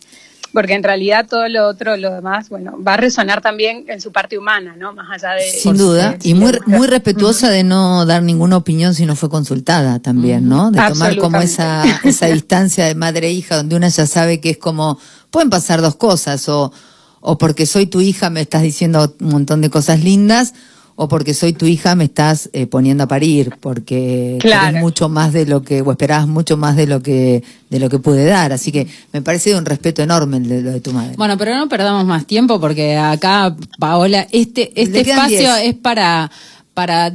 porque 0.52 0.74
en 0.74 0.82
realidad 0.84 1.28
todo 1.30 1.48
lo 1.48 1.68
otro, 1.68 1.96
lo 1.96 2.12
demás, 2.12 2.50
bueno, 2.50 2.78
va 2.82 2.96
a 2.96 2.98
resonar 2.98 3.40
también 3.40 3.86
en 3.88 4.02
su 4.02 4.12
parte 4.12 4.36
humana, 4.38 4.76
¿no? 4.76 4.94
Más 4.94 5.08
allá 5.12 5.36
de 5.36 5.44
Sin 5.44 5.78
duda, 5.78 6.18
de- 6.20 6.28
y 6.28 6.34
muy, 6.34 6.54
muy 6.66 6.88
respetuosa 6.88 7.50
de 7.52 7.64
no 7.64 8.06
dar 8.08 8.24
ninguna 8.24 8.58
opinión 8.58 8.96
si 8.96 9.06
no 9.06 9.16
fue 9.16 9.30
consultada 9.30 10.00
también, 10.00 10.50
¿no? 10.50 10.72
De 10.72 10.82
tomar 10.90 11.16
como 11.18 11.40
esa, 11.40 11.84
esa 12.04 12.26
distancia 12.34 12.86
de 12.86 12.96
madre 12.96 13.28
e 13.28 13.32
hija, 13.32 13.56
donde 13.58 13.76
una 13.76 13.90
ya 13.90 14.08
sabe 14.08 14.42
que 14.42 14.50
es 14.50 14.58
como, 14.58 14.98
pueden 15.30 15.52
pasar 15.52 15.82
dos 15.82 15.96
cosas, 15.96 16.50
o, 16.50 16.74
o 17.22 17.38
porque 17.38 17.66
soy 17.66 17.86
tu 17.86 18.02
hija 18.02 18.30
me 18.30 18.42
estás 18.42 18.64
diciendo 18.64 19.16
un 19.22 19.30
montón 19.30 19.62
de 19.62 19.70
cosas 19.70 20.04
lindas, 20.04 20.54
o 20.96 21.08
porque 21.08 21.34
soy 21.34 21.54
tu 21.54 21.66
hija 21.66 21.96
me 21.96 22.04
estás 22.04 22.50
eh, 22.54 22.68
poniendo 22.68 23.04
a 23.06 23.08
parir, 23.08 23.54
porque 23.60 24.38
Claro. 24.40 24.80
mucho 24.80 25.10
más 25.10 25.34
de 25.34 25.46
lo 25.46 25.64
que, 25.64 25.82
o 25.82 25.92
esperabas 25.92 26.28
mucho 26.28 26.58
más 26.58 26.76
de 26.76 26.86
lo 26.86 27.02
que, 27.02 27.44
de 27.70 27.80
lo 27.80 27.90
que 27.90 27.98
pude 27.98 28.26
dar. 28.26 28.52
Así 28.52 28.72
que 28.72 28.88
me 29.14 29.22
parece 29.22 29.52
de 29.52 29.58
un 29.58 29.66
respeto 29.66 30.04
enorme 30.04 30.40
de 30.42 30.62
lo 30.62 30.72
de 30.72 30.82
tu 30.82 30.92
madre. 30.92 31.16
Bueno, 31.18 31.38
pero 31.38 31.56
no 31.56 31.68
perdamos 31.70 32.06
más 32.06 32.28
tiempo 32.28 32.60
porque 32.60 32.98
acá, 32.98 33.56
Paola, 33.80 34.28
este, 34.32 34.80
este 34.80 35.02
espacio 35.02 35.56
diez. 35.56 35.70
es 35.70 35.76
para, 35.76 36.30
para 36.74 37.14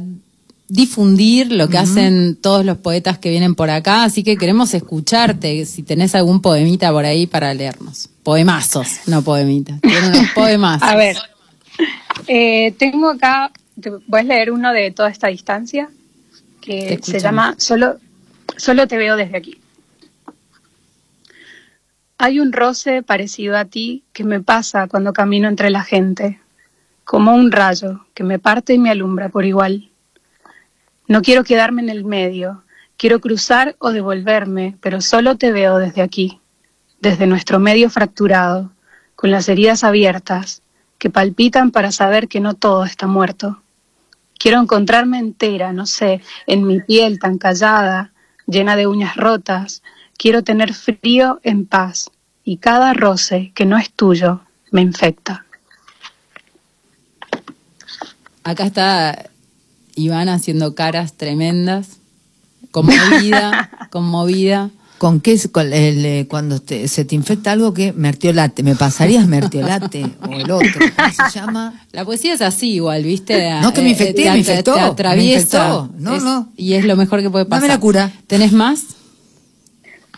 difundir 0.67 1.51
lo 1.51 1.69
que 1.69 1.77
hacen 1.77 2.35
todos 2.41 2.65
los 2.65 2.77
poetas 2.77 3.19
que 3.19 3.29
vienen 3.29 3.55
por 3.55 3.69
acá, 3.69 4.03
así 4.03 4.21
que 4.23 4.35
queremos 4.35 4.73
escucharte, 4.73 5.65
si 5.65 5.83
tenés 5.83 6.13
algún 6.13 6.41
poemita 6.41 6.91
por 6.91 7.05
ahí 7.05 7.25
para 7.25 7.53
leernos. 7.53 8.09
Poemazos, 8.27 9.07
no 9.07 9.21
poemitas. 9.21 9.79
Tienen 9.79 10.09
unos 10.09 10.31
poemazos. 10.35 10.89
A 10.89 10.97
ver, 10.97 11.15
eh, 12.27 12.73
tengo 12.77 13.11
acá, 13.11 13.53
te 13.79 13.89
voy 13.89 14.19
a 14.19 14.23
leer 14.23 14.51
uno 14.51 14.73
de 14.73 14.91
toda 14.91 15.07
esta 15.07 15.29
distancia 15.29 15.89
que 16.59 16.99
se 17.01 17.21
llama 17.21 17.55
Solo, 17.57 17.99
Solo 18.57 18.85
te 18.85 18.97
veo 18.97 19.15
desde 19.15 19.37
aquí. 19.37 19.61
Hay 22.17 22.41
un 22.41 22.51
roce 22.51 23.01
parecido 23.01 23.55
a 23.55 23.63
ti 23.63 24.03
que 24.11 24.25
me 24.25 24.41
pasa 24.41 24.89
cuando 24.89 25.13
camino 25.13 25.47
entre 25.47 25.69
la 25.69 25.85
gente, 25.85 26.41
como 27.05 27.33
un 27.33 27.49
rayo 27.49 28.07
que 28.13 28.25
me 28.25 28.39
parte 28.39 28.73
y 28.73 28.77
me 28.77 28.89
alumbra 28.89 29.29
por 29.29 29.45
igual. 29.45 29.89
No 31.07 31.21
quiero 31.21 31.45
quedarme 31.45 31.81
en 31.81 31.89
el 31.89 32.03
medio, 32.03 32.65
quiero 32.97 33.21
cruzar 33.21 33.77
o 33.79 33.91
devolverme, 33.91 34.75
pero 34.81 34.99
solo 34.99 35.37
te 35.37 35.53
veo 35.53 35.77
desde 35.77 36.01
aquí, 36.01 36.41
desde 36.99 37.27
nuestro 37.27 37.59
medio 37.59 37.89
fracturado, 37.89 38.71
con 39.15 39.31
las 39.31 39.49
heridas 39.49 39.83
abiertas, 39.83 40.61
que 40.97 41.09
palpitan 41.09 41.71
para 41.71 41.91
saber 41.91 42.27
que 42.27 42.39
no 42.39 42.53
todo 42.53 42.83
está 42.83 43.07
muerto. 43.07 43.61
Quiero 44.37 44.61
encontrarme 44.61 45.19
entera, 45.19 45.73
no 45.73 45.85
sé, 45.85 46.21
en 46.45 46.65
mi 46.65 46.79
piel 46.81 47.19
tan 47.19 47.37
callada, 47.37 48.11
llena 48.45 48.75
de 48.75 48.87
uñas 48.87 49.15
rotas. 49.15 49.83
Quiero 50.17 50.43
tener 50.43 50.73
frío 50.73 51.39
en 51.43 51.65
paz, 51.65 52.11
y 52.43 52.57
cada 52.57 52.93
roce 52.93 53.51
que 53.53 53.65
no 53.65 53.77
es 53.77 53.91
tuyo 53.91 54.41
me 54.71 54.81
infecta. 54.81 55.45
Acá 58.43 58.65
está 58.65 59.29
Iván 59.95 60.29
haciendo 60.29 60.73
caras 60.73 61.17
tremendas, 61.17 61.97
conmovida, 62.71 63.69
conmovida. 63.91 64.69
¿Con 64.97 65.21
qué? 65.21 65.33
es- 65.33 65.47
con 65.49 65.71
el, 65.71 66.05
eh, 66.05 66.25
cuando 66.27 66.59
te- 66.59 66.87
se 66.87 67.05
te 67.05 67.13
infecta 67.13 67.51
algo 67.51 67.73
que 67.73 67.93
mertiolate, 67.93 68.63
¿me 68.63 68.75
pasarías 68.75 69.27
mertiolate 69.27 70.05
o 70.27 70.31
el 70.33 70.49
otro? 70.49 70.67
¿Cómo 70.95 71.09
se 71.29 71.37
llama? 71.39 71.85
La 71.91 72.03
poesía 72.03 72.33
es 72.33 72.41
así 72.41 72.71
igual, 72.71 73.03
¿viste? 73.03 73.51
No, 73.61 73.73
que 73.73 73.81
me 73.81 73.89
Eh, 73.89 73.91
infecté, 73.91 74.23
te- 74.23 74.31
me 74.31 74.37
infectó, 74.39 74.73
Te 74.73 74.79
me 74.81 74.85
atraviesa. 74.87 75.39
infectó. 75.39 75.89
No, 75.99 76.15
Es- 76.15 76.23
no. 76.23 76.49
Y 76.57 76.73
es 76.73 76.85
lo 76.85 76.95
mejor 76.95 77.21
que 77.21 77.29
puede 77.29 77.45
Dame 77.45 77.61
pasar. 77.61 77.69
la 77.69 77.79
cura. 77.79 78.11
¿Tenés 78.25 78.53
más? 78.53 78.83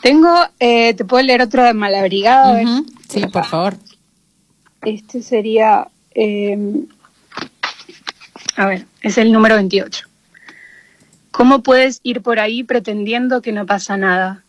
Tengo, 0.02 0.34
eh, 0.62 0.94
te 0.94 1.04
puedo 1.04 1.22
leer 1.24 1.42
otro 1.42 1.62
de 1.64 1.74
Malabrigado. 1.74 2.58
Sí, 3.10 3.26
por 3.28 3.46
favor. 3.46 3.76
Este 4.82 5.22
sería, 5.22 5.90
eh, 6.16 6.58
a 8.56 8.66
ver, 8.66 8.86
es 9.02 9.18
el 9.18 9.34
número 9.34 9.56
28. 9.56 10.06
¿Cómo 11.32 11.64
puedes 11.64 12.00
ir 12.04 12.22
por 12.22 12.40
ahí 12.40 12.64
pretendiendo 12.64 13.42
que 13.42 13.52
no 13.52 13.66
pasa 13.66 13.98
nada? 13.98 14.44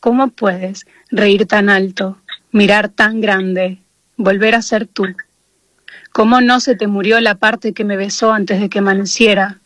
¿Cómo 0.00 0.28
puedes 0.28 0.86
reír 1.10 1.46
tan 1.46 1.68
alto, 1.68 2.18
mirar 2.52 2.88
tan 2.88 3.20
grande, 3.20 3.78
volver 4.16 4.54
a 4.54 4.62
ser 4.62 4.86
tú? 4.86 5.06
¿Cómo 6.12 6.40
no 6.40 6.60
se 6.60 6.76
te 6.76 6.86
murió 6.86 7.20
la 7.20 7.34
parte 7.34 7.72
que 7.72 7.82
me 7.82 7.96
besó 7.96 8.32
antes 8.32 8.60
de 8.60 8.68
que 8.68 8.78
amaneciera? 8.78 9.58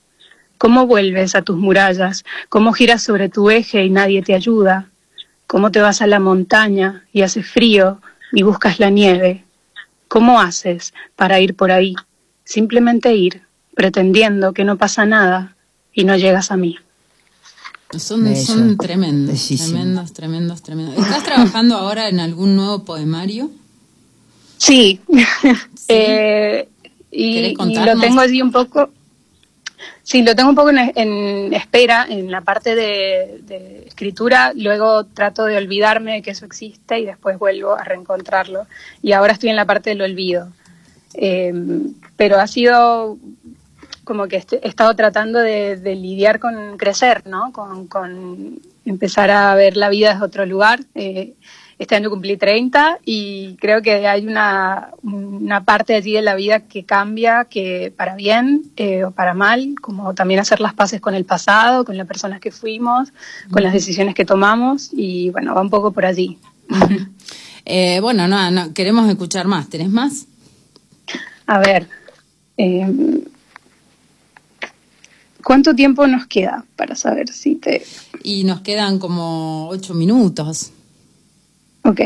¿Cómo 0.57 0.87
vuelves 0.87 1.35
a 1.35 1.43
tus 1.43 1.59
murallas? 1.59 2.24
¿Cómo 2.49 2.72
giras 2.72 3.03
sobre 3.03 3.28
tu 3.28 3.51
eje 3.51 3.85
y 3.85 3.91
nadie 3.91 4.22
te 4.22 4.35
ayuda? 4.35 4.89
¿Cómo 5.47 5.70
te 5.70 5.83
vas 5.83 6.01
a 6.01 6.07
la 6.07 6.18
montaña 6.18 7.05
y 7.12 7.20
hace 7.20 7.43
frío 7.43 8.01
y 8.33 8.43
buscas 8.43 8.80
la 8.80 8.89
nieve? 8.89 9.45
¿Cómo 10.09 10.41
haces 10.41 10.95
para 11.14 11.41
ir 11.41 11.57
por 11.57 11.72
ahí? 11.72 11.95
Simplemente 12.45 13.14
ir, 13.14 13.43
pretendiendo 13.74 14.55
que 14.55 14.64
no 14.64 14.78
pasa 14.78 15.05
nada 15.05 15.57
y 15.93 16.05
no 16.05 16.16
llegas 16.16 16.51
a 16.51 16.57
mí. 16.57 16.78
Son, 17.99 18.36
son 18.36 18.76
tremendos, 18.78 19.34
Bellísimo. 19.34 19.78
tremendos, 19.78 20.12
tremendos, 20.12 20.62
tremendos. 20.62 20.97
¿Estás 20.97 21.24
trabajando 21.24 21.76
ahora 21.76 22.09
en 22.09 22.20
algún 22.20 22.57
nuevo 22.57 22.84
poemario? 22.84 23.51
Sí. 24.59 25.01
Eh, 25.88 26.68
y, 27.11 27.55
lo 27.55 28.01
tengo 28.01 28.20
allí 28.20 28.40
un 28.40 28.51
poco. 28.51 28.88
Sí, 30.03 30.22
lo 30.22 30.34
tengo 30.34 30.49
un 30.49 30.55
poco 30.55 30.70
en, 30.70 30.78
en 30.95 31.53
espera, 31.53 32.07
en 32.09 32.30
la 32.30 32.40
parte 32.40 32.74
de, 32.74 33.40
de 33.43 33.84
escritura. 33.88 34.53
Luego 34.55 35.05
trato 35.05 35.45
de 35.45 35.59
olvidarme 35.59 36.14
de 36.14 36.22
que 36.22 36.30
eso 36.30 36.47
existe 36.47 36.99
y 36.99 37.05
después 37.05 37.38
vuelvo 37.38 37.74
a 37.74 37.84
reencontrarlo. 37.84 38.66
Y 39.03 39.12
ahora 39.12 39.34
estoy 39.34 39.51
en 39.51 39.57
la 39.57 39.66
parte 39.66 39.90
del 39.90 40.01
olvido. 40.01 40.49
Eh, 41.14 41.53
pero 42.16 42.38
ha 42.38 42.47
sido 42.47 43.18
como 44.05 44.27
que 44.29 44.37
este- 44.37 44.65
he 44.65 44.69
estado 44.69 44.95
tratando 44.95 45.39
de, 45.39 45.77
de 45.77 45.95
lidiar 45.95 46.39
con 46.41 46.77
crecer, 46.77 47.27
¿no? 47.27 47.53
Con, 47.53 47.87
con 47.87 48.61
empezar 48.85 49.31
a 49.31 49.55
ver 49.55 49.77
la 49.77 49.89
vida 49.89 50.13
desde 50.13 50.25
otro 50.25 50.47
lugar. 50.47 50.81
Eh, 50.95 51.35
este 51.79 51.97
año 51.97 52.11
cumplí 52.11 52.37
30 52.37 52.99
y 53.05 53.57
creo 53.57 53.83
que 53.83 54.07
hay 54.07 54.25
una, 54.27 54.91
una 55.03 55.65
parte 55.65 55.97
allí 55.97 56.13
de 56.13 56.23
la 56.23 56.37
vida 56.37 56.61
que 56.61 56.85
cambia, 56.85 57.47
que 57.47 57.93
para 57.97 58.15
bien 58.15 58.63
eh, 58.77 59.05
o 59.05 59.11
para 59.11 59.35
mal, 59.35 59.75
como 59.81 60.15
también 60.15 60.39
hacer 60.39 60.61
las 60.61 60.75
paces 60.75 61.01
con 61.01 61.15
el 61.15 61.25
pasado, 61.25 61.85
con 61.85 61.97
las 61.97 62.07
personas 62.07 62.41
que 62.41 62.53
fuimos, 62.53 63.13
con 63.51 63.65
las 63.65 63.73
decisiones 63.73 64.15
que 64.15 64.25
tomamos 64.25 64.91
y 64.93 65.31
bueno, 65.31 65.55
va 65.55 65.61
un 65.61 65.71
poco 65.71 65.93
por 65.93 66.07
allí. 66.07 66.39
Eh, 67.65 68.01
bueno, 68.01 68.27
no, 68.27 68.51
no, 68.51 68.75
queremos 68.75 69.09
escuchar 69.09 69.47
más. 69.47 69.69
¿Tenés 69.69 69.89
más? 69.89 70.27
A 71.47 71.61
ver, 71.61 71.87
eh, 72.57 73.23
¿cuánto 75.45 75.74
tiempo 75.74 76.07
nos 76.07 76.26
queda 76.26 76.64
para 76.76 76.95
saber 76.95 77.28
si 77.32 77.57
te... 77.57 77.84
Y 78.22 78.45
nos 78.45 78.61
quedan 78.61 78.99
como 78.99 79.68
ocho 79.68 79.95
minutos. 79.95 80.70
Ok. 81.84 82.01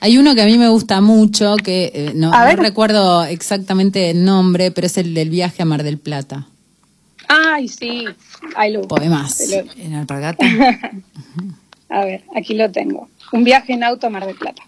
Hay 0.00 0.18
uno 0.18 0.34
que 0.34 0.42
a 0.42 0.46
mí 0.46 0.56
me 0.58 0.68
gusta 0.68 1.00
mucho, 1.00 1.56
que 1.56 1.90
eh, 1.94 2.12
no, 2.14 2.30
no 2.30 2.56
recuerdo 2.56 3.24
exactamente 3.24 4.10
el 4.10 4.24
nombre, 4.24 4.70
pero 4.70 4.86
es 4.86 4.96
el 4.98 5.14
del 5.14 5.30
viaje 5.30 5.62
a 5.62 5.66
Mar 5.66 5.82
del 5.82 5.98
Plata. 5.98 6.46
Ay, 7.28 7.68
sí, 7.68 8.04
I 8.62 8.70
love. 8.72 8.86
Poemas. 8.86 9.42
Lo- 9.50 9.82
En 9.82 9.94
alpargata. 9.94 10.44
A 11.90 12.04
ver, 12.04 12.24
aquí 12.34 12.54
lo 12.54 12.70
tengo. 12.72 13.08
Un 13.32 13.44
viaje 13.44 13.72
en 13.74 13.84
auto 13.84 14.06
a 14.06 14.10
Mar 14.10 14.26
del 14.26 14.36
Plata. 14.36 14.62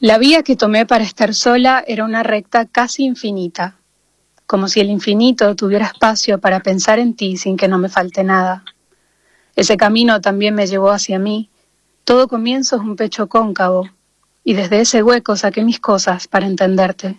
La 0.00 0.16
vía 0.18 0.42
que 0.42 0.56
tomé 0.56 0.86
para 0.86 1.04
estar 1.04 1.34
sola 1.34 1.84
era 1.86 2.04
una 2.04 2.22
recta 2.22 2.64
casi 2.66 3.04
infinita, 3.04 3.76
como 4.50 4.66
si 4.66 4.80
el 4.80 4.90
infinito 4.90 5.54
tuviera 5.54 5.86
espacio 5.86 6.40
para 6.40 6.58
pensar 6.58 6.98
en 6.98 7.14
ti 7.14 7.36
sin 7.36 7.56
que 7.56 7.68
no 7.68 7.78
me 7.78 7.88
falte 7.88 8.24
nada. 8.24 8.64
Ese 9.54 9.76
camino 9.76 10.20
también 10.20 10.56
me 10.56 10.66
llevó 10.66 10.90
hacia 10.90 11.20
mí. 11.20 11.48
Todo 12.02 12.26
comienzo 12.26 12.74
es 12.74 12.82
un 12.82 12.96
pecho 12.96 13.28
cóncavo, 13.28 13.88
y 14.42 14.54
desde 14.54 14.80
ese 14.80 15.04
hueco 15.04 15.36
saqué 15.36 15.62
mis 15.62 15.78
cosas 15.78 16.26
para 16.26 16.46
entenderte. 16.46 17.16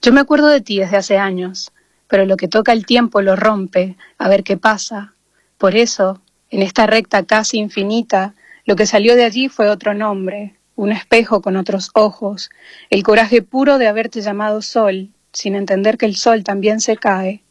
Yo 0.00 0.14
me 0.14 0.20
acuerdo 0.20 0.48
de 0.48 0.62
ti 0.62 0.78
desde 0.78 0.96
hace 0.96 1.18
años, 1.18 1.70
pero 2.08 2.24
lo 2.24 2.38
que 2.38 2.48
toca 2.48 2.72
el 2.72 2.86
tiempo 2.86 3.20
lo 3.20 3.36
rompe, 3.36 3.98
a 4.16 4.30
ver 4.30 4.42
qué 4.42 4.56
pasa. 4.56 5.12
Por 5.58 5.76
eso, 5.76 6.22
en 6.48 6.62
esta 6.62 6.86
recta 6.86 7.26
casi 7.26 7.58
infinita, 7.58 8.32
lo 8.64 8.74
que 8.74 8.86
salió 8.86 9.16
de 9.16 9.24
allí 9.24 9.50
fue 9.50 9.68
otro 9.68 9.92
nombre, 9.92 10.56
un 10.76 10.92
espejo 10.92 11.42
con 11.42 11.56
otros 11.56 11.90
ojos, 11.92 12.48
el 12.88 13.02
coraje 13.02 13.42
puro 13.42 13.76
de 13.76 13.86
haberte 13.86 14.22
llamado 14.22 14.62
sol, 14.62 15.10
sin 15.36 15.54
entender 15.54 15.98
que 15.98 16.06
el 16.06 16.16
sol 16.16 16.44
también 16.44 16.80
se 16.80 16.96
cae, 16.96 17.42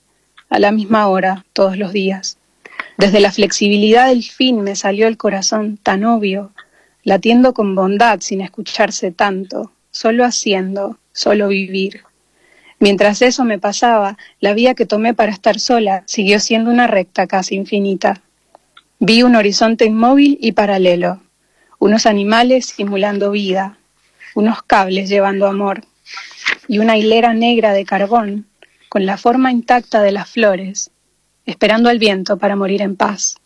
a 0.50 0.58
la 0.58 0.72
misma 0.72 1.08
hora, 1.08 1.46
todos 1.54 1.78
los 1.78 1.94
días. 1.94 2.40
Desde 2.98 3.20
la 3.20 3.32
flexibilidad 3.32 4.08
del 4.08 4.24
fin 4.24 4.62
me 4.62 4.76
salió 4.76 5.08
el 5.08 5.18
corazón 5.18 5.78
tan 5.78 6.04
obvio, 6.04 6.52
latiendo 7.04 7.54
con 7.54 7.76
bondad 7.76 8.22
sin 8.22 8.42
escucharse 8.42 9.12
tanto, 9.12 9.72
solo 9.92 10.26
haciendo, 10.26 10.98
solo 11.14 11.48
vivir. 11.50 12.02
Mientras 12.80 13.22
eso 13.22 13.46
me 13.46 13.60
pasaba, 13.60 14.18
la 14.40 14.56
vía 14.56 14.74
que 14.74 14.88
tomé 14.88 15.14
para 15.14 15.32
estar 15.32 15.60
sola 15.60 16.02
siguió 16.08 16.40
siendo 16.40 16.72
una 16.72 16.88
recta 16.88 17.28
casi 17.28 17.54
infinita. 17.54 18.24
Vi 18.98 19.22
un 19.22 19.36
horizonte 19.36 19.86
inmóvil 19.86 20.40
y 20.42 20.54
paralelo, 20.54 21.22
unos 21.78 22.08
animales 22.08 22.66
simulando 22.66 23.30
vida, 23.30 23.78
unos 24.34 24.64
cables 24.64 25.08
llevando 25.08 25.46
amor, 25.46 25.84
y 26.68 26.80
una 26.80 26.98
hilera 26.98 27.34
negra 27.34 27.74
de 27.74 27.86
carbón 27.86 28.46
con 28.90 29.06
la 29.06 29.18
forma 29.18 29.52
intacta 29.52 30.02
de 30.02 30.12
las 30.12 30.30
flores, 30.30 30.92
esperando 31.46 31.90
al 31.90 32.00
viento 32.00 32.38
para 32.38 32.56
morir 32.56 32.82
en 32.82 32.96
paz. 32.96 33.38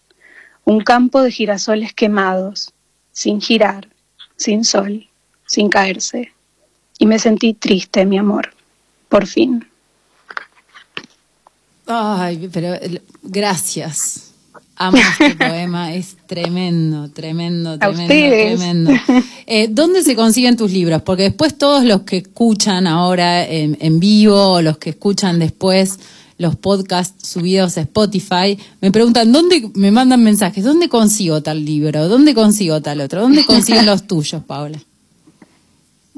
Un 0.66 0.82
campo 0.82 1.22
de 1.22 1.32
girasoles 1.32 1.94
quemados, 1.94 2.72
sin 3.12 3.42
girar, 3.42 3.88
sin 4.36 4.64
sol, 4.64 5.08
sin 5.48 5.70
caerse. 5.70 6.32
Y 6.98 7.06
me 7.06 7.18
sentí 7.18 7.54
triste, 7.54 8.06
mi 8.06 8.18
amor, 8.18 8.54
por 9.08 9.26
fin. 9.26 9.68
Ay, 11.88 12.50
pero 12.54 12.76
el- 12.76 13.02
gracias. 13.24 14.29
Amo 14.82 14.98
este 14.98 15.36
poema, 15.36 15.94
es 15.94 16.16
tremendo, 16.26 17.10
tremendo, 17.10 17.78
tremendo, 17.78 18.08
tremendo. 18.08 18.92
Eh, 19.46 19.68
¿Dónde 19.70 20.04
se 20.04 20.16
consiguen 20.16 20.56
tus 20.56 20.72
libros? 20.72 21.02
Porque 21.02 21.24
después 21.24 21.58
todos 21.58 21.84
los 21.84 22.04
que 22.04 22.18
escuchan 22.18 22.88
ahora 22.88 23.46
en, 23.46 23.78
en 23.82 24.00
vivo 24.00 24.54
o 24.54 24.62
los 24.62 24.78
que 24.78 24.92
escuchan 24.92 25.38
después 25.38 26.00
los 26.38 26.56
podcasts 26.56 27.28
subidos 27.28 27.78
a 27.78 27.82
Spotify, 27.82 28.58
me 28.80 28.92
preguntan, 28.92 29.32
¿dónde 29.34 29.70
me 29.74 29.92
mandan 29.92 30.24
mensajes? 30.24 30.64
¿Dónde 30.64 30.88
consigo 30.88 31.44
tal 31.44 31.66
libro? 31.66 32.08
¿Dónde 32.08 32.34
consigo 32.34 32.82
tal 32.82 33.02
otro? 33.02 33.22
¿Dónde 33.22 33.46
consiguen 33.46 33.86
los 33.86 34.08
tuyos, 34.08 34.42
Paola? 34.46 34.80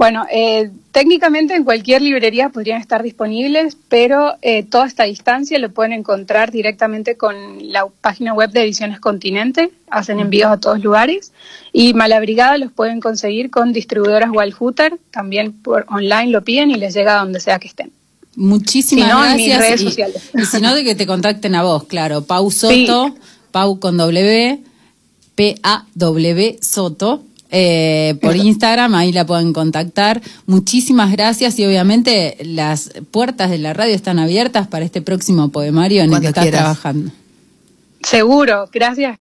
Bueno, 0.02 0.26
eh, 0.32 0.72
técnicamente 0.92 1.54
en 1.54 1.64
cualquier 1.64 2.02
librería 2.02 2.50
podrían 2.50 2.82
estar 2.82 3.04
disponibles, 3.04 3.78
pero 3.88 4.34
eh, 4.42 4.64
toda 4.64 4.88
esta 4.88 5.04
distancia 5.04 5.60
lo 5.60 5.72
pueden 5.72 5.94
encontrar 5.94 6.52
directamente 6.52 7.18
con 7.18 7.36
la 7.72 7.86
página 8.02 8.34
web 8.34 8.50
de 8.50 8.64
Ediciones 8.64 9.00
Continente, 9.00 9.70
hacen 9.92 10.20
envíos 10.20 10.50
a 10.50 10.58
todos 10.58 10.84
lugares, 10.84 11.34
y 11.72 11.94
Malabrigada 11.94 12.58
los 12.58 12.72
pueden 12.72 13.00
conseguir 13.00 13.52
con 13.52 13.74
distribuidoras 13.74 14.32
Walhuter, 14.32 14.98
también 15.12 15.54
por 15.54 15.86
online 15.88 16.32
lo 16.32 16.44
piden 16.44 16.72
y 16.72 16.78
les 16.78 16.96
llega 16.96 17.18
a 17.18 17.24
donde 17.24 17.40
sea 17.40 17.60
que 17.60 17.68
estén. 17.68 17.92
Muchísimas 18.36 19.06
Si 19.06 19.14
no, 19.14 19.24
en 19.24 19.38
mis 19.38 19.50
gracias. 19.50 19.68
redes 19.68 19.82
y, 19.82 19.86
sociales. 19.86 20.32
y 20.34 20.46
si 20.46 20.62
no, 20.62 20.74
de 20.74 20.84
que 20.84 20.96
te 20.96 21.06
contacten 21.06 21.54
a 21.54 21.62
vos, 21.62 21.84
claro. 21.84 22.24
Pau 22.24 22.50
Soto, 22.50 23.14
Pau 23.52 23.80
con 23.80 23.98
W, 23.98 24.64
P-A-W 25.36 26.58
Soto. 26.60 27.24
Eh, 27.52 28.16
por 28.22 28.36
Instagram, 28.36 28.96
ahí 28.96 29.12
la 29.12 29.26
pueden 29.26 29.54
contactar. 29.54 30.22
Muchísimas 30.46 31.12
gracias 31.12 31.60
y 31.60 31.66
obviamente 31.66 32.38
las 32.44 32.92
puertas 33.12 33.50
de 33.50 33.58
la 33.58 33.74
radio 33.74 33.94
están 33.94 34.20
abiertas 34.20 34.68
para 34.68 34.86
este 34.86 35.02
próximo 35.02 35.50
poemario 35.50 36.02
en 36.02 36.14
el 36.14 36.22
que 36.22 36.28
estás 36.28 36.44
quieras. 36.44 36.62
trabajando. 36.62 37.12
Seguro, 38.02 38.68
gracias. 38.72 39.21